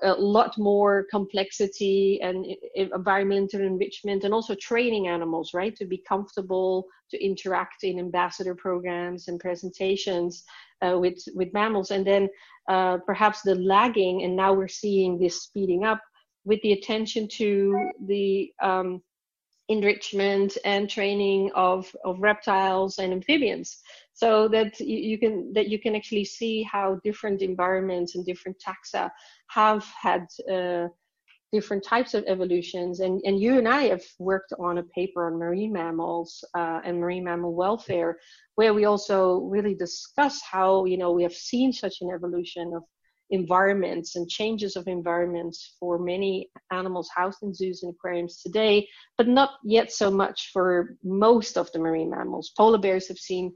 a 0.02 0.14
lot 0.14 0.58
more 0.58 1.06
complexity 1.12 2.20
and 2.24 2.46
environmental 2.76 3.62
enrichment 3.62 4.24
and 4.24 4.34
also 4.34 4.56
training 4.56 5.08
animals 5.08 5.54
right 5.54 5.76
to 5.76 5.86
be 5.86 6.02
comfortable 6.08 6.88
to 7.12 7.24
interact 7.24 7.84
in 7.84 8.00
ambassador 8.00 8.56
programs 8.56 9.28
and 9.28 9.40
presentations 9.40 10.44
uh, 10.82 10.98
with 10.98 11.20
with 11.36 11.54
mammals. 11.54 11.92
And 11.92 12.06
then 12.06 12.28
uh, 12.68 12.98
perhaps 13.06 13.44
the 13.44 13.56
lagging 13.56 14.24
and 14.24 14.36
now 14.36 14.52
we're 14.52 14.68
seeing 14.68 15.20
this 15.20 15.44
speeding 15.44 15.84
up 15.84 16.02
with 16.48 16.62
the 16.62 16.72
attention 16.72 17.28
to 17.28 17.92
the 18.06 18.52
um, 18.62 19.02
enrichment 19.68 20.58
and 20.64 20.90
training 20.90 21.52
of, 21.56 21.94
of 22.06 22.20
reptiles 22.20 23.00
and 23.00 23.12
amphibians. 23.12 23.82
So 24.14 24.48
that 24.48 24.80
you, 24.80 25.20
can 25.20 25.54
that 25.54 25.68
you 25.68 25.78
can 25.78 25.96
actually 25.96 26.26
see 26.26 26.64
how 26.64 27.00
different 27.04 27.42
environments 27.42 28.16
and 28.16 28.26
different 28.26 28.58
taxa 28.66 29.12
have 29.50 29.84
had 30.02 30.26
uh, 30.52 30.88
different 31.52 31.84
types 31.84 32.14
of 32.14 32.24
evolutions. 32.28 33.02
And, 33.02 33.22
and 33.26 33.40
you 33.40 33.58
and 33.58 33.68
i 33.68 33.84
have 33.84 34.04
worked 34.18 34.54
on 34.58 34.80
a 34.80 34.84
paper 34.84 35.28
on 35.28 35.38
marine 35.38 35.74
mammals 35.74 36.44
uh, 36.56 36.80
and 36.84 37.00
marine 37.00 37.26
mammal 37.26 37.54
welfare 37.54 38.18
where 38.56 38.74
we 38.74 38.86
also 38.86 39.42
really 39.42 39.76
discuss 39.76 40.42
how 40.42 40.86
you 40.86 40.98
know 40.98 41.12
we 41.12 41.24
have 41.24 41.34
seen 41.34 41.72
such 41.72 41.98
an 42.02 42.10
evolution 42.10 42.74
of 42.76 42.84
environments 43.30 44.16
and 44.16 44.30
changes 44.30 44.76
of 44.76 44.88
environments 44.88 45.76
for 45.80 46.00
many 46.00 46.50
animals 46.72 47.10
housed 47.16 47.44
in 47.44 47.54
zoos 47.54 47.84
and 47.84 47.94
aquariums 47.94 48.42
today, 48.42 48.88
but 49.18 49.28
not 49.28 49.52
yet 49.64 49.92
so 49.92 50.10
much 50.10 50.50
for 50.54 50.96
most 51.04 51.58
of 51.58 51.72
the 51.72 51.80
marine 51.80 52.10
mammals. 52.10 52.54
Polar 52.56 52.78
bears 52.78 53.08
have 53.08 53.18
seen 53.18 53.54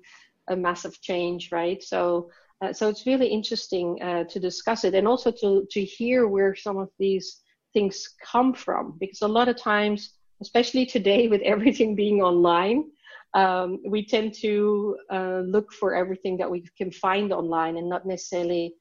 a 0.50 0.56
massive 0.56 1.00
change, 1.02 1.52
right? 1.52 1.82
So, 1.82 2.30
uh, 2.62 2.74
so 2.74 2.90
it's 2.90 3.06
really 3.06 3.28
interesting 3.28 3.98
uh, 4.02 4.26
to 4.26 4.40
discuss 4.40 4.84
it 4.84 4.94
and 4.94 5.08
also 5.08 5.32
to 5.32 5.66
to 5.72 5.82
hear 5.84 6.28
where 6.28 6.56
some 6.56 6.78
of 6.78 6.90
these 7.00 7.42
things 7.74 8.10
come 8.24 8.54
from, 8.54 8.98
because 9.00 9.22
a 9.22 9.28
lot 9.28 9.48
of 9.48 9.56
times, 9.56 10.14
especially 10.42 10.86
today 10.86 11.28
with 11.28 11.42
everything 11.46 11.96
being 11.96 12.22
online. 12.22 12.86
Um, 13.34 13.80
we 13.88 14.06
tend 14.06 14.34
to 14.42 14.98
uh, 15.10 15.40
look 15.46 15.72
for 15.72 15.96
everything 15.96 16.36
that 16.36 16.52
we 16.52 16.66
can 16.78 16.92
find 16.92 17.32
online 17.32 17.78
and 17.78 17.88
not 17.88 18.06
necessarily 18.06 18.76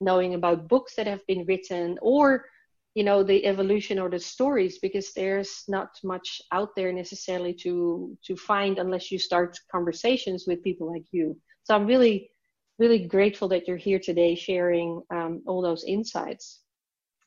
knowing 0.00 0.34
about 0.34 0.68
books 0.68 0.94
that 0.96 1.06
have 1.06 1.26
been 1.26 1.44
written 1.46 1.98
or 2.02 2.46
you 2.94 3.04
know 3.04 3.22
the 3.22 3.44
evolution 3.44 3.98
or 3.98 4.08
the 4.08 4.18
stories 4.18 4.78
because 4.78 5.12
there's 5.12 5.64
not 5.68 5.90
much 6.02 6.40
out 6.52 6.70
there 6.74 6.92
necessarily 6.92 7.52
to 7.52 8.16
to 8.24 8.36
find 8.36 8.78
unless 8.78 9.12
you 9.12 9.18
start 9.18 9.58
conversations 9.70 10.44
with 10.46 10.64
people 10.64 10.90
like 10.90 11.04
you. 11.12 11.36
So 11.64 11.74
i'm 11.74 11.86
really 11.86 12.30
really 12.78 13.06
grateful 13.06 13.48
that 13.48 13.66
you're 13.66 13.76
here 13.76 13.98
today 13.98 14.34
sharing 14.34 15.02
um, 15.10 15.42
all 15.46 15.62
those 15.62 15.84
insights. 15.84 16.60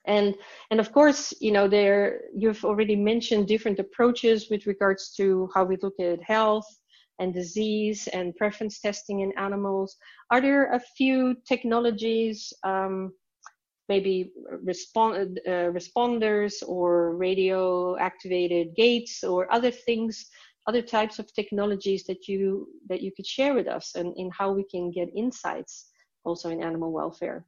And 0.05 0.36
and 0.72 0.80
of 0.80 0.91
course 0.91 1.34
you 1.39 1.51
know 1.51 1.67
there 1.67 2.22
you've 2.36 2.65
already 2.65 2.95
mentioned 2.95 3.47
different 3.47 3.80
approaches 3.80 4.49
with 4.49 4.65
regards 4.65 5.13
to 5.17 5.49
how 5.53 5.65
we 5.65 5.78
look 5.84 5.99
at 5.99 6.24
health 6.24 6.67
and 7.20 7.34
disease 7.34 8.07
and 8.07 8.36
preference 8.36 8.80
testing 8.80 9.20
in 9.20 9.32
animals. 9.38 9.97
Are 10.32 10.41
there 10.41 10.74
a 10.74 10.80
few 10.97 11.36
technologies, 11.47 12.53
um, 12.63 13.13
maybe 13.88 14.32
respond, 14.63 15.39
uh, 15.47 15.72
responders 15.80 16.53
or 16.67 17.15
radio 17.15 17.97
activated 17.97 18.76
gates 18.76 19.24
or 19.24 19.51
other 19.51 19.72
things, 19.72 20.26
other 20.67 20.82
types 20.82 21.20
of 21.20 21.34
technologies 21.34 22.03
that 22.05 22.28
you 22.28 22.67
that 22.88 23.01
you 23.01 23.11
could 23.15 23.26
share 23.26 23.53
with 23.55 23.67
us 23.67 23.95
and 23.95 24.13
in 24.17 24.30
how 24.32 24.51
we 24.51 24.63
can 24.63 24.91
get 24.91 25.09
insights 25.15 25.89
also 26.24 26.49
in 26.49 26.63
animal 26.63 26.91
welfare? 26.91 27.45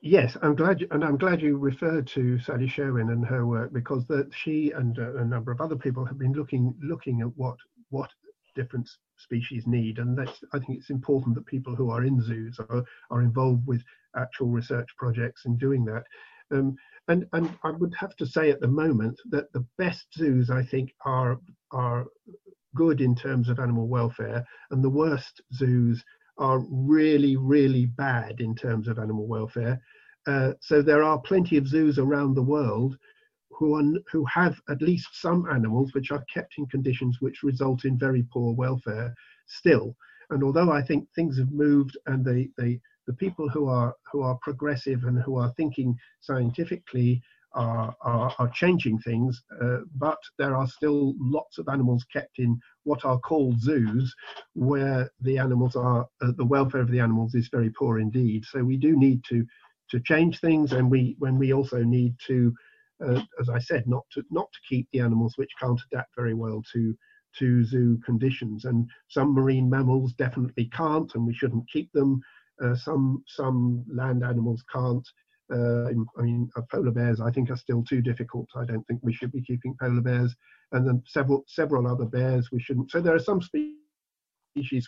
Yes, 0.00 0.36
I'm 0.42 0.54
glad, 0.54 0.80
you, 0.80 0.88
and 0.90 1.02
I'm 1.04 1.16
glad 1.16 1.42
you 1.42 1.56
referred 1.56 2.06
to 2.08 2.38
Sally 2.38 2.68
Sherwen 2.68 3.10
and 3.12 3.26
her 3.26 3.46
work 3.46 3.72
because 3.72 4.06
that 4.08 4.32
she 4.32 4.70
and 4.72 4.98
uh, 4.98 5.16
a 5.16 5.24
number 5.24 5.50
of 5.50 5.60
other 5.60 5.76
people 5.76 6.04
have 6.04 6.18
been 6.18 6.32
looking 6.32 6.74
looking 6.82 7.22
at 7.22 7.36
what 7.36 7.56
what 7.90 8.10
different 8.54 8.88
species 9.16 9.66
need, 9.66 9.98
and 9.98 10.16
that's 10.16 10.42
I 10.52 10.58
think 10.58 10.78
it's 10.78 10.90
important 10.90 11.34
that 11.34 11.46
people 11.46 11.74
who 11.74 11.90
are 11.90 12.04
in 12.04 12.20
zoos 12.22 12.58
are, 12.70 12.84
are 13.10 13.22
involved 13.22 13.66
with 13.66 13.82
actual 14.16 14.48
research 14.48 14.88
projects 14.98 15.44
and 15.46 15.58
doing 15.58 15.84
that. 15.86 16.04
Um, 16.52 16.76
and 17.08 17.26
and 17.32 17.56
I 17.64 17.70
would 17.70 17.94
have 17.98 18.14
to 18.16 18.26
say 18.26 18.50
at 18.50 18.60
the 18.60 18.68
moment 18.68 19.18
that 19.30 19.52
the 19.52 19.64
best 19.78 20.06
zoos 20.14 20.50
I 20.50 20.62
think 20.62 20.94
are 21.04 21.40
are 21.72 22.06
good 22.74 23.00
in 23.00 23.14
terms 23.14 23.48
of 23.48 23.58
animal 23.58 23.88
welfare, 23.88 24.44
and 24.70 24.84
the 24.84 24.90
worst 24.90 25.40
zoos 25.54 26.04
are 26.38 26.60
really, 26.70 27.36
really 27.36 27.86
bad 27.86 28.40
in 28.40 28.54
terms 28.54 28.88
of 28.88 28.98
animal 28.98 29.26
welfare. 29.26 29.80
Uh, 30.26 30.52
so 30.60 30.82
there 30.82 31.02
are 31.02 31.20
plenty 31.20 31.56
of 31.56 31.68
zoos 31.68 31.98
around 31.98 32.34
the 32.34 32.42
world 32.42 32.96
who, 33.50 33.74
are, 33.74 34.00
who 34.10 34.24
have 34.24 34.60
at 34.68 34.82
least 34.82 35.08
some 35.12 35.46
animals 35.50 35.94
which 35.94 36.10
are 36.10 36.24
kept 36.32 36.54
in 36.58 36.66
conditions 36.66 37.18
which 37.20 37.42
result 37.42 37.84
in 37.84 37.98
very 37.98 38.24
poor 38.32 38.54
welfare 38.54 39.14
still. 39.46 39.96
And 40.30 40.42
although 40.42 40.70
I 40.70 40.82
think 40.82 41.08
things 41.14 41.38
have 41.38 41.52
moved 41.52 41.96
and 42.06 42.24
they, 42.24 42.50
they, 42.58 42.80
the 43.06 43.14
people 43.14 43.48
who 43.48 43.68
are, 43.68 43.94
who 44.10 44.22
are 44.22 44.38
progressive 44.42 45.04
and 45.04 45.22
who 45.22 45.36
are 45.36 45.52
thinking 45.56 45.96
scientifically 46.20 47.22
are, 47.56 47.94
are, 48.02 48.32
are 48.38 48.48
changing 48.50 48.98
things, 48.98 49.42
uh, 49.62 49.78
but 49.96 50.18
there 50.38 50.54
are 50.54 50.68
still 50.68 51.14
lots 51.18 51.58
of 51.58 51.68
animals 51.68 52.04
kept 52.12 52.38
in 52.38 52.60
what 52.84 53.04
are 53.04 53.18
called 53.18 53.60
zoos, 53.60 54.14
where 54.54 55.10
the 55.22 55.38
animals 55.38 55.74
are, 55.74 56.06
uh, 56.22 56.32
the 56.36 56.44
welfare 56.44 56.82
of 56.82 56.90
the 56.90 57.00
animals 57.00 57.34
is 57.34 57.48
very 57.48 57.70
poor 57.70 57.98
indeed. 57.98 58.44
So 58.44 58.62
we 58.62 58.76
do 58.76 58.96
need 58.96 59.24
to 59.30 59.44
to 59.88 60.00
change 60.00 60.40
things, 60.40 60.72
and 60.72 60.90
we 60.90 61.16
when 61.18 61.38
we 61.38 61.52
also 61.52 61.82
need 61.82 62.14
to, 62.26 62.52
uh, 63.06 63.22
as 63.40 63.48
I 63.48 63.58
said, 63.58 63.84
not 63.86 64.04
to 64.12 64.22
not 64.30 64.48
to 64.52 64.58
keep 64.68 64.88
the 64.92 65.00
animals 65.00 65.34
which 65.36 65.50
can't 65.60 65.80
adapt 65.92 66.14
very 66.16 66.34
well 66.34 66.62
to 66.72 66.94
to 67.38 67.64
zoo 67.64 67.98
conditions. 68.04 68.64
And 68.64 68.88
some 69.08 69.32
marine 69.32 69.70
mammals 69.70 70.12
definitely 70.14 70.66
can't, 70.72 71.14
and 71.14 71.26
we 71.26 71.34
shouldn't 71.34 71.70
keep 71.70 71.90
them. 71.92 72.20
Uh, 72.62 72.74
some 72.74 73.22
some 73.26 73.84
land 73.88 74.24
animals 74.24 74.64
can't. 74.72 75.06
Uh, 75.52 75.88
I 76.18 76.22
mean, 76.22 76.50
uh, 76.56 76.62
polar 76.70 76.90
bears 76.90 77.20
I 77.20 77.30
think 77.30 77.50
are 77.50 77.56
still 77.56 77.84
too 77.84 78.02
difficult. 78.02 78.48
I 78.56 78.64
don't 78.64 78.84
think 78.86 79.00
we 79.02 79.12
should 79.12 79.32
be 79.32 79.42
keeping 79.42 79.76
polar 79.80 80.00
bears, 80.00 80.34
and 80.72 80.86
then 80.86 81.02
several 81.06 81.44
several 81.46 81.86
other 81.86 82.04
bears 82.04 82.50
we 82.50 82.60
shouldn't. 82.60 82.90
So 82.90 83.00
there 83.00 83.14
are 83.14 83.20
some 83.20 83.40
species 83.40 83.76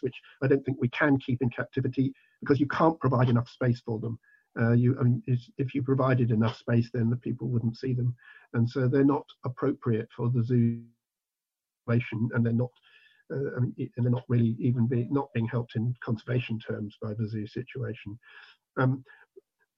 which 0.01 0.15
I 0.43 0.49
don't 0.49 0.65
think 0.65 0.79
we 0.81 0.89
can 0.89 1.19
keep 1.19 1.43
in 1.43 1.51
captivity 1.51 2.13
because 2.41 2.59
you 2.59 2.67
can't 2.67 2.99
provide 2.99 3.29
enough 3.29 3.49
space 3.49 3.81
for 3.85 4.01
them. 4.01 4.19
Uh, 4.59 4.73
you, 4.73 4.99
I 4.99 5.05
mean, 5.05 5.23
if 5.27 5.75
you 5.75 5.83
provided 5.83 6.33
enough 6.33 6.57
space, 6.57 6.91
then 6.93 7.11
the 7.11 7.17
people 7.17 7.49
wouldn't 7.49 7.77
see 7.77 7.95
them, 7.95 8.15
and 8.55 8.69
so 8.69 8.89
they're 8.89 9.05
not 9.05 9.27
appropriate 9.45 10.09
for 10.17 10.31
the 10.31 10.43
zoo 10.43 10.83
and 11.89 12.45
they're 12.45 12.53
not 12.53 12.71
uh, 13.33 13.57
I 13.57 13.61
mean, 13.61 13.75
and 13.79 14.05
they're 14.05 14.11
not 14.11 14.25
really 14.29 14.57
even 14.59 14.87
be, 14.87 15.07
not 15.11 15.33
being 15.35 15.47
helped 15.47 15.77
in 15.77 15.95
conservation 16.03 16.59
terms 16.59 16.97
by 17.03 17.13
the 17.15 17.29
zoo 17.29 17.47
situation. 17.47 18.19
Um, 18.79 19.05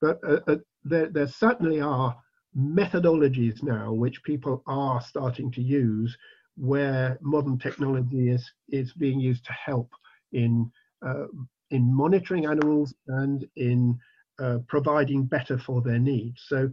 but 0.00 0.18
uh, 0.26 0.40
uh, 0.46 0.56
there, 0.84 1.08
there 1.08 1.26
certainly 1.26 1.80
are 1.80 2.16
methodologies 2.56 3.62
now 3.62 3.92
which 3.92 4.22
people 4.24 4.62
are 4.66 5.00
starting 5.00 5.50
to 5.52 5.62
use 5.62 6.16
where 6.56 7.18
modern 7.22 7.58
technology 7.58 8.28
is, 8.30 8.50
is 8.68 8.92
being 8.92 9.20
used 9.20 9.44
to 9.44 9.52
help 9.52 9.90
in, 10.32 10.70
uh, 11.06 11.26
in 11.70 11.94
monitoring 11.94 12.46
animals 12.46 12.92
and 13.06 13.46
in 13.56 13.98
uh, 14.40 14.58
providing 14.68 15.24
better 15.24 15.58
for 15.58 15.80
their 15.80 15.98
needs. 15.98 16.42
So, 16.46 16.70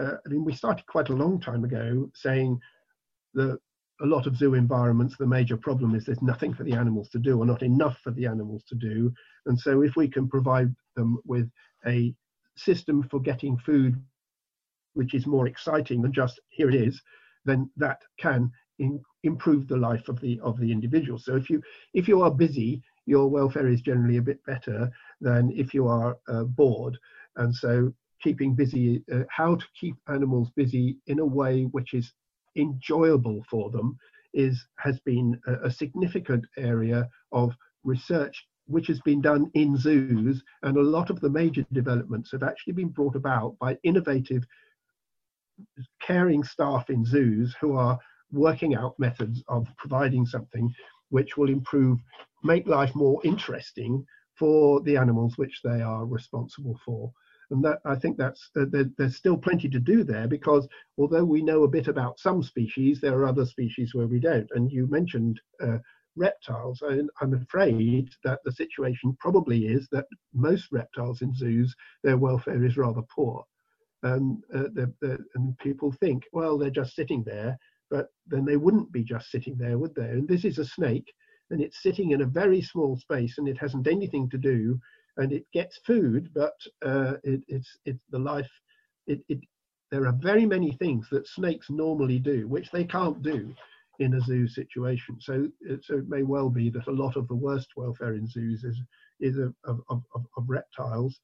uh, 0.00 0.12
I 0.24 0.28
mean, 0.28 0.44
we 0.44 0.54
started 0.54 0.86
quite 0.86 1.08
a 1.08 1.14
long 1.14 1.40
time 1.40 1.64
ago 1.64 2.10
saying 2.14 2.58
that 3.34 3.58
a 4.02 4.06
lot 4.06 4.26
of 4.26 4.36
zoo 4.36 4.54
environments, 4.54 5.16
the 5.16 5.26
major 5.26 5.56
problem 5.56 5.94
is 5.94 6.04
there's 6.04 6.22
nothing 6.22 6.52
for 6.52 6.64
the 6.64 6.74
animals 6.74 7.08
to 7.10 7.18
do 7.18 7.38
or 7.38 7.46
not 7.46 7.62
enough 7.62 7.98
for 8.04 8.10
the 8.10 8.26
animals 8.26 8.62
to 8.68 8.74
do. 8.74 9.12
And 9.46 9.58
so 9.58 9.82
if 9.82 9.96
we 9.96 10.08
can 10.08 10.28
provide 10.28 10.74
them 10.94 11.18
with 11.24 11.50
a 11.86 12.14
system 12.56 13.02
for 13.02 13.20
getting 13.20 13.56
food 13.58 14.02
which 14.96 15.14
is 15.14 15.26
more 15.26 15.46
exciting 15.46 16.00
than 16.02 16.12
just 16.12 16.40
here 16.48 16.68
it 16.68 16.74
is, 16.74 17.00
then 17.44 17.70
that 17.76 18.00
can 18.18 18.50
in, 18.78 19.00
improve 19.22 19.68
the 19.68 19.76
life 19.76 20.08
of 20.08 20.20
the 20.20 20.40
of 20.40 20.58
the 20.58 20.72
individual. 20.72 21.18
So 21.18 21.36
if 21.36 21.50
you 21.50 21.62
if 21.94 22.08
you 22.08 22.22
are 22.22 22.30
busy, 22.30 22.82
your 23.04 23.28
welfare 23.28 23.68
is 23.68 23.82
generally 23.82 24.16
a 24.16 24.22
bit 24.22 24.44
better 24.46 24.90
than 25.20 25.52
if 25.52 25.74
you 25.74 25.86
are 25.86 26.16
uh, 26.28 26.44
bored. 26.44 26.98
And 27.36 27.54
so 27.54 27.92
keeping 28.22 28.54
busy, 28.54 29.04
uh, 29.12 29.24
how 29.28 29.56
to 29.56 29.66
keep 29.78 29.96
animals 30.08 30.50
busy 30.56 30.96
in 31.06 31.18
a 31.18 31.26
way 31.26 31.64
which 31.64 31.92
is 31.92 32.12
enjoyable 32.56 33.44
for 33.50 33.70
them 33.70 33.98
is 34.32 34.66
has 34.78 34.98
been 35.00 35.38
a, 35.46 35.66
a 35.66 35.70
significant 35.70 36.44
area 36.56 37.08
of 37.32 37.54
research 37.84 38.46
which 38.66 38.88
has 38.88 39.00
been 39.00 39.20
done 39.20 39.50
in 39.54 39.76
zoos, 39.76 40.42
and 40.62 40.76
a 40.76 40.82
lot 40.82 41.10
of 41.10 41.20
the 41.20 41.30
major 41.30 41.64
developments 41.72 42.32
have 42.32 42.42
actually 42.42 42.72
been 42.72 42.88
brought 42.88 43.16
about 43.16 43.56
by 43.58 43.78
innovative 43.84 44.44
caring 46.02 46.42
staff 46.42 46.90
in 46.90 47.04
zoos 47.04 47.54
who 47.60 47.76
are 47.76 47.98
working 48.32 48.74
out 48.74 48.98
methods 48.98 49.42
of 49.48 49.66
providing 49.78 50.26
something 50.26 50.72
which 51.10 51.36
will 51.36 51.48
improve, 51.48 52.00
make 52.42 52.66
life 52.66 52.94
more 52.94 53.20
interesting 53.24 54.04
for 54.34 54.80
the 54.82 54.96
animals 54.96 55.38
which 55.38 55.60
they 55.62 55.80
are 55.80 56.04
responsible 56.04 56.78
for. 56.84 57.12
And 57.50 57.64
that 57.64 57.78
I 57.84 57.94
think 57.94 58.18
that's 58.18 58.50
uh, 58.56 58.64
there, 58.68 58.90
there's 58.98 59.16
still 59.16 59.36
plenty 59.36 59.68
to 59.68 59.78
do 59.78 60.02
there 60.02 60.26
because 60.26 60.66
although 60.98 61.24
we 61.24 61.42
know 61.42 61.62
a 61.62 61.68
bit 61.68 61.86
about 61.86 62.18
some 62.18 62.42
species, 62.42 63.00
there 63.00 63.16
are 63.18 63.26
other 63.26 63.46
species 63.46 63.94
where 63.94 64.08
we 64.08 64.18
don't. 64.18 64.50
And 64.54 64.70
you 64.70 64.88
mentioned 64.88 65.40
uh, 65.62 65.78
reptiles. 66.16 66.82
And 66.82 67.10
I'm 67.20 67.34
afraid 67.34 68.10
that 68.24 68.40
the 68.44 68.52
situation 68.52 69.16
probably 69.20 69.66
is 69.66 69.88
that 69.92 70.06
most 70.34 70.68
reptiles 70.72 71.22
in 71.22 71.34
zoos, 71.34 71.74
their 72.02 72.16
welfare 72.16 72.64
is 72.64 72.76
rather 72.76 73.02
poor. 73.14 73.44
Um, 74.02 74.42
uh, 74.54 74.64
they're, 74.72 74.92
they're, 75.00 75.18
and 75.34 75.56
people 75.58 75.92
think, 75.92 76.24
well, 76.32 76.58
they're 76.58 76.70
just 76.70 76.94
sitting 76.94 77.22
there, 77.24 77.58
but 77.90 78.08
then 78.26 78.44
they 78.44 78.56
wouldn't 78.56 78.92
be 78.92 79.02
just 79.02 79.30
sitting 79.30 79.56
there, 79.56 79.78
would 79.78 79.94
they? 79.94 80.08
And 80.08 80.28
this 80.28 80.44
is 80.44 80.58
a 80.58 80.64
snake, 80.64 81.12
and 81.50 81.60
it's 81.60 81.82
sitting 81.82 82.10
in 82.10 82.22
a 82.22 82.26
very 82.26 82.60
small 82.60 82.96
space, 82.96 83.38
and 83.38 83.48
it 83.48 83.58
hasn't 83.58 83.86
anything 83.86 84.28
to 84.30 84.38
do, 84.38 84.78
and 85.16 85.32
it 85.32 85.46
gets 85.52 85.78
food, 85.86 86.30
but 86.34 86.54
uh, 86.84 87.14
it, 87.24 87.42
it's 87.48 87.78
the 88.10 88.18
life. 88.18 88.50
It, 89.06 89.20
it 89.28 89.38
there 89.90 90.06
are 90.06 90.18
very 90.20 90.44
many 90.44 90.72
things 90.72 91.06
that 91.10 91.28
snakes 91.28 91.70
normally 91.70 92.18
do, 92.18 92.48
which 92.48 92.70
they 92.72 92.84
can't 92.84 93.22
do 93.22 93.54
in 93.98 94.14
a 94.14 94.20
zoo 94.20 94.46
situation. 94.46 95.18
So, 95.20 95.48
so 95.82 95.98
it 95.98 96.08
may 96.08 96.22
well 96.22 96.50
be 96.50 96.70
that 96.70 96.86
a 96.86 96.92
lot 96.92 97.16
of 97.16 97.28
the 97.28 97.34
worst 97.34 97.68
welfare 97.76 98.14
in 98.14 98.26
zoos 98.26 98.64
is 98.64 98.80
is 99.20 99.38
of, 99.38 99.54
of, 99.64 99.80
of, 99.88 100.26
of 100.36 100.44
reptiles. 100.46 101.18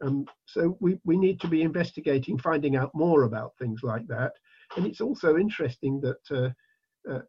Um, 0.00 0.26
so 0.46 0.76
we, 0.80 0.98
we 1.04 1.16
need 1.16 1.40
to 1.40 1.48
be 1.48 1.62
investigating, 1.62 2.38
finding 2.38 2.76
out 2.76 2.94
more 2.94 3.24
about 3.24 3.52
things 3.58 3.80
like 3.82 4.06
that. 4.08 4.32
And 4.76 4.86
it's 4.86 5.00
also 5.00 5.36
interesting 5.36 6.00
that 6.00 6.30
uh, 6.30 7.12
uh, 7.12 7.20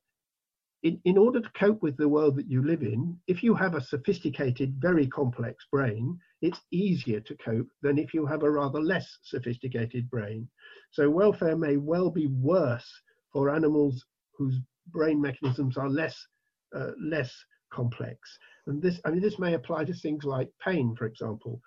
in, 0.83 0.99
in 1.05 1.17
order 1.17 1.41
to 1.41 1.51
cope 1.57 1.81
with 1.81 1.97
the 1.97 2.07
world 2.07 2.35
that 2.35 2.49
you 2.49 2.63
live 2.63 2.81
in, 2.81 3.17
if 3.27 3.43
you 3.43 3.55
have 3.55 3.75
a 3.75 3.81
sophisticated, 3.83 4.75
very 4.79 5.07
complex 5.07 5.65
brain, 5.71 6.17
it's 6.41 6.61
easier 6.71 7.19
to 7.21 7.35
cope 7.37 7.67
than 7.81 7.97
if 7.97 8.13
you 8.13 8.25
have 8.25 8.43
a 8.43 8.51
rather 8.51 8.79
less 8.79 9.17
sophisticated 9.23 10.09
brain. 10.09 10.47
So 10.91 11.09
welfare 11.09 11.57
may 11.57 11.77
well 11.77 12.09
be 12.09 12.27
worse 12.27 12.89
for 13.33 13.49
animals 13.49 14.05
whose 14.37 14.59
brain 14.87 15.21
mechanisms 15.21 15.77
are 15.77 15.89
less 15.89 16.27
uh, 16.75 16.91
less 16.99 17.33
complex. 17.71 18.37
And 18.67 18.81
this, 18.81 18.99
I 19.05 19.11
mean, 19.11 19.21
this 19.21 19.39
may 19.39 19.53
apply 19.53 19.85
to 19.85 19.93
things 19.93 20.23
like 20.23 20.49
pain, 20.63 20.95
for 20.95 21.05
example. 21.05 21.61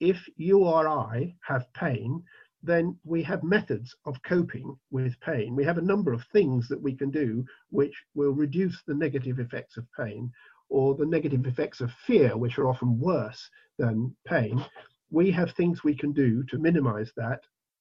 If 0.00 0.28
you 0.36 0.58
or 0.58 0.88
I 0.88 1.34
have 1.42 1.72
pain, 1.74 2.22
then 2.62 2.96
we 3.04 3.22
have 3.22 3.42
methods 3.42 3.94
of 4.04 4.22
coping 4.22 4.76
with 4.90 5.18
pain. 5.20 5.54
We 5.54 5.64
have 5.64 5.78
a 5.78 5.82
number 5.92 6.12
of 6.12 6.24
things 6.32 6.68
that 6.68 6.80
we 6.80 6.94
can 6.94 7.10
do 7.10 7.44
which 7.70 7.94
will 8.14 8.32
reduce 8.32 8.82
the 8.82 8.94
negative 8.94 9.38
effects 9.38 9.76
of 9.76 9.86
pain 9.96 10.32
or 10.68 10.94
the 10.94 11.06
negative 11.06 11.46
effects 11.46 11.80
of 11.80 11.90
fear, 12.06 12.36
which 12.36 12.58
are 12.58 12.68
often 12.68 12.98
worse 12.98 13.48
than 13.78 14.14
pain. 14.26 14.64
We 15.10 15.30
have 15.30 15.52
things 15.52 15.82
we 15.82 15.94
can 15.94 16.12
do 16.12 16.42
to 16.44 16.58
minimize 16.58 17.12
that. 17.16 17.40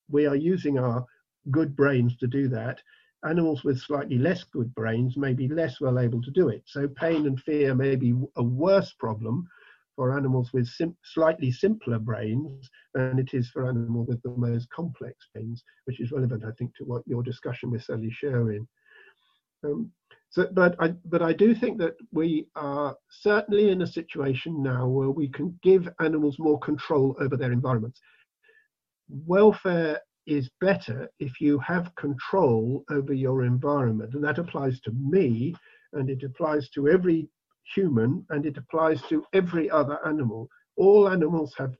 We 0.10 0.26
are 0.26 0.36
using 0.36 0.78
our 0.78 1.06
good 1.52 1.76
brains 1.76 2.16
to 2.18 2.28
do 2.28 2.48
that. 2.50 2.82
Animals 3.26 3.64
with 3.64 3.80
slightly 3.80 4.18
less 4.18 4.44
good 4.44 4.74
brains 4.76 5.18
may 5.18 5.34
be 5.34 5.48
less 5.48 5.82
well 5.82 6.00
able 6.00 6.22
to 6.22 6.32
do 6.32 6.50
it. 6.50 6.64
So 6.66 6.88
pain 6.88 7.26
and 7.26 7.40
fear 7.42 7.74
may 7.74 7.96
be 7.96 8.14
a 8.36 8.44
worse 8.44 8.94
problem 8.94 9.48
for 9.96 10.16
animals 10.16 10.54
with 10.54 10.68
sim 10.68 10.96
slightly 11.04 11.52
simpler 11.52 11.98
brains 11.98 12.70
than 12.94 13.18
it 13.18 13.34
is 13.34 13.50
for 13.50 13.68
animals 13.68 14.08
with 14.08 14.22
the 14.22 14.30
most 14.30 14.70
complex 14.70 15.28
brains, 15.34 15.64
which 15.86 16.00
is 16.00 16.12
relevant, 16.12 16.46
I 16.46 16.52
think, 16.52 16.76
to 16.78 16.86
what 16.86 17.02
your 17.08 17.24
discussion 17.24 17.72
with 17.72 17.84
Sally 17.84 18.12
Sherwen. 18.12 18.68
Um, 19.64 19.92
so, 20.30 20.48
but 20.52 20.76
I, 20.80 20.90
but 21.06 21.24
I 21.24 21.34
do 21.34 21.56
think 21.56 21.80
that 21.80 21.96
we 22.12 22.48
are 22.56 22.96
certainly 23.10 23.72
in 23.72 23.82
a 23.82 23.88
situation 23.88 24.62
now 24.62 24.88
where 24.88 25.10
we 25.10 25.30
can 25.30 25.58
give 25.64 25.90
animals 26.00 26.38
more 26.38 26.60
control 26.60 27.16
over 27.20 27.36
their 27.36 27.52
environments. 27.52 28.00
Welfare 29.10 30.00
is 30.28 30.50
better 30.62 31.10
if 31.20 31.42
you 31.42 31.58
have 31.60 31.96
control 31.96 32.84
over 32.92 33.14
your 33.14 33.44
environment, 33.44 34.14
and 34.14 34.24
that 34.24 34.38
applies 34.38 34.80
to 34.82 34.92
me, 34.92 35.56
and 35.94 36.10
it 36.10 36.24
applies 36.24 36.70
to 36.70 36.90
every 36.90 37.30
human 37.76 38.26
and 38.30 38.46
it 38.46 38.58
applies 38.58 39.02
to 39.04 39.24
every 39.34 39.70
other 39.70 40.00
animal. 40.06 40.50
All 40.78 41.10
animals 41.10 41.54
have, 41.58 41.76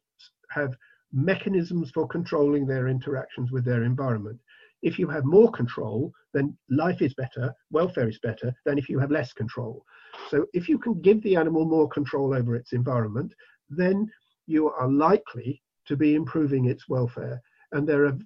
have 0.50 0.76
mechanisms 1.14 1.92
for 1.92 2.08
controlling 2.08 2.66
their 2.66 2.88
interactions 2.88 3.52
with 3.52 3.66
their 3.66 3.84
environment. 3.84 4.40
If 4.82 5.00
you 5.00 5.08
have 5.08 5.26
more 5.26 5.52
control, 5.52 6.12
then 6.34 6.58
life 6.70 7.02
is 7.02 7.14
better, 7.16 7.54
welfare 7.72 8.10
is 8.10 8.20
better 8.20 8.54
than 8.66 8.78
if 8.78 8.90
you 8.90 9.00
have 9.00 9.12
less 9.12 9.34
control. 9.34 9.84
So 10.30 10.46
if 10.54 10.70
you 10.70 10.78
can 10.78 11.02
give 11.02 11.22
the 11.24 11.36
animal 11.36 11.66
more 11.66 11.90
control 11.90 12.34
over 12.34 12.56
its 12.56 12.74
environment, 12.74 13.34
then 13.70 14.10
you 14.46 14.70
are 14.70 14.90
likely 14.90 15.62
to 15.88 15.96
be 15.96 16.16
improving 16.16 16.66
its 16.66 16.88
welfare. 16.88 17.42
And 17.72 17.88
there 17.88 18.06
are 18.06 18.18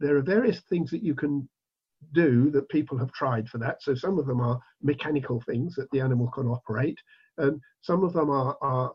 there 0.00 0.16
are 0.16 0.22
various 0.22 0.60
things 0.68 0.90
that 0.90 1.02
you 1.02 1.14
can 1.14 1.48
do 2.12 2.50
that 2.50 2.68
people 2.70 2.96
have 2.98 3.12
tried 3.12 3.48
for 3.48 3.58
that. 3.58 3.82
So 3.82 3.94
some 3.94 4.18
of 4.18 4.26
them 4.26 4.40
are 4.40 4.58
mechanical 4.82 5.40
things 5.42 5.74
that 5.74 5.90
the 5.92 6.00
animal 6.00 6.28
can 6.28 6.46
operate, 6.46 6.98
and 7.38 7.60
some 7.82 8.02
of 8.02 8.12
them 8.12 8.30
are, 8.30 8.56
are 8.60 8.92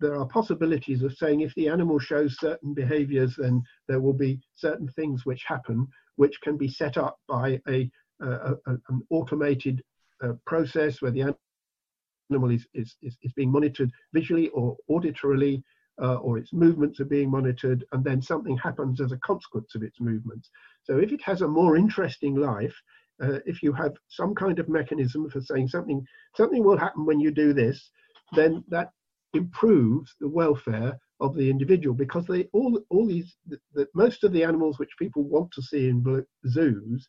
there 0.00 0.16
are 0.16 0.26
possibilities 0.26 1.02
of 1.02 1.16
saying 1.16 1.40
if 1.40 1.54
the 1.54 1.68
animal 1.68 1.98
shows 1.98 2.38
certain 2.38 2.72
behaviors, 2.74 3.34
then 3.36 3.62
there 3.88 4.00
will 4.00 4.12
be 4.12 4.40
certain 4.54 4.88
things 4.88 5.26
which 5.26 5.42
happen, 5.44 5.86
which 6.16 6.40
can 6.42 6.56
be 6.56 6.68
set 6.68 6.96
up 6.96 7.18
by 7.28 7.60
a, 7.68 7.90
a, 8.20 8.54
an 8.66 9.02
automated 9.10 9.82
uh, 10.22 10.34
process 10.46 11.02
where 11.02 11.10
the 11.10 11.34
animal 12.30 12.50
is, 12.50 12.66
is, 12.74 12.96
is 13.02 13.32
being 13.34 13.50
monitored 13.50 13.90
visually 14.12 14.48
or 14.50 14.76
auditorily 14.90 15.62
uh, 16.00 16.16
or 16.16 16.38
its 16.38 16.52
movements 16.52 17.00
are 17.00 17.04
being 17.04 17.30
monitored, 17.30 17.84
and 17.92 18.04
then 18.04 18.22
something 18.22 18.56
happens 18.56 19.00
as 19.00 19.12
a 19.12 19.18
consequence 19.18 19.74
of 19.74 19.82
its 19.82 20.00
movements. 20.00 20.50
So 20.84 20.98
if 20.98 21.12
it 21.12 21.22
has 21.22 21.42
a 21.42 21.48
more 21.48 21.76
interesting 21.76 22.36
life, 22.36 22.74
uh, 23.22 23.40
if 23.46 23.62
you 23.62 23.72
have 23.72 23.94
some 24.08 24.34
kind 24.34 24.58
of 24.58 24.68
mechanism 24.68 25.28
for 25.28 25.40
saying 25.40 25.68
something, 25.68 26.04
something 26.36 26.62
will 26.62 26.78
happen 26.78 27.04
when 27.04 27.20
you 27.20 27.30
do 27.30 27.52
this, 27.52 27.90
then 28.32 28.64
that 28.68 28.90
improves 29.34 30.14
the 30.20 30.28
welfare 30.28 30.98
of 31.20 31.34
the 31.34 31.50
individual 31.50 31.94
because 31.94 32.26
they 32.26 32.44
all 32.52 32.80
all 32.90 33.06
these 33.06 33.36
the, 33.46 33.58
the, 33.74 33.86
most 33.94 34.24
of 34.24 34.32
the 34.32 34.44
animals 34.44 34.78
which 34.78 34.96
people 34.98 35.24
want 35.24 35.50
to 35.52 35.62
see 35.62 35.88
in 35.88 36.24
zoos 36.46 37.08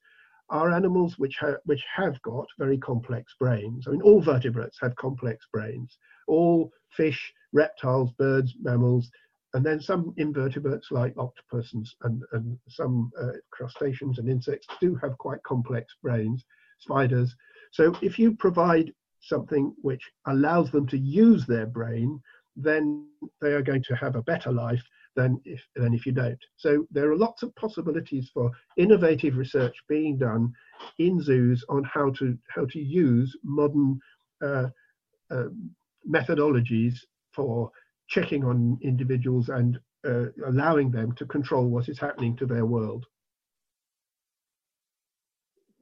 are 0.50 0.72
animals 0.72 1.18
which 1.18 1.38
have 1.40 1.58
which 1.66 1.84
have 1.96 2.20
got 2.24 2.48
very 2.58 2.78
complex 2.78 3.36
brains. 3.40 3.88
I 3.88 3.92
mean, 3.92 4.02
all 4.02 4.22
vertebrates 4.22 4.78
have 4.82 4.96
complex 4.96 5.46
brains. 5.54 5.98
All 6.28 6.72
fish, 6.92 7.32
reptiles, 7.54 8.12
birds, 8.18 8.54
mammals, 8.62 9.10
and 9.54 9.66
then 9.66 9.82
some 9.82 10.14
invertebrates 10.18 10.92
like 10.92 11.14
octopus 11.18 11.74
and, 11.74 11.88
and, 12.04 12.24
and 12.34 12.58
some 12.68 13.12
uh, 13.20 13.32
crustaceans 13.52 14.20
and 14.20 14.30
insects 14.30 14.68
do 14.80 14.96
have 14.96 15.18
quite 15.18 15.42
complex 15.44 15.96
brains, 16.04 16.46
spiders. 16.80 17.36
So 17.72 17.96
if 18.02 18.20
you 18.20 18.36
provide 18.36 18.94
something 19.22 19.74
which 19.82 20.04
allows 20.28 20.72
them 20.72 20.88
to 20.88 20.98
use 20.98 21.46
their 21.46 21.66
brain, 21.66 22.22
then 22.56 23.08
they 23.42 23.54
are 23.54 23.62
going 23.62 23.84
to 23.84 23.96
have 23.96 24.16
a 24.16 24.24
better 24.24 24.52
life 24.52 24.84
than 25.16 25.42
if, 25.46 25.62
than 25.76 25.94
if 25.94 26.06
you 26.06 26.12
don't. 26.12 26.40
So 26.56 26.86
there 26.92 27.12
are 27.12 27.18
lots 27.18 27.42
of 27.42 27.56
possibilities 27.56 28.30
for 28.34 28.52
innovative 28.78 29.36
research 29.36 29.76
being 29.88 30.18
done 30.18 30.54
in 31.00 31.22
zoos 31.22 31.66
on 31.70 31.84
how 31.84 32.12
to, 32.12 32.38
how 32.50 32.66
to 32.66 32.80
use 32.80 33.36
modern 33.44 34.00
uh, 34.44 34.68
uh, 35.32 35.46
methodologies 36.08 36.96
for 37.40 37.72
checking 38.10 38.44
on 38.44 38.78
individuals 38.82 39.48
and 39.48 39.80
uh, 40.06 40.26
allowing 40.46 40.92
them 40.92 41.14
to 41.14 41.26
control 41.26 41.68
what 41.68 41.88
is 41.88 41.98
happening 41.98 42.36
to 42.36 42.46
their 42.46 42.66
world. 42.66 43.06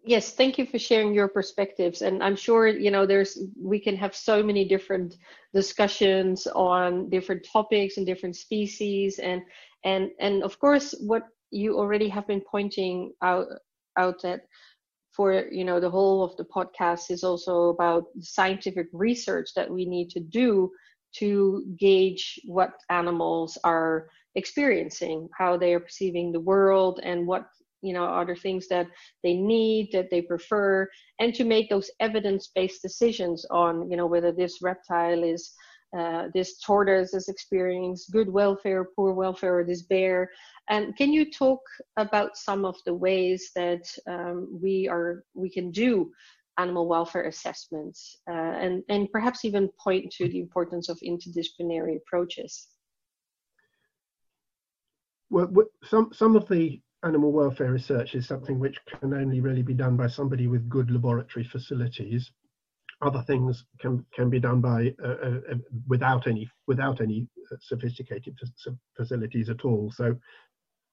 Yes, 0.03 0.33
thank 0.33 0.57
you 0.59 0.65
for 0.65 0.79
sharing 0.79 1.13
your 1.15 1.27
perspectives. 1.27 2.01
And 2.01 2.23
I'm 2.23 2.35
sure, 2.35 2.67
you 2.67 2.91
know, 2.91 3.05
there's 3.05 3.39
we 3.59 3.79
can 3.79 3.95
have 3.97 4.15
so 4.15 4.43
many 4.43 4.63
different 4.65 5.17
discussions 5.53 6.47
on 6.47 7.09
different 7.09 7.45
topics 7.51 7.97
and 7.97 8.05
different 8.05 8.35
species 8.35 9.19
and 9.19 9.41
and 9.83 10.11
and 10.19 10.43
of 10.43 10.59
course 10.59 10.93
what 10.99 11.23
you 11.51 11.77
already 11.77 12.07
have 12.09 12.27
been 12.27 12.43
pointing 12.51 13.11
out 13.21 13.47
out 13.97 14.23
at 14.23 14.41
for 15.17 15.27
you 15.51 15.65
know 15.65 15.79
the 15.79 15.89
whole 15.89 16.23
of 16.23 16.37
the 16.37 16.45
podcast 16.45 17.09
is 17.09 17.23
also 17.23 17.69
about 17.69 18.03
scientific 18.21 18.87
research 18.93 19.49
that 19.55 19.69
we 19.69 19.83
need 19.85 20.09
to 20.11 20.19
do 20.19 20.71
to 21.19 21.63
gauge 21.77 22.39
what 22.45 22.73
animals 22.89 23.57
are 23.63 24.09
experiencing, 24.35 25.27
how 25.37 25.57
they 25.57 25.73
are 25.73 25.79
perceiving 25.79 26.31
the 26.31 26.39
world, 26.39 26.99
and 27.03 27.27
what 27.27 27.47
you 27.81 27.93
know 27.93 28.05
other 28.05 28.35
things 28.35 28.67
that 28.67 28.87
they 29.23 29.33
need, 29.33 29.89
that 29.91 30.09
they 30.09 30.21
prefer, 30.21 30.87
and 31.19 31.33
to 31.33 31.43
make 31.43 31.69
those 31.69 31.91
evidence-based 31.99 32.81
decisions 32.81 33.45
on 33.51 33.89
you 33.89 33.97
know 33.97 34.07
whether 34.07 34.31
this 34.31 34.61
reptile 34.61 35.23
is 35.23 35.53
uh, 35.97 36.27
this 36.33 36.59
tortoise 36.59 37.13
is 37.13 37.29
experiencing 37.29 38.11
good 38.11 38.29
welfare, 38.29 38.89
poor 38.95 39.13
welfare, 39.13 39.59
or 39.59 39.63
this 39.63 39.83
bear. 39.83 40.29
And 40.69 40.95
can 40.97 41.13
you 41.13 41.31
talk 41.31 41.61
about 41.95 42.35
some 42.35 42.65
of 42.65 42.75
the 42.85 42.93
ways 42.93 43.51
that 43.55 43.89
um, 44.05 44.59
we 44.61 44.87
are 44.89 45.23
we 45.33 45.49
can 45.49 45.71
do 45.71 46.11
animal 46.57 46.87
welfare 46.87 47.25
assessments 47.25 48.17
uh, 48.29 48.33
and, 48.33 48.83
and 48.89 49.11
perhaps 49.11 49.45
even 49.45 49.69
point 49.81 50.11
to 50.11 50.27
the 50.27 50.39
importance 50.39 50.89
of 50.89 50.99
interdisciplinary 51.05 51.97
approaches? 51.97 52.67
Well, 55.29 55.51
some, 55.83 56.09
some 56.13 56.35
of 56.35 56.47
the 56.47 56.81
animal 57.03 57.31
welfare 57.31 57.71
research 57.71 58.15
is 58.15 58.27
something 58.27 58.59
which 58.59 58.77
can 58.87 59.13
only 59.13 59.39
really 59.39 59.61
be 59.61 59.73
done 59.73 59.97
by 59.97 60.07
somebody 60.07 60.47
with 60.47 60.69
good 60.69 60.89
laboratory 60.89 61.45
facilities. 61.45 62.31
Other 63.01 63.21
things 63.21 63.63
can 63.79 64.03
can 64.15 64.27
be 64.27 64.39
done 64.39 64.59
by 64.59 64.95
uh, 65.03 65.07
uh, 65.07 65.39
uh 65.51 65.55
without 65.87 66.25
any 66.25 66.49
without 66.65 66.99
any 66.99 67.27
uh, 67.51 67.55
sophisticated 67.61 68.35
facilities 68.95 69.49
at 69.51 69.63
all. 69.63 69.91
So, 69.91 70.17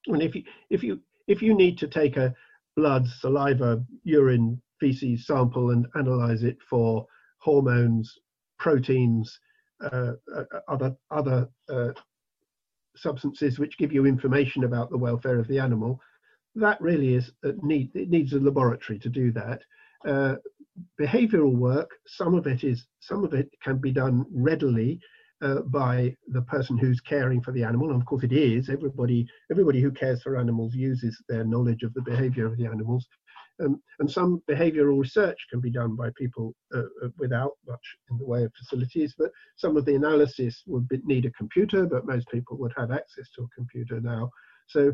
and 0.05 0.21
if 0.21 0.35
you 0.35 0.43
if 0.69 0.83
you 0.83 0.99
if 1.27 1.41
you 1.41 1.55
need 1.55 1.79
to 1.79 1.87
take 1.87 2.15
a 2.17 2.35
blood, 2.75 3.07
saliva, 3.07 3.83
urine, 4.03 4.61
feces 4.79 5.25
sample 5.25 5.71
and 5.71 5.87
analyze 5.95 6.43
it 6.43 6.57
for 6.69 7.05
hormones, 7.39 8.11
proteins, 8.59 9.39
uh, 9.83 10.13
uh, 10.35 10.43
other 10.67 10.95
other 11.11 11.47
uh, 11.69 11.89
substances 12.95 13.59
which 13.59 13.77
give 13.77 13.91
you 13.91 14.05
information 14.05 14.63
about 14.63 14.89
the 14.89 14.97
welfare 14.97 15.39
of 15.39 15.47
the 15.47 15.59
animal. 15.59 15.99
That 16.55 16.79
really 16.79 17.15
is 17.15 17.31
need. 17.61 17.91
It 17.95 18.09
needs 18.09 18.33
a 18.33 18.39
laboratory 18.39 18.99
to 18.99 19.09
do 19.09 19.31
that. 19.33 19.61
Uh, 20.07 20.35
behavioral 20.99 21.55
work, 21.55 21.89
some 22.07 22.35
of 22.35 22.47
it 22.47 22.63
is 22.63 22.85
some 22.99 23.23
of 23.23 23.33
it 23.33 23.49
can 23.63 23.77
be 23.77 23.91
done 23.91 24.25
readily 24.31 24.99
uh, 25.41 25.61
by 25.61 26.15
the 26.29 26.41
person 26.43 26.77
who's 26.77 27.01
caring 27.01 27.41
for 27.41 27.51
the 27.51 27.63
animal. 27.63 27.91
And 27.91 28.01
of 28.01 28.05
course, 28.05 28.23
it 28.23 28.31
is 28.31 28.69
everybody. 28.69 29.27
Everybody 29.51 29.81
who 29.81 29.91
cares 29.91 30.21
for 30.23 30.37
animals 30.37 30.73
uses 30.73 31.21
their 31.27 31.43
knowledge 31.43 31.83
of 31.83 31.93
the 31.93 32.01
behavior 32.01 32.45
of 32.45 32.57
the 32.57 32.65
animals. 32.65 33.05
Um, 33.63 33.81
and 33.99 34.11
some 34.11 34.41
behavioral 34.49 34.99
research 34.99 35.37
can 35.49 35.61
be 35.61 35.71
done 35.71 35.95
by 35.95 36.09
people 36.17 36.53
uh, 36.73 36.79
uh, 37.03 37.09
without 37.17 37.51
much 37.65 37.85
in 38.11 38.17
the 38.17 38.25
way 38.25 38.43
of 38.43 38.51
facilities, 38.53 39.15
but 39.17 39.31
some 39.55 39.77
of 39.77 39.85
the 39.85 39.95
analysis 39.95 40.63
would 40.67 40.87
be, 40.89 40.99
need 41.05 41.25
a 41.25 41.31
computer, 41.31 41.85
but 41.85 42.05
most 42.05 42.27
people 42.29 42.57
would 42.57 42.73
have 42.75 42.91
access 42.91 43.29
to 43.31 43.43
a 43.43 43.55
computer 43.55 44.01
now. 44.01 44.29
So 44.67 44.91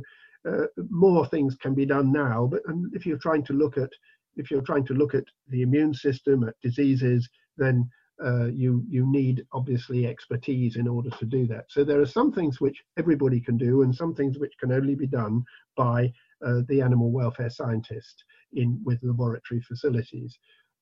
uh, 0.48 0.66
more 0.90 1.26
things 1.28 1.56
can 1.56 1.74
be 1.74 1.86
done 1.86 2.12
now, 2.12 2.48
but 2.52 2.62
if 2.94 3.06
you're 3.06 3.18
trying 3.18 3.44
to 3.46 3.54
look 3.54 3.78
at 3.78 3.90
if 4.38 4.50
you're 4.50 4.62
trying 4.62 4.86
to 4.86 4.94
look 4.94 5.14
at 5.14 5.26
the 5.50 5.62
immune 5.62 5.94
system, 5.94 6.48
at 6.48 6.56
diseases, 6.62 7.28
then 7.58 7.90
uh, 8.24 8.46
you 8.46 8.84
you 8.88 9.10
need 9.10 9.44
obviously 9.52 10.06
expertise 10.06 10.76
in 10.76 10.88
order 10.88 11.10
to 11.10 11.26
do 11.26 11.48
that. 11.48 11.66
So 11.70 11.84
there 11.84 12.02
are 12.02 12.06
some 12.06 12.32
things 12.32 12.62
which 12.62 12.82
everybody 12.98 13.40
can 13.40 13.58
do, 13.58 13.82
and 13.82 13.96
some 13.96 14.14
things 14.14 14.38
which 14.38 14.54
can 14.60 14.72
only 14.72 14.96
be 14.96 15.08
done 15.08 15.44
by 15.76 16.14
uh, 16.46 16.62
the 16.68 16.82
animal 16.82 17.12
welfare 17.12 17.50
scientist 17.50 18.24
in 18.54 18.80
with 18.84 19.00
laboratory 19.04 19.62
facilities. 19.62 20.38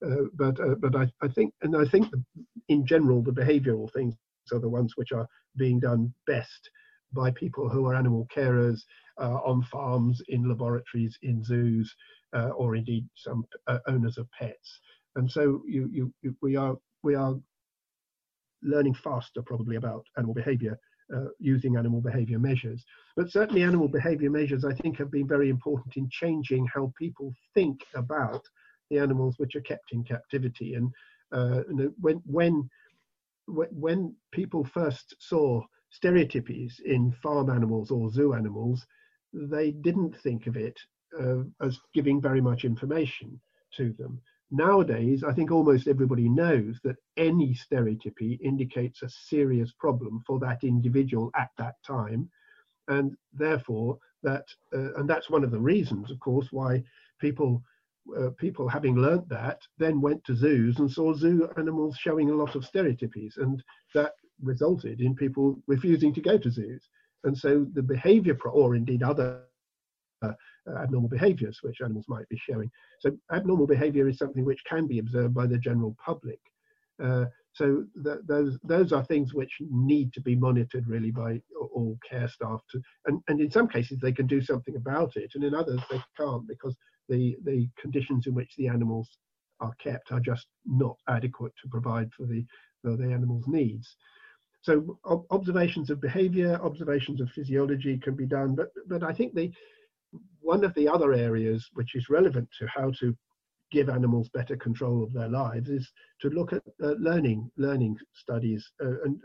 Uh, 0.06 0.24
but 0.36 0.60
uh, 0.60 0.76
but 0.80 0.96
I, 0.96 1.12
I 1.22 1.28
think 1.28 1.54
and 1.62 1.76
I 1.76 1.86
think 1.86 2.08
in 2.70 2.86
general 2.86 3.22
the 3.22 3.32
behavioural 3.32 3.92
things 3.92 4.16
are 4.54 4.60
the 4.60 4.70
ones 4.70 4.94
which 4.96 5.12
are 5.12 5.28
being 5.58 5.80
done 5.80 6.14
best 6.26 6.70
by 7.14 7.32
people 7.32 7.70
who 7.70 7.86
are 7.88 7.96
animal 7.96 8.28
carers 8.36 8.82
uh, 9.20 9.40
on 9.46 9.64
farms, 9.64 10.22
in 10.30 10.48
laboratories, 10.48 11.18
in 11.22 11.44
zoos, 11.44 11.94
uh, 12.34 12.50
or 12.50 12.76
indeed 12.76 13.06
some 13.16 13.44
uh, 13.68 13.80
owners 13.88 14.18
of 14.18 14.30
pets. 14.32 14.80
And 15.16 15.30
so 15.30 15.62
you, 15.68 15.90
you, 15.92 16.14
you, 16.22 16.36
we 16.42 16.56
are 16.56 16.78
we 17.04 17.16
are 17.16 17.36
learning 18.62 18.94
faster 18.94 19.42
probably 19.42 19.78
about 19.78 20.06
animal 20.18 20.34
behaviour 20.34 20.78
uh, 21.16 21.30
using 21.40 21.76
animal 21.78 22.02
behavior 22.02 22.40
measures. 22.40 22.84
But 23.16 23.32
certainly, 23.32 23.64
animal 23.64 23.88
behavior 23.88 24.30
measures, 24.30 24.66
I 24.66 24.74
think, 24.74 24.98
have 24.98 25.12
been 25.12 25.28
very 25.28 25.50
important 25.50 25.98
in 25.98 26.10
changing 26.10 26.68
how 26.74 26.94
people 26.98 27.34
think 27.54 27.80
about 27.96 28.42
the 28.90 29.00
animals 29.00 29.36
which 29.38 29.56
are 29.56 29.62
kept 29.62 29.92
in 29.92 30.04
captivity. 30.04 30.76
And 30.76 30.92
uh, 31.32 31.62
when 32.00 32.22
when 32.26 32.70
when 33.48 34.16
people 34.32 34.64
first 34.64 35.16
saw 35.20 35.62
stereotypies 35.92 36.80
in 36.82 37.12
farm 37.24 37.50
animals 37.50 37.92
or 37.92 38.12
zoo 38.12 38.34
animals, 38.34 38.86
they 39.34 39.72
didn't 39.72 40.16
think 40.22 40.48
of 40.48 40.56
it 40.56 40.78
uh, 41.20 41.42
as 41.62 41.80
giving 41.94 42.22
very 42.22 42.42
much 42.42 42.64
information 42.66 43.40
to 43.76 43.94
them. 43.94 44.22
Nowadays, 44.52 45.24
I 45.24 45.34
think 45.34 45.52
almost 45.52 45.88
everybody 45.88 46.28
knows 46.28 46.80
that 46.84 46.98
any 47.18 47.54
stereotypy 47.54 48.40
indicates 48.44 49.04
a 49.04 49.10
serious 49.10 49.72
problem 49.74 50.22
for 50.26 50.40
that 50.40 50.64
individual 50.64 51.30
at 51.36 51.50
that 51.58 51.76
time. 51.86 52.30
And 52.88 53.16
therefore, 53.32 54.00
that, 54.24 54.46
uh, 54.74 54.94
and 54.96 55.08
that's 55.08 55.30
one 55.30 55.44
of 55.44 55.52
the 55.52 55.60
reasons, 55.60 56.10
of 56.10 56.20
course, 56.20 56.48
why 56.52 56.84
people 57.20 57.64
uh, 58.18 58.30
people 58.38 58.68
having 58.68 58.96
learnt 58.96 59.28
that 59.30 59.62
then 59.78 60.02
went 60.02 60.24
to 60.24 60.36
zoos 60.36 60.80
and 60.80 60.90
saw 60.92 61.14
zoo 61.14 61.48
animals 61.58 61.96
showing 61.98 62.32
a 62.32 62.36
lot 62.36 62.56
of 62.56 62.64
stereotypies 62.64 63.38
and 63.38 63.64
that 63.94 64.14
resulted 64.42 65.00
in 65.02 65.16
people 65.16 65.60
refusing 65.68 66.12
to 66.14 66.22
go 66.22 66.38
to 66.38 66.50
zoos 66.50 66.90
and 67.24 67.38
so 67.38 67.68
the 67.74 67.84
behavior 67.84 68.34
pro- 68.34 68.52
or 68.52 68.76
indeed 68.76 69.04
other 69.04 69.44
uh, 70.24 70.32
abnormal 70.78 71.10
behaviors 71.10 71.60
which 71.62 71.82
animals 71.82 72.06
might 72.08 72.28
be 72.30 72.38
showing. 72.38 72.70
So 73.00 73.12
abnormal 73.32 73.68
behavior 73.68 74.08
is 74.08 74.18
something 74.18 74.46
which 74.46 74.64
can 74.66 74.88
be 74.88 75.00
observed 75.00 75.34
by 75.34 75.48
the 75.48 75.58
general 75.58 75.96
public. 76.04 76.40
Uh, 77.02 77.26
so 77.54 77.86
th- 78.04 78.20
those 78.26 78.58
those 78.64 78.92
are 78.92 79.04
things 79.06 79.34
which 79.34 79.58
need 79.70 80.14
to 80.14 80.22
be 80.22 80.36
monitored 80.36 80.88
really 80.88 81.12
by 81.12 81.42
all 81.74 81.98
care 82.08 82.28
staff 82.28 82.62
to, 82.72 82.82
and, 83.06 83.22
and 83.28 83.42
in 83.42 83.50
some 83.50 83.68
cases 83.68 84.00
they 84.00 84.12
can 84.12 84.28
do 84.28 84.42
something 84.42 84.76
about 84.76 85.16
it, 85.16 85.32
and 85.36 85.44
in 85.44 85.56
others 85.56 85.80
they 85.90 86.02
can't 86.18 86.48
because 86.48 86.76
the 87.08 87.38
the 87.44 87.68
conditions 87.80 88.28
in 88.28 88.34
which 88.34 88.54
the 88.58 88.68
animals 88.68 89.18
are 89.62 89.74
kept 89.84 90.12
are 90.12 90.20
just 90.20 90.48
not 90.66 90.96
adequate 91.08 91.54
to 91.62 91.70
provide 91.70 92.10
for 92.14 92.26
the 92.26 92.46
for 92.82 92.96
the 92.96 93.12
animal's 93.12 93.48
needs. 93.48 93.96
So 94.62 95.00
observations 95.32 95.90
of 95.90 96.02
behavior, 96.02 96.60
observations 96.62 97.22
of 97.22 97.30
physiology 97.32 97.98
can 97.98 98.16
be 98.16 98.26
done, 98.26 98.56
but 98.56 98.70
but 98.88 99.04
I 99.04 99.14
think 99.14 99.34
the 99.34 99.52
one 100.42 100.64
of 100.64 100.74
the 100.76 100.88
other 100.88 101.14
areas 101.14 101.70
which 101.74 101.96
is 101.96 102.10
relevant 102.10 102.50
to 102.60 102.68
how 102.68 102.92
to 103.00 103.16
give 103.72 103.90
animals 103.90 104.30
better 104.30 104.58
control 104.58 105.04
of 105.04 105.14
their 105.14 105.30
lives 105.30 105.70
is 105.70 105.92
to 106.20 106.30
look 106.30 106.54
at 106.54 106.64
uh, 106.84 106.94
learning 107.00 107.50
learning 107.58 107.96
studies 108.14 108.72
uh, 108.84 109.02
and 109.04 109.20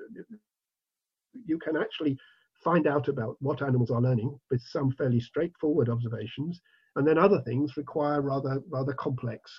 you 1.46 1.58
can 1.58 1.76
actually 1.76 2.16
find 2.62 2.86
out 2.86 3.08
about 3.08 3.36
what 3.40 3.62
animals 3.62 3.90
are 3.90 4.02
learning 4.02 4.38
with 4.50 4.60
some 4.62 4.92
fairly 4.92 5.20
straightforward 5.20 5.88
observations 5.88 6.60
and 6.96 7.06
then 7.06 7.18
other 7.18 7.40
things 7.42 7.76
require 7.76 8.20
rather 8.20 8.62
rather 8.70 8.92
complex 8.94 9.50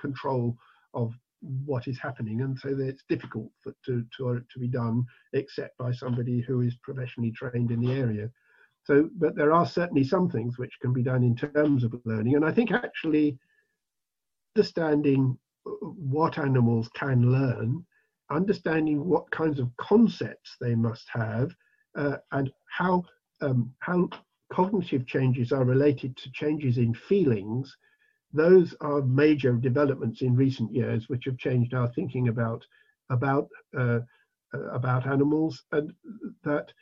control 0.00 0.56
of 0.94 1.12
what 1.64 1.86
is 1.86 1.98
happening 2.00 2.40
and 2.40 2.58
so 2.58 2.70
it's 2.78 3.04
difficult 3.08 3.50
for, 3.62 3.72
to, 3.84 4.04
to, 4.16 4.40
to 4.52 4.58
be 4.58 4.68
done 4.68 5.04
except 5.34 5.76
by 5.76 5.92
somebody 5.92 6.40
who 6.40 6.62
is 6.62 6.74
professionally 6.82 7.32
trained 7.32 7.70
in 7.70 7.80
the 7.80 7.92
area 7.92 8.30
so, 8.86 9.10
but 9.16 9.34
there 9.34 9.52
are 9.52 9.66
certainly 9.66 10.04
some 10.04 10.30
things 10.30 10.58
which 10.58 10.78
can 10.80 10.92
be 10.92 11.02
done 11.02 11.24
in 11.24 11.34
terms 11.34 11.82
of 11.82 11.92
learning. 12.04 12.36
And 12.36 12.44
I 12.44 12.52
think 12.52 12.70
actually 12.70 13.36
understanding 14.56 15.36
what 15.64 16.38
animals 16.38 16.88
can 16.94 17.32
learn, 17.32 17.84
understanding 18.30 19.04
what 19.04 19.28
kinds 19.32 19.58
of 19.58 19.76
concepts 19.76 20.56
they 20.60 20.76
must 20.76 21.08
have, 21.08 21.52
uh, 21.98 22.18
and 22.30 22.48
how 22.70 23.02
um, 23.40 23.72
how 23.80 24.08
cognitive 24.52 25.04
changes 25.04 25.50
are 25.50 25.64
related 25.64 26.16
to 26.16 26.30
changes 26.30 26.78
in 26.78 26.94
feelings, 26.94 27.76
those 28.32 28.72
are 28.80 29.02
major 29.02 29.54
developments 29.54 30.22
in 30.22 30.36
recent 30.36 30.72
years 30.72 31.08
which 31.08 31.24
have 31.24 31.38
changed 31.38 31.74
our 31.74 31.88
thinking 31.88 32.28
about 32.28 32.64
about 33.10 33.48
uh, 33.76 33.98
uh 34.54 34.70
about 34.70 35.08
animals, 35.08 35.64
and 35.72 35.92
that 36.44 36.72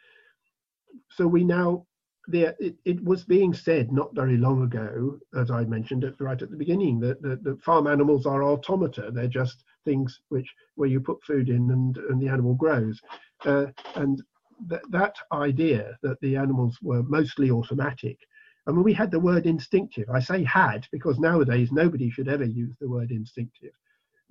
so 1.11 1.26
we 1.26 1.44
now 1.44 1.86
the, 2.28 2.54
it, 2.58 2.76
it, 2.84 3.04
was 3.04 3.24
being 3.24 3.52
said 3.52 3.92
not 3.92 4.14
very 4.14 4.36
long 4.36 4.62
ago, 4.62 5.18
as 5.36 5.50
I 5.50 5.64
mentioned 5.64 6.04
it 6.04 6.14
right 6.20 6.40
at 6.40 6.50
the 6.50 6.56
beginning, 6.56 7.00
that, 7.00 7.20
that, 7.22 7.44
that, 7.44 7.62
farm 7.62 7.86
animals 7.86 8.26
are 8.26 8.42
automata. 8.42 9.10
They're 9.12 9.28
just 9.28 9.64
things 9.84 10.20
which 10.28 10.52
where 10.76 10.88
you 10.88 11.00
put 11.00 11.22
food 11.22 11.48
in 11.48 11.70
and, 11.70 11.96
and 11.96 12.20
the 12.20 12.28
animal 12.28 12.54
grows. 12.54 13.00
Uh, 13.44 13.66
and 13.96 14.22
th- 14.68 14.82
that 14.90 15.16
idea 15.32 15.98
that 16.02 16.20
the 16.20 16.36
animals 16.36 16.78
were 16.82 17.02
mostly 17.02 17.50
automatic. 17.50 18.18
I 18.66 18.70
mean, 18.70 18.82
we 18.82 18.94
had 18.94 19.10
the 19.10 19.20
word 19.20 19.44
instinctive. 19.44 20.08
I 20.08 20.20
say 20.20 20.42
had 20.44 20.86
because 20.90 21.18
nowadays 21.18 21.72
nobody 21.72 22.10
should 22.10 22.28
ever 22.28 22.44
use 22.44 22.74
the 22.80 22.88
word 22.88 23.10
instinctive. 23.10 23.72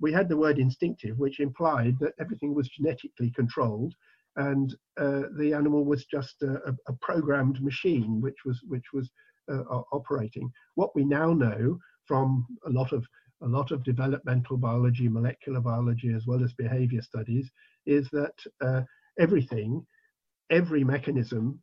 We 0.00 0.12
had 0.12 0.28
the 0.28 0.36
word 0.36 0.58
instinctive, 0.58 1.18
which 1.18 1.38
implied 1.38 1.98
that 2.00 2.14
everything 2.18 2.52
was 2.52 2.68
genetically 2.68 3.30
controlled 3.30 3.94
and 4.36 4.74
uh, 4.98 5.22
the 5.38 5.52
animal 5.54 5.84
was 5.84 6.04
just 6.06 6.42
a, 6.42 6.74
a, 6.88 6.92
programmed 7.00 7.62
machine 7.62 8.20
which 8.20 8.44
was 8.44 8.60
which 8.66 8.92
was 8.92 9.10
uh, 9.50 9.62
operating. 9.92 10.50
What 10.74 10.94
we 10.94 11.04
now 11.04 11.32
know 11.32 11.78
from 12.06 12.46
a 12.66 12.70
lot 12.70 12.92
of 12.92 13.06
a 13.42 13.46
lot 13.46 13.70
of 13.72 13.84
developmental 13.84 14.56
biology, 14.56 15.08
molecular 15.08 15.60
biology, 15.60 16.12
as 16.12 16.26
well 16.26 16.42
as 16.42 16.52
behavior 16.54 17.02
studies, 17.02 17.50
is 17.84 18.08
that 18.10 18.34
uh, 18.60 18.82
everything, 19.18 19.84
every 20.50 20.82
mechanism, 20.82 21.60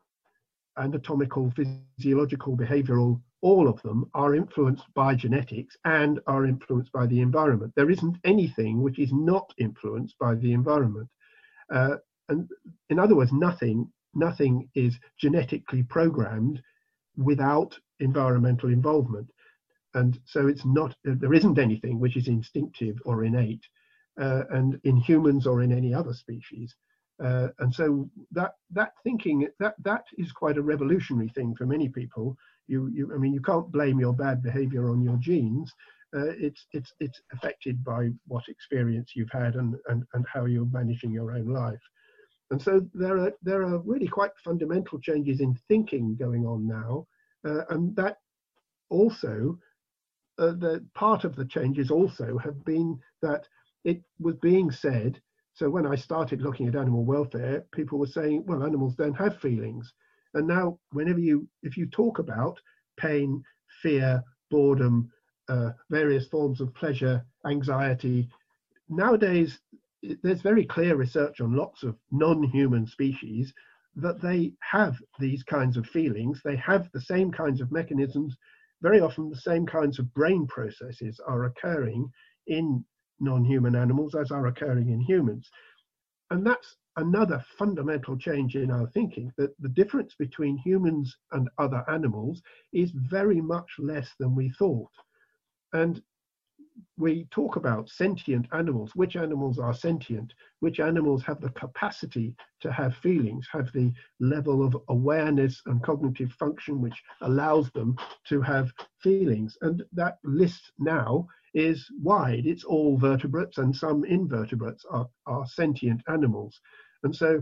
anatomical, 0.77 1.51
physiological, 1.51 2.55
behavioral, 2.55 3.19
all 3.41 3.67
of 3.67 3.81
them 3.81 4.09
are 4.13 4.35
influenced 4.35 4.85
by 4.93 5.15
genetics 5.15 5.75
and 5.85 6.19
are 6.27 6.45
influenced 6.45 6.91
by 6.91 7.07
the 7.07 7.19
environment. 7.19 7.73
There 7.75 7.89
isn't 7.89 8.17
anything 8.23 8.81
which 8.81 8.99
is 8.99 9.11
not 9.11 9.51
influenced 9.57 10.17
by 10.19 10.35
the 10.35 10.53
environment. 10.53 11.09
Uh, 11.73 11.95
and 12.31 12.49
in 12.89 12.97
other 12.99 13.15
words, 13.15 13.31
nothing 13.31 13.77
nothing 14.13 14.69
is 14.75 14.93
genetically 15.17 15.83
programmed 15.83 16.61
without 17.15 17.77
environmental 17.99 18.69
involvement. 18.69 19.29
And 19.93 20.19
so 20.25 20.47
it's 20.47 20.65
not 20.65 20.95
there 21.03 21.33
isn't 21.33 21.59
anything 21.59 21.99
which 21.99 22.17
is 22.17 22.27
instinctive 22.27 22.97
or 23.05 23.23
innate, 23.25 23.65
uh, 24.19 24.43
and 24.49 24.79
in 24.83 24.97
humans 24.97 25.45
or 25.45 25.61
in 25.61 25.71
any 25.71 25.93
other 25.93 26.13
species. 26.13 26.75
Uh, 27.23 27.49
and 27.59 27.73
so 27.73 28.09
that 28.31 28.53
that 28.71 28.93
thinking 29.03 29.47
that 29.59 29.75
that 29.83 30.05
is 30.17 30.31
quite 30.31 30.57
a 30.57 30.67
revolutionary 30.73 31.29
thing 31.29 31.53
for 31.55 31.65
many 31.65 31.89
people. 31.89 32.35
you, 32.67 32.87
you, 32.87 33.13
I 33.13 33.17
mean, 33.17 33.33
you 33.33 33.41
can't 33.41 33.71
blame 33.71 33.99
your 33.99 34.13
bad 34.13 34.41
behavior 34.41 34.89
on 34.89 35.03
your 35.03 35.17
genes. 35.17 35.73
Uh, 36.15 36.31
it's, 36.47 36.65
it's, 36.71 36.93
it's 36.99 37.21
affected 37.33 37.83
by 37.83 38.09
what 38.27 38.43
experience 38.47 39.11
you've 39.15 39.31
had 39.31 39.55
and, 39.55 39.75
and, 39.87 40.03
and 40.13 40.25
how 40.33 40.45
you're 40.45 40.65
managing 40.71 41.11
your 41.11 41.31
own 41.33 41.47
life. 41.47 41.81
And 42.51 42.61
so 42.61 42.85
there 42.93 43.17
are, 43.17 43.31
there 43.41 43.63
are 43.63 43.79
really 43.79 44.07
quite 44.07 44.31
fundamental 44.43 44.99
changes 44.99 45.39
in 45.39 45.57
thinking 45.69 46.17
going 46.17 46.45
on 46.45 46.67
now. 46.67 47.07
Uh, 47.45 47.63
and 47.69 47.95
that 47.95 48.17
also, 48.89 49.57
uh, 50.37 50.51
the 50.51 50.85
part 50.93 51.23
of 51.23 51.35
the 51.35 51.45
changes 51.45 51.89
also 51.89 52.37
have 52.37 52.63
been 52.65 52.99
that 53.21 53.47
it 53.85 54.03
was 54.19 54.35
being 54.41 54.69
said. 54.69 55.19
So 55.53 55.69
when 55.69 55.87
I 55.87 55.95
started 55.95 56.41
looking 56.41 56.67
at 56.67 56.75
animal 56.75 57.05
welfare, 57.05 57.65
people 57.71 57.97
were 57.97 58.05
saying, 58.05 58.43
well, 58.45 58.63
animals 58.63 58.95
don't 58.95 59.17
have 59.17 59.39
feelings. 59.39 59.91
And 60.33 60.45
now, 60.47 60.77
whenever 60.91 61.19
you, 61.19 61.47
if 61.63 61.77
you 61.77 61.85
talk 61.87 62.19
about 62.19 62.59
pain, 62.97 63.43
fear, 63.81 64.23
boredom, 64.49 65.09
uh, 65.47 65.71
various 65.89 66.27
forms 66.27 66.61
of 66.61 66.73
pleasure, 66.73 67.25
anxiety, 67.45 68.29
nowadays 68.89 69.59
there's 70.01 70.41
very 70.41 70.65
clear 70.65 70.95
research 70.95 71.41
on 71.41 71.55
lots 71.55 71.83
of 71.83 71.97
non-human 72.11 72.87
species 72.87 73.53
that 73.95 74.21
they 74.21 74.53
have 74.59 74.95
these 75.19 75.43
kinds 75.43 75.77
of 75.77 75.85
feelings. 75.85 76.41
They 76.43 76.55
have 76.57 76.89
the 76.91 77.01
same 77.01 77.31
kinds 77.31 77.61
of 77.61 77.71
mechanisms. 77.71 78.35
Very 78.81 78.99
often, 78.99 79.29
the 79.29 79.35
same 79.35 79.65
kinds 79.65 79.99
of 79.99 80.13
brain 80.13 80.47
processes 80.47 81.19
are 81.25 81.45
occurring 81.45 82.09
in 82.47 82.83
non-human 83.19 83.75
animals 83.75 84.15
as 84.15 84.31
are 84.31 84.47
occurring 84.47 84.89
in 84.89 85.01
humans. 85.01 85.49
And 86.31 86.45
that's 86.45 86.77
another 86.97 87.43
fundamental 87.57 88.17
change 88.17 88.55
in 88.55 88.71
our 88.71 88.87
thinking 88.87 89.31
that 89.37 89.53
the 89.59 89.69
difference 89.69 90.15
between 90.17 90.57
humans 90.57 91.15
and 91.31 91.49
other 91.57 91.83
animals 91.89 92.41
is 92.73 92.91
very 92.91 93.41
much 93.41 93.69
less 93.77 94.09
than 94.19 94.35
we 94.35 94.49
thought. 94.57 94.91
And 95.73 96.01
we 96.97 97.25
talk 97.31 97.55
about 97.55 97.89
sentient 97.89 98.47
animals, 98.53 98.91
which 98.95 99.15
animals 99.15 99.59
are 99.59 99.73
sentient, 99.73 100.33
which 100.59 100.79
animals 100.79 101.23
have 101.23 101.41
the 101.41 101.49
capacity 101.51 102.35
to 102.59 102.71
have 102.71 102.95
feelings, 102.97 103.47
have 103.51 103.71
the 103.73 103.91
level 104.19 104.63
of 104.63 104.77
awareness 104.89 105.61
and 105.65 105.83
cognitive 105.83 106.31
function 106.33 106.81
which 106.81 107.01
allows 107.21 107.71
them 107.71 107.95
to 108.27 108.41
have 108.41 108.71
feelings. 108.99 109.57
And 109.61 109.83
that 109.93 110.17
list 110.23 110.71
now 110.79 111.27
is 111.53 111.89
wide. 112.01 112.45
It's 112.45 112.63
all 112.63 112.97
vertebrates 112.97 113.57
and 113.57 113.75
some 113.75 114.05
invertebrates 114.05 114.85
are, 114.89 115.09
are 115.25 115.45
sentient 115.47 116.01
animals. 116.07 116.59
And 117.03 117.15
so 117.15 117.41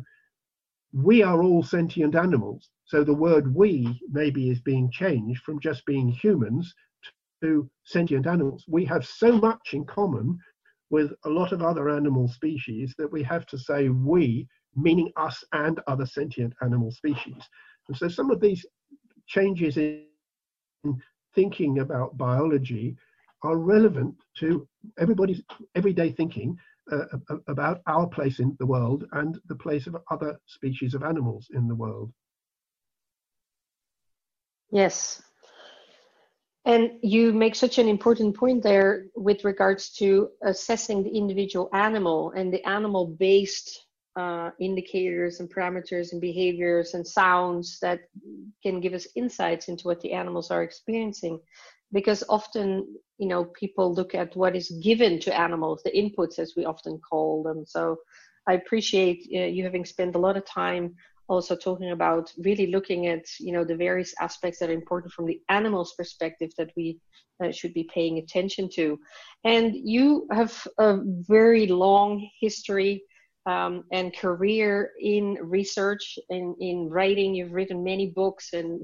we 0.94 1.22
are 1.22 1.44
all 1.44 1.64
sentient 1.64 2.16
animals. 2.16 2.70
So 2.86 3.04
the 3.04 3.14
word 3.14 3.54
we 3.54 4.02
maybe 4.10 4.50
is 4.50 4.62
being 4.62 4.90
changed 4.90 5.44
from 5.44 5.60
just 5.60 5.86
being 5.86 6.10
humans 6.10 6.74
to 7.42 7.70
sentient 7.84 8.28
animals. 8.28 8.66
We 8.68 8.86
have 8.86 9.06
so 9.06 9.32
much 9.32 9.74
in 9.74 9.86
common 9.86 10.38
with 10.90 11.12
a 11.26 11.30
lot 11.30 11.52
of 11.52 11.62
other 11.62 11.90
animal 11.90 12.28
species 12.28 12.94
that 12.98 13.12
we 13.12 13.24
have 13.24 13.46
to 13.48 13.58
say 13.58 13.90
we, 13.90 14.48
meaning 14.76 15.12
us 15.18 15.44
and 15.54 15.80
other 15.88 16.06
sentient 16.06 16.54
animal 16.62 16.92
species. 16.92 17.44
And 17.88 17.98
so 17.98 18.08
some 18.08 18.32
of 18.32 18.40
these 18.40 18.66
changes 19.28 19.78
in 19.78 20.06
thinking 21.36 21.80
about 21.80 22.18
biology 22.18 22.96
are 23.44 23.58
relevant 23.58 24.16
to 24.38 24.68
everybody's 24.98 25.42
everyday 25.76 26.12
thinking 26.12 26.58
uh, 26.92 27.06
about 27.48 27.82
our 27.88 28.08
place 28.08 28.40
in 28.40 28.56
the 28.60 28.66
world 28.66 29.06
and 29.14 29.40
the 29.48 29.56
place 29.56 29.88
of 29.88 29.96
other 30.12 30.38
species 30.46 30.94
of 30.94 31.04
animals 31.04 31.48
in 31.54 31.68
the 31.68 31.76
world. 31.76 32.12
Yes. 34.72 35.22
And 36.70 37.00
you 37.02 37.34
make 37.34 37.56
such 37.56 37.80
an 37.80 37.88
important 37.88 38.38
point 38.38 38.62
there 38.62 39.08
with 39.16 39.44
regards 39.44 39.90
to 39.94 40.30
assessing 40.44 41.02
the 41.02 41.10
individual 41.10 41.68
animal 41.74 42.32
and 42.38 42.54
the 42.54 42.64
animal 42.64 43.08
based 43.08 43.88
uh, 44.16 44.52
indicators 44.60 45.40
and 45.40 45.50
parameters 45.52 46.12
and 46.12 46.22
behaviors 46.22 46.94
and 46.94 47.08
sounds 47.08 47.80
that 47.80 48.02
can 48.62 48.82
give 48.82 48.94
us 48.94 49.08
insights 49.16 49.68
into 49.68 49.88
what 49.88 50.00
the 50.02 50.12
animals 50.12 50.52
are 50.52 50.62
experiencing. 50.62 51.40
Because 51.92 52.24
often 52.30 52.86
you 53.18 53.28
know 53.28 53.46
people 53.46 53.92
look 53.92 54.14
at 54.14 54.36
what 54.36 54.56
is 54.56 54.70
given 54.84 55.20
to 55.22 55.36
animals 55.36 55.82
the 55.84 55.98
inputs 56.02 56.38
as 56.38 56.54
we 56.56 56.66
often 56.66 57.00
call 57.00 57.42
them. 57.42 57.66
So 57.66 57.98
i 58.48 58.54
appreciate 58.54 59.22
uh, 59.34 59.50
you 59.56 59.64
having 59.64 59.86
spent 59.86 60.16
a 60.16 60.24
lot 60.26 60.38
of 60.38 60.46
time 60.46 60.96
also 61.30 61.56
talking 61.56 61.92
about 61.92 62.34
really 62.40 62.68
looking 62.68 63.08
at 63.08 63.26
you 63.40 63.54
know 63.54 63.64
the 63.64 63.76
various 63.76 64.14
aspects 64.20 64.60
that 64.60 64.70
are 64.70 64.74
important 64.74 65.14
from 65.14 65.26
the 65.26 65.40
animal's 65.50 65.94
perspective 65.94 66.52
that 66.58 66.72
we 66.76 67.00
uh, 67.44 67.52
should 67.52 67.74
be 67.74 67.90
paying 67.94 68.18
attention 68.18 68.70
to 68.70 69.00
and 69.46 69.74
you 69.76 70.28
have 70.32 70.68
a 70.80 70.98
very 71.28 71.68
long 71.68 72.28
history 72.42 73.04
um, 73.46 73.84
and 73.92 74.16
career 74.16 74.92
in 75.00 75.38
research 75.42 76.20
and 76.30 76.56
in 76.60 76.90
writing. 76.90 77.34
You've 77.34 77.54
written 77.54 77.84
many 77.84 78.08
books 78.08 78.54
and 78.54 78.82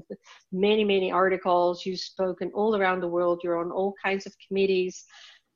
many, 0.50 0.82
many 0.82 1.12
articles. 1.12 1.84
You've 1.84 2.00
spoken 2.00 2.50
all 2.54 2.74
around 2.74 3.00
the 3.00 3.08
world. 3.08 3.40
You're 3.44 3.60
on 3.60 3.70
all 3.70 3.94
kinds 4.02 4.26
of 4.26 4.34
committees. 4.46 5.04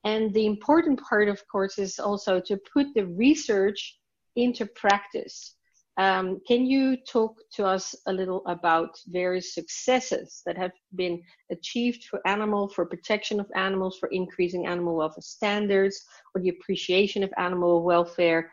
And 0.04 0.32
the 0.32 0.46
important 0.46 1.00
part, 1.00 1.28
of 1.28 1.42
course, 1.50 1.78
is 1.78 1.98
also 1.98 2.40
to 2.40 2.58
put 2.72 2.86
the 2.94 3.06
research 3.06 3.98
into 4.36 4.66
practice. 4.66 5.56
Um, 6.00 6.40
can 6.48 6.64
you 6.64 6.96
talk 6.96 7.42
to 7.56 7.66
us 7.66 7.94
a 8.06 8.12
little 8.12 8.42
about 8.46 8.98
various 9.08 9.52
successes 9.52 10.40
that 10.46 10.56
have 10.56 10.72
been 10.96 11.22
achieved 11.50 12.04
for 12.04 12.26
animal, 12.26 12.70
for 12.70 12.86
protection 12.86 13.38
of 13.38 13.50
animals, 13.54 13.98
for 13.98 14.08
increasing 14.08 14.66
animal 14.66 14.96
welfare 14.96 15.20
standards, 15.20 16.02
or 16.34 16.40
the 16.40 16.48
appreciation 16.48 17.22
of 17.22 17.30
animal 17.36 17.82
welfare, 17.82 18.50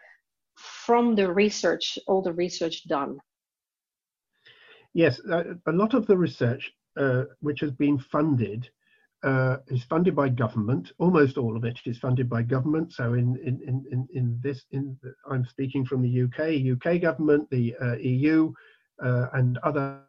from 0.56 1.16
the 1.16 1.32
research, 1.32 1.98
all 2.06 2.22
the 2.22 2.34
research 2.34 2.86
done? 2.90 3.18
Yes, 4.94 5.22
uh, 5.32 5.54
a 5.68 5.72
lot 5.72 5.94
of 5.94 6.06
the 6.06 6.18
research 6.18 6.74
uh, 6.98 7.24
which 7.40 7.62
has 7.62 7.72
been 7.72 7.98
funded 7.98 8.70
uh, 9.24 9.58
is 9.68 9.84
funded 9.84 10.16
by 10.16 10.30
government. 10.30 10.92
Almost 11.00 11.38
all 11.38 11.58
of 11.58 11.66
it 11.66 11.80
is 11.86 11.98
funded 11.98 12.30
by 12.30 12.44
government. 12.44 12.94
So 12.94 13.14
in 13.14 13.38
in 13.38 13.86
in 13.92 14.08
in 14.14 14.40
this, 14.42 14.66
in 14.72 14.98
the, 15.02 15.14
I'm 15.30 15.46
speaking 15.46 15.86
from 15.86 16.02
the 16.02 16.24
UK, 16.24 16.40
UK 16.76 17.02
government, 17.02 17.50
the 17.50 17.76
uh, 17.82 17.96
EU, 17.98 18.54
uh, 19.04 19.28
and 19.34 19.58
other 19.64 20.02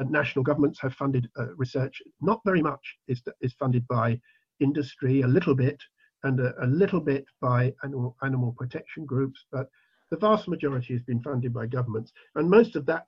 national 0.00 0.42
governments 0.44 0.80
have 0.80 0.94
funded 0.94 1.28
uh, 1.38 1.54
research. 1.56 2.00
Not 2.20 2.40
very 2.44 2.62
much 2.62 2.96
is 3.08 3.22
is 3.40 3.52
funded 3.54 3.86
by 3.88 4.20
industry. 4.60 5.22
A 5.22 5.28
little 5.28 5.54
bit 5.54 5.80
and 6.24 6.40
a, 6.40 6.52
a 6.64 6.66
little 6.66 7.00
bit 7.00 7.24
by 7.40 7.72
animal, 7.82 8.16
animal 8.22 8.54
protection 8.58 9.04
groups, 9.06 9.44
but 9.50 9.68
the 10.10 10.16
vast 10.16 10.48
majority 10.48 10.92
has 10.92 11.02
been 11.02 11.22
funded 11.22 11.54
by 11.54 11.66
governments. 11.66 12.12
And 12.34 12.50
most 12.50 12.76
of 12.76 12.86
that 12.86 13.06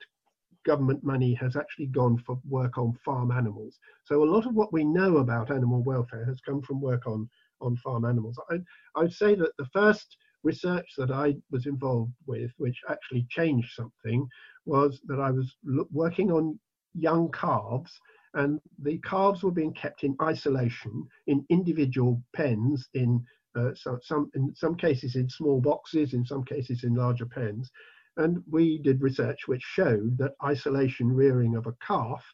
government 0.65 1.03
money 1.03 1.35
has 1.35 1.57
actually 1.57 1.87
gone 1.87 2.19
for 2.19 2.39
work 2.49 2.79
on 2.79 2.99
farm 3.05 3.31
animals. 3.31 3.79
So 4.05 4.23
a 4.23 4.31
lot 4.31 4.47
of 4.47 4.55
what 4.55 4.73
we 4.73 4.85
know 4.85 5.19
about 5.19 5.51
animal 5.51 5.83
welfare 5.83 6.25
has 6.25 6.41
come 6.41 6.63
from 6.63 6.81
work 6.81 7.07
on, 7.07 7.29
on 7.61 7.77
farm 7.77 8.05
animals. 8.05 8.39
I, 8.51 8.59
I'd 8.97 9.13
say 9.13 9.35
that 9.35 9.53
the 9.59 9.67
first 9.73 10.17
research 10.43 10.87
that 10.99 11.11
I 11.11 11.37
was 11.51 11.67
involved 11.67 12.13
with, 12.27 12.51
which 12.59 12.81
actually 12.89 13.27
changed 13.31 13.73
something, 13.75 14.27
was 14.67 15.01
that 15.07 15.21
I 15.21 15.31
was 15.31 15.55
working 15.93 16.31
on 16.31 16.59
young 16.95 17.31
calves 17.33 17.93
and 18.35 18.61
the 18.83 18.99
calves 18.99 19.43
were 19.43 19.51
being 19.51 19.75
kept 19.75 20.05
in 20.05 20.17
isolation 20.23 21.07
in 21.27 21.45
individual 21.51 22.23
pens 22.35 22.89
in 22.95 23.25
uh, 23.55 23.71
so, 23.75 23.99
some 24.03 24.31
in 24.35 24.55
some 24.55 24.75
cases 24.75 25.15
in 25.15 25.29
small 25.29 25.61
boxes 25.61 26.15
in 26.15 26.25
some 26.25 26.43
cases 26.45 26.85
in 26.85 26.95
larger 26.95 27.27
pens 27.27 27.71
and 28.17 28.43
we 28.51 28.79
did 28.79 29.01
research 29.01 29.47
which 29.47 29.63
showed 29.63 30.17
that 30.19 30.35
isolation 30.45 31.11
rearing 31.13 31.57
of 31.57 31.67
a 31.67 31.75
calf 31.87 32.25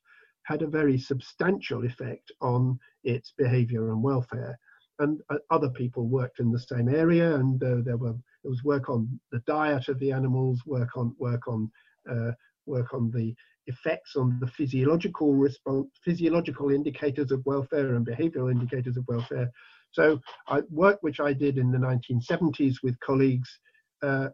had 0.43 0.63
a 0.63 0.67
very 0.67 0.99
substantial 0.99 1.85
effect 1.85 2.33
on 2.41 2.79
its 3.05 3.33
behavior 3.37 3.91
and 3.91 4.03
welfare 4.03 4.59
and 4.99 5.21
uh, 5.31 5.37
other 5.51 5.71
people 5.71 6.07
worked 6.07 6.41
in 6.41 6.51
the 6.51 6.59
same 6.59 6.89
area 6.89 7.37
and 7.37 7.63
uh, 7.63 7.77
there 7.85 7.97
were 7.97 8.15
there 8.43 8.51
was 8.51 8.65
work 8.65 8.89
on 8.89 9.21
the 9.33 9.43
diet 9.47 9.89
of 9.89 9.99
the 9.99 10.13
animals 10.13 10.61
work 10.67 10.97
on 10.97 11.15
work 11.19 11.47
on 11.49 11.71
uh, 12.11 12.33
work 12.67 12.95
on 12.95 13.11
the 13.11 13.35
effects 13.69 14.17
on 14.17 14.39
the 14.41 14.47
physiological 14.47 15.35
response, 15.35 15.89
physiological 16.05 16.71
indicators 16.71 17.31
of 17.31 17.45
welfare 17.45 17.95
and 17.95 18.07
behavioral 18.07 18.51
indicators 18.51 18.97
of 18.97 19.07
welfare. 19.07 19.51
So 19.93 20.19
I, 20.49 20.63
work 20.71 20.99
which 21.03 21.21
I 21.21 21.33
did 21.33 21.59
in 21.59 21.71
the 21.71 21.79
1970s 21.79 22.77
with 22.83 22.99
colleagues 23.01 23.49
uh, 24.03 24.29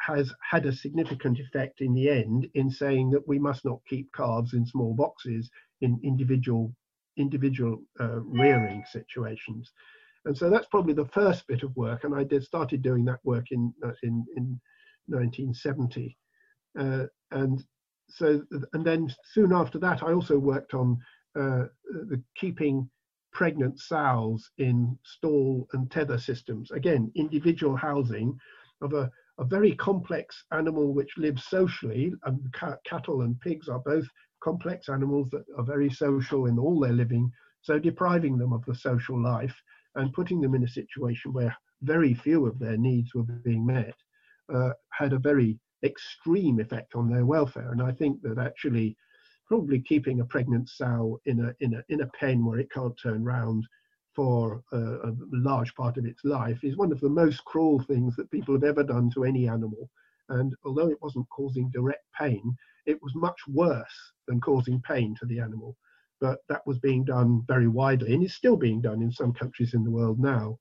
has 0.00 0.32
had 0.48 0.66
a 0.66 0.72
significant 0.72 1.38
effect 1.38 1.80
in 1.80 1.94
the 1.94 2.08
end 2.08 2.48
in 2.54 2.70
saying 2.70 3.10
that 3.10 3.26
we 3.26 3.38
must 3.38 3.64
not 3.64 3.80
keep 3.88 4.08
calves 4.14 4.54
in 4.54 4.66
small 4.66 4.94
boxes 4.94 5.50
in 5.80 6.00
individual 6.02 6.74
individual 7.16 7.82
uh, 7.98 8.20
rearing 8.20 8.84
situations. 8.88 9.72
And 10.24 10.36
so 10.36 10.50
that's 10.50 10.68
probably 10.68 10.94
the 10.94 11.06
first 11.06 11.46
bit 11.46 11.62
of 11.62 11.74
work, 11.76 12.04
and 12.04 12.14
I 12.14 12.22
did 12.24 12.44
started 12.44 12.82
doing 12.82 13.04
that 13.06 13.20
work 13.24 13.46
in 13.50 13.72
uh, 13.84 13.92
in, 14.02 14.24
in 14.36 14.60
1970. 15.06 16.16
Uh, 16.78 17.06
and 17.30 17.64
so, 18.08 18.42
and 18.72 18.84
then 18.84 19.12
soon 19.32 19.52
after 19.52 19.78
that, 19.78 20.02
I 20.02 20.12
also 20.12 20.38
worked 20.38 20.74
on 20.74 20.98
uh, 21.38 21.64
the 22.08 22.22
keeping 22.36 22.88
pregnant 23.32 23.78
sows 23.78 24.50
in 24.58 24.98
stall 25.04 25.68
and 25.72 25.90
tether 25.90 26.18
systems. 26.18 26.70
Again, 26.70 27.12
individual 27.14 27.76
housing 27.76 28.36
of 28.80 28.94
a, 28.94 29.10
a 29.38 29.44
very 29.44 29.74
complex 29.76 30.44
animal 30.52 30.92
which 30.92 31.16
lives 31.16 31.44
socially, 31.44 32.12
and 32.24 32.54
cattle 32.84 33.22
and 33.22 33.40
pigs 33.40 33.68
are 33.68 33.80
both 33.80 34.06
complex 34.42 34.88
animals 34.88 35.28
that 35.30 35.44
are 35.56 35.64
very 35.64 35.90
social 35.90 36.46
in 36.46 36.58
all 36.58 36.80
their 36.80 36.92
living, 36.92 37.30
so 37.60 37.78
depriving 37.78 38.38
them 38.38 38.52
of 38.52 38.64
the 38.64 38.74
social 38.74 39.20
life 39.20 39.54
and 39.94 40.12
putting 40.12 40.40
them 40.40 40.54
in 40.54 40.64
a 40.64 40.68
situation 40.68 41.32
where 41.32 41.56
very 41.82 42.14
few 42.14 42.46
of 42.46 42.58
their 42.58 42.76
needs 42.76 43.14
were 43.14 43.22
being 43.22 43.64
met 43.64 43.94
uh, 44.52 44.70
had 44.90 45.12
a 45.12 45.18
very 45.18 45.58
extreme 45.84 46.60
effect 46.60 46.94
on 46.94 47.08
their 47.08 47.24
welfare. 47.24 47.70
And 47.70 47.82
I 47.82 47.92
think 47.92 48.20
that 48.22 48.38
actually 48.38 48.96
probably 49.46 49.80
keeping 49.80 50.20
a 50.20 50.24
pregnant 50.24 50.68
sow 50.68 51.20
in 51.26 51.40
a 51.40 51.54
in 51.60 51.74
a 51.74 51.82
in 51.88 52.02
a 52.02 52.10
pen 52.18 52.44
where 52.44 52.58
it 52.58 52.70
can't 52.70 52.98
turn 53.02 53.24
round 53.24 53.64
for 54.18 54.64
a, 54.72 54.76
a, 54.76 55.12
large 55.30 55.72
part 55.76 55.96
of 55.96 56.04
its 56.04 56.24
life 56.24 56.58
is 56.64 56.76
one 56.76 56.90
of 56.90 56.98
the 56.98 57.08
most 57.08 57.44
cruel 57.44 57.78
things 57.78 58.16
that 58.16 58.28
people 58.32 58.52
have 58.52 58.64
ever 58.64 58.82
done 58.82 59.08
to 59.14 59.22
any 59.22 59.46
animal. 59.46 59.88
And 60.28 60.56
although 60.64 60.88
it 60.88 61.00
wasn't 61.00 61.28
causing 61.28 61.70
direct 61.70 62.02
pain, 62.18 62.42
it 62.84 63.00
was 63.00 63.14
much 63.14 63.38
worse 63.46 64.12
than 64.26 64.40
causing 64.40 64.82
pain 64.82 65.14
to 65.20 65.26
the 65.26 65.38
animal. 65.38 65.76
But 66.20 66.40
that 66.48 66.66
was 66.66 66.80
being 66.80 67.04
done 67.04 67.44
very 67.46 67.68
widely 67.68 68.12
and 68.12 68.24
is 68.24 68.34
still 68.34 68.56
being 68.56 68.80
done 68.80 69.02
in 69.02 69.12
some 69.12 69.32
countries 69.32 69.72
in 69.72 69.84
the 69.84 69.90
world 69.92 70.18
now. 70.18 70.58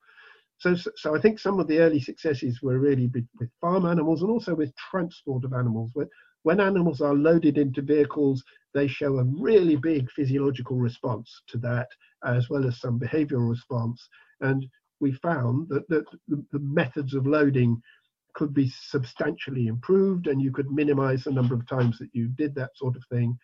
So, 0.60 0.76
so 0.76 1.16
I 1.16 1.20
think 1.20 1.40
some 1.40 1.60
of 1.60 1.68
the 1.68 1.80
early 1.80 2.00
successes 2.00 2.62
were 2.62 2.78
really 2.78 3.08
with 3.08 3.50
farm 3.60 3.88
animals 3.88 4.22
and 4.22 4.30
also 4.30 4.54
with 4.54 4.72
transport 4.76 5.46
of 5.46 5.54
animals. 5.54 5.90
Where 5.94 6.10
when 6.44 6.60
animals 6.60 7.02
are 7.02 7.16
loaded 7.16 7.58
into 7.58 7.82
vehicles, 7.82 8.44
they 8.76 8.88
show 8.88 9.18
a 9.18 9.24
really 9.24 9.78
big 9.78 10.12
physiological 10.12 10.78
response 10.78 11.42
to 11.48 11.58
that, 11.58 11.88
as 12.26 12.50
well 12.50 12.68
as 12.68 12.80
some 12.80 13.00
behavioral 13.00 13.50
response. 13.50 14.08
And 14.42 14.66
we 15.00 15.12
found 15.14 15.70
that, 15.70 15.88
that 15.90 16.06
the, 16.28 16.44
the 16.52 16.60
methods 16.60 17.14
of 17.14 17.28
loading 17.28 17.82
could 18.34 18.54
be 18.54 18.70
substantially 18.70 19.68
improved 19.68 20.28
and 20.28 20.42
you 20.42 20.52
could 20.52 20.72
minimize 20.72 21.24
the 21.24 21.32
number 21.32 21.56
of 21.56 21.68
times 21.68 21.98
that 21.98 22.10
you 22.14 22.28
did 22.28 22.54
that 22.56 22.70
sort 22.76 22.96
of 22.96 23.04
thing. 23.12 23.38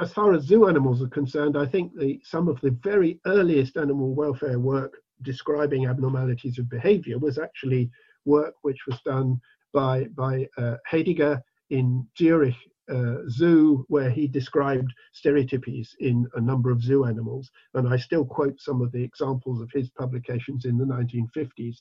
As 0.00 0.12
far 0.12 0.32
as 0.32 0.44
zoo 0.44 0.66
animals 0.66 1.02
are 1.02 1.08
concerned, 1.08 1.56
I 1.56 1.66
think 1.66 1.92
the, 1.94 2.20
some 2.24 2.48
of 2.48 2.60
the 2.62 2.76
very 2.82 3.20
earliest 3.26 3.76
animal 3.76 4.14
welfare 4.14 4.58
work 4.58 4.96
describing 5.22 5.86
abnormalities 5.86 6.58
of 6.58 6.68
behavior 6.68 7.18
was 7.18 7.38
actually 7.38 7.90
work 8.24 8.54
which 8.62 8.86
was 8.86 8.98
done 9.04 9.40
by, 9.72 10.04
by 10.16 10.48
uh, 10.56 10.76
Hediger 10.90 11.40
in 11.68 12.06
Zurich 12.18 12.56
uh, 12.90 13.28
Zoo, 13.28 13.84
where 13.88 14.10
he 14.10 14.26
described 14.26 14.92
stereotypies 15.14 15.88
in 16.00 16.26
a 16.34 16.40
number 16.40 16.70
of 16.70 16.82
zoo 16.82 17.04
animals. 17.04 17.50
And 17.74 17.88
I 17.88 17.96
still 17.96 18.24
quote 18.24 18.60
some 18.60 18.80
of 18.80 18.92
the 18.92 19.02
examples 19.02 19.60
of 19.60 19.70
his 19.72 19.90
publications 19.90 20.64
in 20.64 20.76
the 20.76 20.84
1950s. 20.84 21.76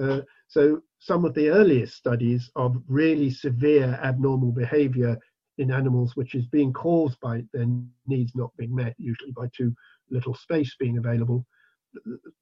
Uh, 0.00 0.22
so 0.48 0.82
some 0.98 1.24
of 1.24 1.34
the 1.34 1.50
earliest 1.50 1.96
studies 1.96 2.50
of 2.56 2.82
really 2.88 3.30
severe 3.30 3.98
abnormal 4.02 4.52
behavior 4.52 5.18
in 5.58 5.70
animals, 5.70 6.16
which 6.16 6.34
is 6.34 6.46
being 6.46 6.72
caused 6.72 7.18
by 7.20 7.44
their 7.52 7.66
needs 8.06 8.32
not 8.34 8.50
being 8.56 8.74
met, 8.74 8.94
usually 8.98 9.32
by 9.32 9.48
too 9.56 9.74
little 10.10 10.34
space 10.34 10.74
being 10.78 10.98
available, 10.98 11.46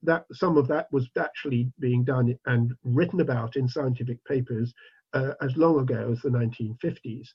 that 0.03 0.25
some 0.33 0.57
of 0.57 0.69
that 0.69 0.87
was 0.93 1.09
actually 1.19 1.73
being 1.81 2.05
done 2.05 2.39
and 2.47 2.73
written 2.85 3.21
about 3.21 3.57
in 3.57 3.69
scientific 3.69 4.23
papers 4.25 4.73
uh, 5.15 5.33
as 5.41 5.57
long 5.57 5.81
ago 5.81 6.11
as 6.13 6.21
the 6.21 6.29
1950s. 6.29 7.29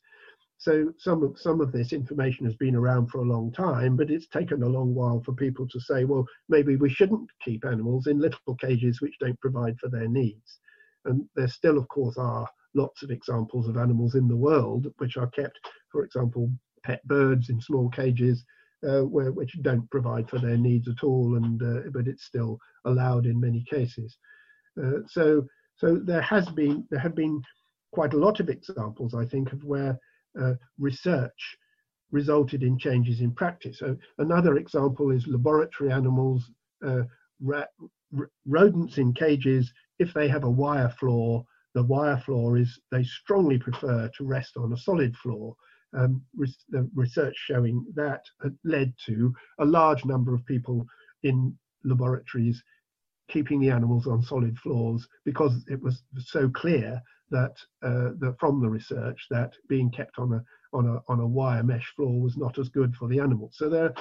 So 0.58 0.94
some 0.98 1.24
of 1.24 1.38
some 1.38 1.60
of 1.60 1.72
this 1.72 1.92
information 1.92 2.46
has 2.46 2.56
been 2.56 2.76
around 2.76 3.08
for 3.08 3.20
a 3.20 3.26
long 3.26 3.52
time, 3.52 3.98
but 3.98 4.10
it's 4.10 4.28
taken 4.28 4.64
a 4.64 4.68
long 4.68 4.94
while 4.96 5.22
for 5.22 5.34
people 5.34 5.68
to 5.68 5.80
say, 5.80 6.06
well, 6.06 6.26
maybe 6.48 6.76
we 6.78 6.90
shouldn't 6.90 7.30
keep 7.44 7.66
animals 7.66 8.08
in 8.08 8.20
little 8.20 8.56
cages 8.56 9.02
which 9.02 9.20
don't 9.20 9.40
provide 9.42 9.78
for 9.80 9.90
their 9.90 10.08
needs. 10.08 10.60
And 11.06 11.26
there 11.36 11.50
still, 11.50 11.78
of 11.78 11.88
course, 11.90 12.18
are 12.18 12.48
lots 12.76 13.04
of 13.04 13.12
examples 13.12 13.68
of 13.68 13.78
animals 13.78 14.16
in 14.16 14.28
the 14.28 14.38
world 14.38 14.88
which 14.98 15.18
are 15.18 15.28
kept, 15.28 15.60
for 15.92 16.04
example, 16.04 16.50
pet 16.84 17.06
birds 17.08 17.50
in 17.50 17.60
small 17.60 17.90
cages, 17.90 18.44
uh, 18.88 19.02
where, 19.02 19.32
which 19.32 19.62
don't 19.62 19.90
provide 19.92 20.30
for 20.30 20.40
their 20.40 20.58
needs 20.58 20.88
at 20.88 21.04
all, 21.04 21.36
and 21.36 21.62
uh, 21.62 21.90
but 21.92 22.08
it's 22.08 22.26
still 22.26 22.58
allowed 22.86 23.26
in 23.26 23.40
many 23.40 23.64
cases. 23.70 24.18
Uh, 24.82 25.00
so, 25.08 25.46
so 25.76 25.98
there 25.98 26.22
has 26.22 26.48
been 26.50 26.86
there 26.90 27.00
have 27.00 27.16
been 27.16 27.42
quite 27.92 28.14
a 28.14 28.18
lot 28.18 28.40
of 28.40 28.50
examples, 28.50 29.14
I 29.14 29.26
think, 29.26 29.54
of 29.54 29.64
where 29.64 29.98
uh, 30.40 30.54
research 30.78 31.58
resulted 32.12 32.64
in 32.64 32.78
changes 32.78 33.22
in 33.22 33.32
practice. 33.32 33.80
So 33.80 33.98
another 34.20 34.58
example 34.58 35.12
is 35.12 35.28
laboratory 35.28 35.92
animals, 35.92 36.50
uh, 36.86 37.04
rodents 38.46 38.98
in 38.98 39.14
cages. 39.14 39.74
If 40.00 40.14
they 40.14 40.28
have 40.28 40.44
a 40.44 40.50
wire 40.50 40.94
floor, 41.00 41.44
the 41.74 41.84
wire 41.84 42.18
floor 42.18 42.58
is 42.58 42.80
they 42.92 43.04
strongly 43.04 43.58
prefer 43.58 44.10
to 44.16 44.24
rest 44.24 44.58
on 44.58 44.74
a 44.74 44.78
solid 44.78 45.16
floor. 45.18 45.56
Um, 45.96 46.24
the 46.70 46.90
research 46.96 47.36
showing 47.36 47.86
that 47.96 48.24
led 48.64 48.94
to 49.06 49.34
a 49.60 49.66
large 49.66 50.06
number 50.06 50.34
of 50.34 50.46
people 50.46 50.86
in 51.24 51.56
laboratories 51.84 52.64
keeping 53.30 53.60
the 53.60 53.70
animals 53.70 54.08
on 54.08 54.22
solid 54.22 54.58
floors 54.58 55.08
because 55.26 55.64
it 55.68 55.82
was 55.82 56.04
so 56.18 56.50
clear 56.50 57.02
that, 57.34 57.56
uh, 57.82 58.32
from 58.40 58.62
the 58.62 58.70
research 58.70 59.28
that 59.30 59.54
being 59.68 59.92
kept 59.92 60.18
on 60.20 60.34
a 60.34 60.44
on 60.72 60.88
a 60.88 61.02
on 61.08 61.20
a 61.20 61.28
wire 61.28 61.64
mesh 61.64 61.94
floor 61.96 62.22
was 62.22 62.38
not 62.38 62.58
as 62.58 62.70
good 62.70 62.96
for 62.96 63.08
the 63.08 63.20
animals. 63.20 63.56
So 63.58 63.70
there 63.70 63.94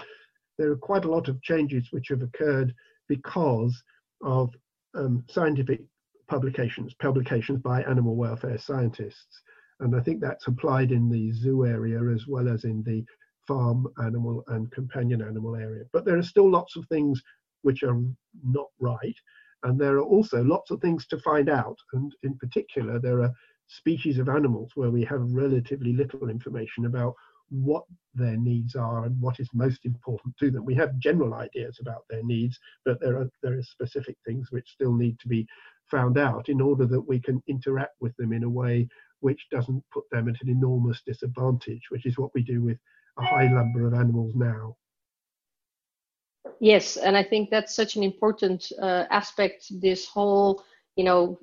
there 0.58 0.70
are 0.70 0.76
quite 0.76 1.04
a 1.04 1.10
lot 1.10 1.28
of 1.28 1.42
changes 1.42 1.88
which 1.90 2.08
have 2.08 2.22
occurred 2.22 2.74
because 3.08 3.82
of 4.22 4.54
um, 4.94 5.24
scientific 5.28 5.80
publications, 6.28 6.94
publications 6.94 7.60
by 7.60 7.82
animal 7.82 8.16
welfare 8.16 8.58
scientists, 8.58 9.42
and 9.80 9.96
I 9.96 10.00
think 10.00 10.20
that's 10.20 10.46
applied 10.46 10.92
in 10.92 11.08
the 11.08 11.32
zoo 11.32 11.66
area 11.66 12.00
as 12.14 12.26
well 12.26 12.48
as 12.48 12.64
in 12.64 12.82
the 12.84 13.04
farm 13.48 13.88
animal 14.04 14.44
and 14.48 14.70
companion 14.70 15.22
animal 15.22 15.56
area. 15.56 15.84
But 15.92 16.04
there 16.04 16.18
are 16.18 16.22
still 16.22 16.50
lots 16.50 16.76
of 16.76 16.86
things 16.86 17.20
which 17.62 17.82
are 17.82 18.00
not 18.44 18.68
right. 18.78 19.16
And 19.62 19.78
there 19.78 19.96
are 19.96 20.02
also 20.02 20.42
lots 20.42 20.70
of 20.70 20.80
things 20.80 21.06
to 21.08 21.18
find 21.18 21.48
out. 21.48 21.78
And 21.92 22.14
in 22.22 22.36
particular, 22.38 22.98
there 22.98 23.22
are 23.22 23.32
species 23.68 24.18
of 24.18 24.28
animals 24.28 24.72
where 24.74 24.90
we 24.90 25.04
have 25.04 25.20
relatively 25.22 25.92
little 25.92 26.28
information 26.28 26.86
about 26.86 27.14
what 27.50 27.84
their 28.14 28.36
needs 28.36 28.74
are 28.76 29.04
and 29.04 29.20
what 29.20 29.38
is 29.38 29.48
most 29.52 29.84
important 29.84 30.34
to 30.38 30.50
them. 30.50 30.64
We 30.64 30.74
have 30.76 30.98
general 30.98 31.34
ideas 31.34 31.78
about 31.80 32.04
their 32.08 32.22
needs, 32.22 32.58
but 32.84 33.00
there 33.00 33.18
are 33.18 33.30
there 33.42 33.58
are 33.58 33.62
specific 33.62 34.16
things 34.24 34.50
which 34.50 34.70
still 34.70 34.94
need 34.94 35.18
to 35.20 35.28
be 35.28 35.46
found 35.90 36.16
out 36.16 36.48
in 36.48 36.60
order 36.60 36.86
that 36.86 37.06
we 37.06 37.20
can 37.20 37.42
interact 37.46 37.94
with 38.00 38.16
them 38.16 38.32
in 38.32 38.44
a 38.44 38.48
way 38.48 38.88
which 39.20 39.46
doesn't 39.50 39.84
put 39.92 40.04
them 40.10 40.28
at 40.28 40.42
an 40.42 40.48
enormous 40.48 41.02
disadvantage, 41.06 41.82
which 41.90 42.06
is 42.06 42.18
what 42.18 42.34
we 42.34 42.42
do 42.42 42.62
with 42.62 42.78
a 43.18 43.24
high 43.24 43.46
number 43.46 43.86
of 43.86 43.94
animals 43.94 44.32
now. 44.34 44.74
Yes, 46.62 46.96
and 46.96 47.16
I 47.16 47.24
think 47.24 47.50
that's 47.50 47.74
such 47.74 47.96
an 47.96 48.04
important 48.04 48.70
uh, 48.80 49.04
aspect. 49.10 49.66
This 49.80 50.06
whole, 50.06 50.62
you 50.94 51.02
know, 51.02 51.40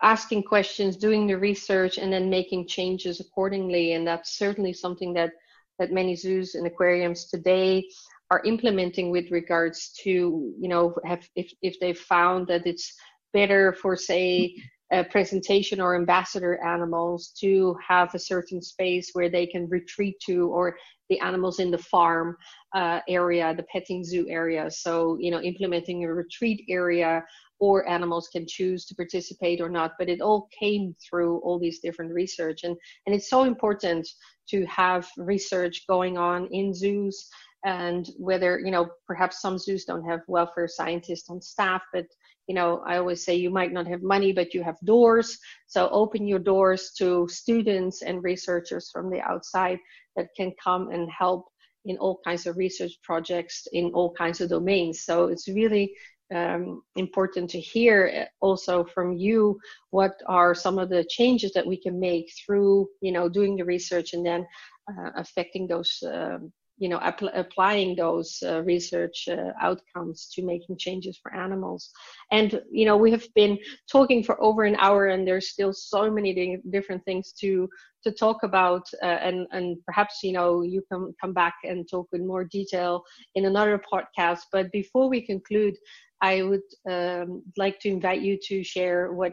asking 0.00 0.44
questions, 0.44 0.96
doing 0.96 1.26
the 1.26 1.36
research, 1.36 1.98
and 1.98 2.12
then 2.12 2.30
making 2.30 2.68
changes 2.68 3.18
accordingly. 3.18 3.94
And 3.94 4.06
that's 4.06 4.38
certainly 4.38 4.72
something 4.72 5.12
that 5.14 5.32
that 5.80 5.90
many 5.90 6.14
zoos 6.14 6.54
and 6.54 6.68
aquariums 6.68 7.24
today 7.24 7.88
are 8.30 8.44
implementing 8.44 9.10
with 9.10 9.32
regards 9.32 9.90
to, 10.04 10.54
you 10.62 10.68
know, 10.68 10.94
have 11.04 11.28
if 11.34 11.52
if 11.62 11.80
they 11.80 11.92
found 11.92 12.46
that 12.46 12.64
it's 12.64 12.94
better 13.32 13.72
for 13.72 13.96
say 13.96 14.54
a 14.92 15.04
presentation 15.04 15.80
or 15.80 15.94
ambassador 15.94 16.62
animals 16.64 17.32
to 17.38 17.76
have 17.86 18.14
a 18.14 18.18
certain 18.18 18.60
space 18.60 19.10
where 19.12 19.28
they 19.28 19.46
can 19.46 19.68
retreat 19.68 20.16
to 20.26 20.48
or 20.48 20.76
the 21.08 21.20
animals 21.20 21.58
in 21.60 21.70
the 21.70 21.78
farm 21.78 22.36
uh, 22.74 23.00
area 23.08 23.54
the 23.56 23.64
petting 23.64 24.04
zoo 24.04 24.26
area. 24.28 24.70
So 24.70 25.16
you 25.20 25.30
know 25.30 25.40
implementing 25.40 26.04
a 26.04 26.12
retreat 26.12 26.64
area 26.68 27.24
or 27.60 27.86
animals 27.88 28.28
can 28.32 28.46
choose 28.48 28.86
to 28.86 28.94
participate 28.94 29.60
or 29.60 29.68
not. 29.68 29.92
But 29.98 30.08
it 30.08 30.20
all 30.20 30.48
came 30.58 30.96
through 31.08 31.38
all 31.38 31.58
these 31.58 31.80
different 31.80 32.12
research. 32.12 32.64
And 32.64 32.76
and 33.06 33.14
it's 33.14 33.28
so 33.30 33.44
important 33.44 34.08
to 34.48 34.64
have 34.66 35.08
research 35.16 35.84
going 35.88 36.18
on 36.18 36.48
in 36.50 36.74
zoos 36.74 37.28
and 37.64 38.08
whether 38.16 38.58
you 38.58 38.70
know 38.70 38.88
perhaps 39.06 39.40
some 39.40 39.58
zoos 39.58 39.84
don't 39.84 40.04
have 40.04 40.20
welfare 40.28 40.68
scientists 40.68 41.28
on 41.28 41.40
staff 41.42 41.82
but 41.92 42.06
you 42.46 42.54
know 42.54 42.82
i 42.86 42.96
always 42.96 43.24
say 43.24 43.34
you 43.34 43.50
might 43.50 43.72
not 43.72 43.86
have 43.86 44.02
money 44.02 44.32
but 44.32 44.54
you 44.54 44.62
have 44.62 44.76
doors. 44.84 45.38
So 45.66 45.88
open 45.90 46.26
your 46.26 46.38
doors 46.38 46.92
to 46.98 47.28
students 47.28 48.02
and 48.02 48.24
researchers 48.24 48.90
from 48.92 49.10
the 49.10 49.20
outside 49.20 49.78
that 50.16 50.28
can 50.36 50.52
come 50.62 50.90
and 50.90 51.08
help 51.10 51.46
in 51.84 51.96
all 51.98 52.20
kinds 52.24 52.46
of 52.46 52.56
research 52.56 52.92
projects 53.02 53.66
in 53.72 53.90
all 53.94 54.12
kinds 54.12 54.40
of 54.40 54.50
domains. 54.50 55.04
So 55.04 55.26
it's 55.26 55.48
really 55.48 55.94
um, 56.34 56.82
important 56.96 57.50
to 57.50 57.60
hear 57.60 58.12
uh, 58.16 58.44
also 58.44 58.84
from 58.84 59.12
you 59.12 59.58
what 59.90 60.12
are 60.26 60.54
some 60.54 60.78
of 60.78 60.88
the 60.88 61.04
changes 61.10 61.52
that 61.52 61.66
we 61.66 61.76
can 61.76 61.98
make 61.98 62.30
through 62.38 62.88
you 63.00 63.10
know 63.10 63.28
doing 63.28 63.56
the 63.56 63.64
research 63.64 64.12
and 64.12 64.24
then 64.24 64.46
uh, 64.88 65.10
affecting 65.16 65.66
those 65.66 66.00
um, 66.06 66.52
you 66.80 66.88
know 66.88 67.00
applying 67.34 67.94
those 67.94 68.42
uh, 68.44 68.62
research 68.62 69.28
uh, 69.28 69.52
outcomes 69.60 70.28
to 70.32 70.42
making 70.42 70.78
changes 70.78 71.18
for 71.22 71.32
animals. 71.34 71.90
And 72.32 72.60
you 72.72 72.86
know 72.86 72.96
we 72.96 73.10
have 73.12 73.26
been 73.34 73.58
talking 73.90 74.24
for 74.24 74.42
over 74.42 74.64
an 74.64 74.76
hour 74.76 75.08
and 75.08 75.26
there's 75.26 75.50
still 75.50 75.72
so 75.72 76.10
many 76.10 76.34
di- 76.34 76.62
different 76.70 77.04
things 77.04 77.32
to 77.40 77.68
to 78.04 78.10
talk 78.10 78.42
about 78.42 78.86
uh, 79.02 79.20
and 79.26 79.46
and 79.52 79.76
perhaps 79.84 80.20
you 80.22 80.32
know 80.32 80.62
you 80.62 80.82
can 80.90 81.14
come 81.20 81.34
back 81.34 81.54
and 81.64 81.88
talk 81.88 82.08
in 82.12 82.26
more 82.26 82.44
detail 82.44 83.04
in 83.36 83.44
another 83.44 83.80
podcast. 83.92 84.40
But 84.50 84.72
before 84.72 85.08
we 85.08 85.20
conclude 85.20 85.76
i 86.22 86.42
would 86.42 86.68
um, 86.90 87.42
like 87.56 87.78
to 87.80 87.88
invite 87.88 88.20
you 88.20 88.38
to 88.48 88.62
share 88.62 89.12
what 89.12 89.32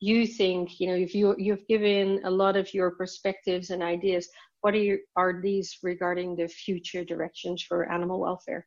you 0.00 0.26
think 0.26 0.78
you 0.78 0.86
know 0.86 0.94
if 0.94 1.14
you 1.14 1.34
you've 1.38 1.66
given 1.66 2.20
a 2.24 2.30
lot 2.30 2.56
of 2.56 2.72
your 2.72 2.92
perspectives 2.92 3.70
and 3.70 3.82
ideas 3.82 4.28
what 4.60 4.74
are, 4.74 4.78
you, 4.78 4.98
are 5.16 5.40
these 5.40 5.78
regarding 5.82 6.36
the 6.36 6.48
future 6.48 7.04
directions 7.04 7.62
for 7.62 7.90
animal 7.90 8.20
welfare 8.20 8.66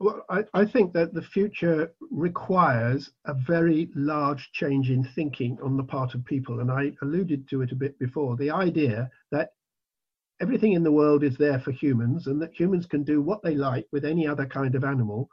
well, 0.00 0.24
I, 0.30 0.44
I, 0.54 0.64
think 0.64 0.94
that 0.94 1.12
the 1.12 1.20
future 1.20 1.92
requires 2.10 3.10
a 3.26 3.34
very 3.34 3.90
large 3.94 4.50
change 4.52 4.88
in 4.88 5.04
thinking 5.14 5.58
on 5.62 5.76
the 5.76 5.84
part 5.84 6.14
of 6.14 6.24
people. 6.24 6.60
And 6.60 6.72
I 6.72 6.92
alluded 7.02 7.46
to 7.50 7.60
it 7.60 7.72
a 7.72 7.76
bit 7.76 7.98
before 7.98 8.34
the 8.38 8.50
idea 8.50 9.10
that 9.30 9.50
everything 10.40 10.72
in 10.72 10.82
the 10.82 10.90
world 10.90 11.22
is 11.22 11.36
there 11.36 11.60
for 11.60 11.72
humans 11.72 12.28
and 12.28 12.40
that 12.40 12.58
humans 12.58 12.86
can 12.86 13.04
do 13.04 13.20
what 13.20 13.42
they 13.42 13.54
like 13.54 13.86
with 13.92 14.06
any 14.06 14.26
other 14.26 14.46
kind 14.46 14.74
of 14.74 14.84
animal. 14.84 15.28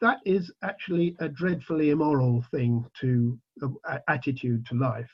That 0.00 0.20
is 0.24 0.50
actually 0.62 1.14
a 1.20 1.28
dreadfully 1.28 1.90
immoral 1.90 2.42
thing 2.50 2.86
to 3.02 3.38
uh, 3.62 3.98
attitude 4.08 4.64
to 4.66 4.76
life. 4.76 5.10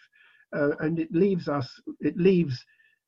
Uh, 0.57 0.77
and 0.79 1.01
it 1.01 1.11
leaves 1.11 1.49
us, 1.49 1.69
it 1.99 2.17
leaves 2.17 2.65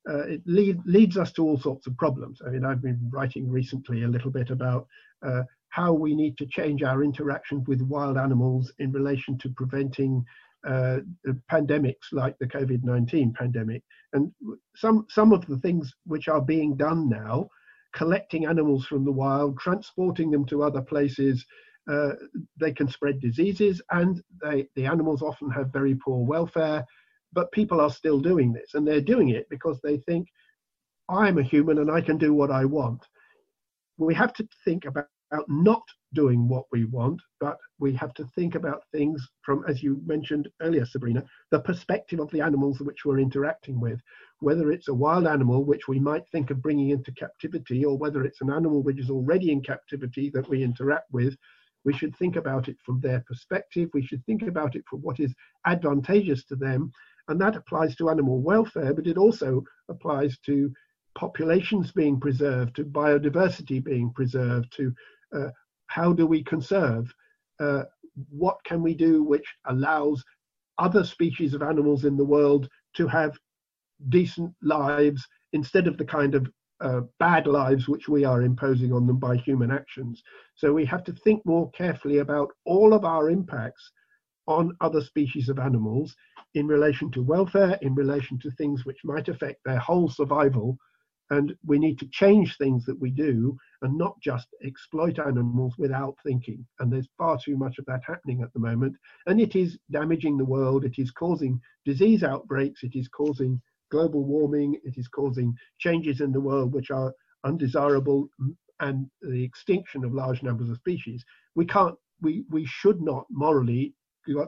uh, 0.08 0.26
it 0.26 0.42
lead, 0.46 0.80
leads 0.84 1.16
us 1.16 1.32
to 1.32 1.42
all 1.44 1.58
sorts 1.58 1.86
of 1.86 1.96
problems. 1.96 2.40
I 2.46 2.50
mean, 2.50 2.64
I've 2.64 2.82
been 2.82 3.00
writing 3.10 3.50
recently 3.50 4.04
a 4.04 4.08
little 4.08 4.30
bit 4.30 4.50
about 4.50 4.86
uh, 5.22 5.42
how 5.70 5.92
we 5.92 6.14
need 6.14 6.38
to 6.38 6.46
change 6.46 6.82
our 6.82 7.02
interactions 7.02 7.66
with 7.68 7.82
wild 7.82 8.16
animals 8.16 8.72
in 8.78 8.92
relation 8.92 9.36
to 9.38 9.50
preventing 9.50 10.24
uh, 10.66 10.98
pandemics 11.50 12.12
like 12.12 12.36
the 12.38 12.46
COVID-19 12.46 13.34
pandemic. 13.34 13.82
And 14.12 14.32
some 14.74 15.06
some 15.08 15.32
of 15.32 15.46
the 15.46 15.58
things 15.58 15.94
which 16.06 16.28
are 16.28 16.40
being 16.40 16.76
done 16.76 17.08
now, 17.08 17.48
collecting 17.92 18.46
animals 18.46 18.86
from 18.86 19.04
the 19.04 19.12
wild, 19.12 19.58
transporting 19.58 20.30
them 20.30 20.44
to 20.46 20.62
other 20.62 20.82
places, 20.82 21.44
uh, 21.88 22.12
they 22.58 22.72
can 22.72 22.88
spread 22.88 23.20
diseases, 23.20 23.80
and 23.90 24.22
they, 24.42 24.68
the 24.76 24.86
animals 24.86 25.22
often 25.22 25.50
have 25.50 25.72
very 25.72 25.94
poor 25.94 26.24
welfare. 26.24 26.84
But 27.32 27.52
people 27.52 27.80
are 27.80 27.90
still 27.90 28.20
doing 28.20 28.52
this, 28.52 28.74
and 28.74 28.86
they're 28.86 29.00
doing 29.00 29.30
it 29.30 29.48
because 29.50 29.80
they 29.82 29.98
think 29.98 30.28
I'm 31.08 31.38
a 31.38 31.42
human 31.42 31.78
and 31.78 31.90
I 31.90 32.00
can 32.00 32.18
do 32.18 32.34
what 32.34 32.50
I 32.50 32.64
want. 32.64 33.02
We 33.98 34.14
have 34.14 34.32
to 34.34 34.48
think 34.64 34.84
about 34.84 35.06
not 35.48 35.82
doing 36.14 36.48
what 36.48 36.64
we 36.72 36.84
want, 36.86 37.20
but 37.38 37.58
we 37.78 37.92
have 37.94 38.14
to 38.14 38.24
think 38.34 38.54
about 38.54 38.82
things 38.92 39.26
from, 39.42 39.64
as 39.68 39.82
you 39.82 40.00
mentioned 40.06 40.48
earlier, 40.62 40.86
Sabrina, 40.86 41.22
the 41.50 41.60
perspective 41.60 42.20
of 42.20 42.30
the 42.30 42.40
animals 42.40 42.80
which 42.80 43.04
we're 43.04 43.18
interacting 43.18 43.78
with. 43.80 44.00
Whether 44.40 44.70
it's 44.70 44.88
a 44.88 44.94
wild 44.94 45.26
animal 45.26 45.64
which 45.64 45.88
we 45.88 45.98
might 45.98 46.26
think 46.30 46.50
of 46.50 46.62
bringing 46.62 46.90
into 46.90 47.12
captivity, 47.12 47.84
or 47.84 47.98
whether 47.98 48.24
it's 48.24 48.40
an 48.40 48.50
animal 48.50 48.82
which 48.82 48.98
is 48.98 49.10
already 49.10 49.52
in 49.52 49.60
captivity 49.60 50.30
that 50.30 50.48
we 50.48 50.62
interact 50.62 51.12
with, 51.12 51.36
we 51.84 51.92
should 51.92 52.16
think 52.16 52.36
about 52.36 52.68
it 52.68 52.76
from 52.84 53.00
their 53.00 53.20
perspective. 53.26 53.90
We 53.92 54.04
should 54.04 54.24
think 54.24 54.42
about 54.42 54.76
it 54.76 54.84
from 54.88 55.00
what 55.00 55.20
is 55.20 55.34
advantageous 55.66 56.44
to 56.44 56.56
them. 56.56 56.90
And 57.28 57.40
that 57.40 57.56
applies 57.56 57.94
to 57.96 58.10
animal 58.10 58.40
welfare, 58.40 58.94
but 58.94 59.06
it 59.06 59.18
also 59.18 59.62
applies 59.88 60.38
to 60.46 60.72
populations 61.14 61.92
being 61.92 62.18
preserved, 62.18 62.76
to 62.76 62.84
biodiversity 62.84 63.82
being 63.82 64.10
preserved, 64.12 64.72
to 64.76 64.94
uh, 65.34 65.48
how 65.88 66.12
do 66.12 66.26
we 66.26 66.42
conserve? 66.42 67.12
Uh, 67.60 67.84
what 68.30 68.56
can 68.64 68.82
we 68.82 68.94
do 68.94 69.22
which 69.22 69.46
allows 69.66 70.24
other 70.78 71.04
species 71.04 71.54
of 71.54 71.62
animals 71.62 72.04
in 72.04 72.16
the 72.16 72.24
world 72.24 72.68
to 72.94 73.06
have 73.06 73.38
decent 74.10 74.54
lives 74.62 75.26
instead 75.52 75.86
of 75.86 75.98
the 75.98 76.04
kind 76.04 76.34
of 76.34 76.46
uh, 76.80 77.00
bad 77.18 77.46
lives 77.46 77.88
which 77.88 78.08
we 78.08 78.24
are 78.24 78.42
imposing 78.42 78.92
on 78.92 79.06
them 79.06 79.18
by 79.18 79.36
human 79.36 79.70
actions. 79.70 80.22
So 80.54 80.72
we 80.72 80.84
have 80.84 81.02
to 81.04 81.12
think 81.12 81.44
more 81.44 81.70
carefully 81.72 82.18
about 82.18 82.50
all 82.64 82.94
of 82.94 83.04
our 83.04 83.30
impacts 83.30 83.90
on 84.48 84.74
other 84.80 85.00
species 85.00 85.48
of 85.48 85.58
animals 85.58 86.16
in 86.54 86.66
relation 86.66 87.10
to 87.12 87.22
welfare, 87.22 87.78
in 87.82 87.94
relation 87.94 88.38
to 88.40 88.50
things 88.52 88.84
which 88.84 89.04
might 89.04 89.28
affect 89.28 89.60
their 89.64 89.78
whole 89.78 90.08
survival, 90.08 90.76
and 91.30 91.54
we 91.66 91.78
need 91.78 91.98
to 91.98 92.08
change 92.08 92.56
things 92.56 92.86
that 92.86 92.98
we 92.98 93.10
do 93.10 93.56
and 93.82 93.96
not 93.96 94.18
just 94.22 94.48
exploit 94.64 95.18
animals 95.18 95.74
without 95.76 96.16
thinking. 96.24 96.66
And 96.80 96.90
there's 96.90 97.08
far 97.18 97.38
too 97.38 97.58
much 97.58 97.78
of 97.78 97.84
that 97.84 98.00
happening 98.06 98.40
at 98.42 98.50
the 98.54 98.60
moment. 98.60 98.96
And 99.26 99.38
it 99.38 99.54
is 99.54 99.78
damaging 99.90 100.38
the 100.38 100.46
world. 100.46 100.86
It 100.86 100.94
is 100.96 101.10
causing 101.10 101.60
disease 101.84 102.22
outbreaks. 102.22 102.82
It 102.82 102.96
is 102.96 103.08
causing 103.08 103.60
global 103.90 104.24
warming. 104.24 104.80
It 104.84 104.96
is 104.96 105.08
causing 105.08 105.54
changes 105.78 106.22
in 106.22 106.32
the 106.32 106.40
world 106.40 106.72
which 106.72 106.90
are 106.90 107.12
undesirable 107.44 108.30
and 108.80 109.10
the 109.20 109.44
extinction 109.44 110.04
of 110.04 110.14
large 110.14 110.42
numbers 110.42 110.70
of 110.70 110.78
species. 110.78 111.22
We 111.54 111.66
can't, 111.66 111.96
we, 112.22 112.44
we 112.48 112.64
should 112.64 113.02
not 113.02 113.26
morally 113.30 113.92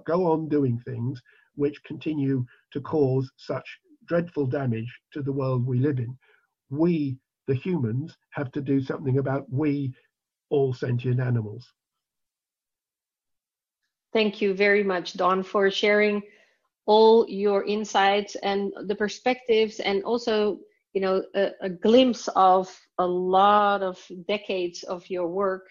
go 0.04 0.32
on 0.32 0.48
doing 0.48 0.78
things 0.78 1.20
which 1.54 1.82
continue 1.84 2.44
to 2.72 2.80
cause 2.80 3.30
such 3.36 3.78
dreadful 4.06 4.46
damage 4.46 4.92
to 5.12 5.22
the 5.22 5.32
world 5.32 5.66
we 5.66 5.78
live 5.78 5.98
in 5.98 6.16
we, 6.70 7.18
the 7.46 7.54
humans, 7.54 8.16
have 8.30 8.50
to 8.52 8.60
do 8.60 8.80
something 8.80 9.18
about 9.18 9.52
we, 9.52 9.92
all 10.48 10.72
sentient 10.72 11.20
animals. 11.20 11.72
Thank 14.12 14.40
you 14.40 14.54
very 14.54 14.82
much, 14.82 15.14
Don, 15.14 15.42
for 15.42 15.70
sharing 15.70 16.22
all 16.86 17.28
your 17.28 17.64
insights 17.64 18.36
and 18.36 18.72
the 18.86 18.94
perspectives 18.94 19.80
and 19.80 20.02
also 20.02 20.58
you 20.92 21.00
know 21.00 21.22
a, 21.36 21.50
a, 21.60 21.68
glimpse 21.68 22.26
of 22.34 22.74
a 22.98 23.06
lot 23.06 23.82
of 23.82 24.04
decades 24.26 24.82
of 24.84 25.08
your 25.08 25.28
work 25.28 25.68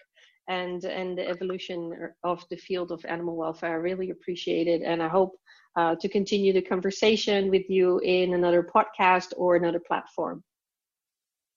and 0.50 0.84
and 0.84 1.16
the 1.16 1.26
evolution 1.26 1.80
of 2.24 2.44
the 2.50 2.56
field 2.56 2.92
of 2.92 3.04
animal 3.06 3.36
welfare 3.36 3.72
i 3.72 3.74
really 3.88 4.10
appreciate 4.10 4.66
it 4.66 4.82
and 4.82 5.02
i 5.02 5.08
hope 5.08 5.32
uh, 5.76 5.94
to 5.94 6.08
continue 6.08 6.52
the 6.52 6.60
conversation 6.74 7.48
with 7.48 7.66
you 7.70 7.98
in 8.00 8.34
another 8.34 8.62
podcast 8.62 9.32
or 9.36 9.56
another 9.56 9.80
platform 9.80 10.42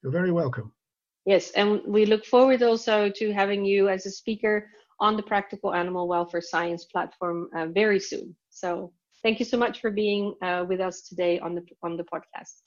you're 0.03 0.11
very 0.11 0.31
welcome. 0.31 0.73
Yes, 1.25 1.51
and 1.51 1.81
we 1.87 2.05
look 2.05 2.25
forward 2.25 2.61
also 2.61 3.09
to 3.09 3.31
having 3.31 3.63
you 3.63 3.87
as 3.87 4.05
a 4.05 4.11
speaker 4.11 4.69
on 4.99 5.15
the 5.15 5.23
Practical 5.23 5.73
Animal 5.73 6.09
Welfare 6.09 6.41
Science 6.41 6.83
platform 6.83 7.47
uh, 7.55 7.67
very 7.67 8.01
soon. 8.01 8.35
So 8.49 8.91
thank 9.23 9.39
you 9.39 9.45
so 9.45 9.57
much 9.57 9.79
for 9.79 9.91
being 9.91 10.35
uh, 10.41 10.65
with 10.67 10.81
us 10.81 11.03
today 11.03 11.39
on 11.39 11.55
the 11.55 11.63
on 11.81 11.95
the 11.95 12.03
podcast. 12.03 12.63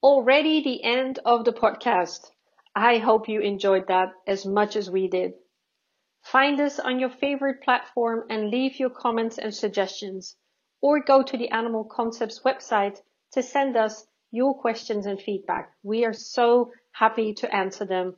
Already 0.00 0.62
the 0.62 0.84
end 0.84 1.18
of 1.24 1.44
the 1.44 1.52
podcast. 1.52 2.30
I 2.72 2.98
hope 2.98 3.28
you 3.28 3.40
enjoyed 3.40 3.88
that 3.88 4.12
as 4.28 4.46
much 4.46 4.76
as 4.76 4.88
we 4.88 5.08
did. 5.08 5.32
Find 6.22 6.60
us 6.60 6.78
on 6.78 7.00
your 7.00 7.10
favorite 7.10 7.62
platform 7.62 8.24
and 8.30 8.48
leave 8.48 8.78
your 8.78 8.90
comments 8.90 9.38
and 9.38 9.52
suggestions, 9.52 10.36
or 10.80 11.02
go 11.02 11.24
to 11.24 11.36
the 11.36 11.48
Animal 11.48 11.82
Concepts 11.82 12.42
website 12.44 13.02
to 13.32 13.42
send 13.42 13.76
us 13.76 14.06
your 14.30 14.54
questions 14.54 15.06
and 15.06 15.20
feedback. 15.20 15.72
We 15.82 16.04
are 16.04 16.12
so 16.12 16.70
happy 16.92 17.34
to 17.34 17.52
answer 17.52 17.84
them 17.84 18.16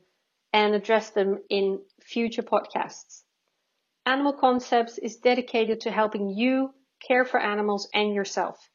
and 0.53 0.75
address 0.75 1.09
them 1.09 1.39
in 1.49 1.81
future 1.99 2.43
podcasts. 2.43 3.23
Animal 4.05 4.33
Concepts 4.33 4.99
is 4.99 5.17
dedicated 5.17 5.81
to 5.81 5.91
helping 5.91 6.29
you 6.29 6.75
care 6.99 7.25
for 7.25 7.39
animals 7.39 7.89
and 7.91 8.13
yourself. 8.13 8.69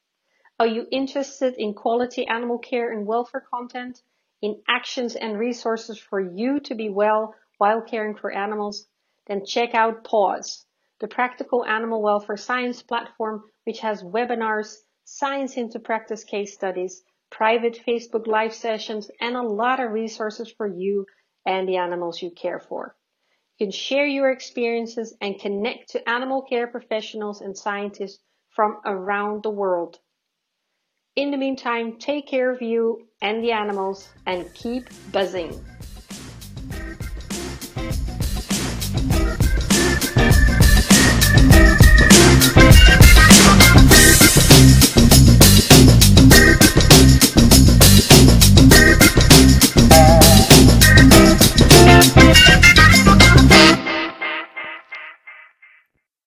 Are 0.58 0.66
you 0.66 0.86
interested 0.90 1.54
in 1.58 1.74
quality 1.74 2.26
animal 2.26 2.58
care 2.58 2.90
and 2.90 3.06
welfare 3.06 3.42
content, 3.42 4.00
in 4.40 4.62
actions 4.66 5.14
and 5.14 5.38
resources 5.38 5.98
for 5.98 6.18
you 6.18 6.60
to 6.60 6.74
be 6.74 6.88
well 6.88 7.34
while 7.58 7.82
caring 7.82 8.16
for 8.16 8.30
animals? 8.30 8.88
Then 9.26 9.44
check 9.44 9.74
out 9.74 10.04
PAWS, 10.04 10.64
the 10.98 11.08
practical 11.08 11.62
animal 11.66 12.00
welfare 12.00 12.38
science 12.38 12.82
platform, 12.82 13.44
which 13.64 13.80
has 13.80 14.02
webinars, 14.02 14.78
science 15.04 15.58
into 15.58 15.78
practice 15.78 16.24
case 16.24 16.54
studies, 16.54 17.04
private 17.28 17.78
Facebook 17.86 18.26
live 18.26 18.54
sessions, 18.54 19.10
and 19.20 19.36
a 19.36 19.42
lot 19.42 19.78
of 19.78 19.92
resources 19.92 20.50
for 20.50 20.66
you 20.66 21.04
and 21.44 21.68
the 21.68 21.76
animals 21.76 22.22
you 22.22 22.30
care 22.30 22.60
for. 22.60 22.96
You 23.58 23.66
can 23.66 23.72
share 23.72 24.06
your 24.06 24.30
experiences 24.30 25.14
and 25.20 25.38
connect 25.38 25.90
to 25.90 26.08
animal 26.08 26.40
care 26.40 26.66
professionals 26.66 27.42
and 27.42 27.54
scientists 27.54 28.22
from 28.48 28.80
around 28.86 29.42
the 29.42 29.50
world. 29.50 30.00
In 31.16 31.30
the 31.30 31.38
meantime, 31.38 31.96
take 31.96 32.26
care 32.26 32.50
of 32.50 32.60
you 32.60 33.06
and 33.22 33.42
the 33.42 33.50
animals 33.50 34.10
and 34.26 34.52
keep 34.52 34.90
buzzing. 35.12 35.64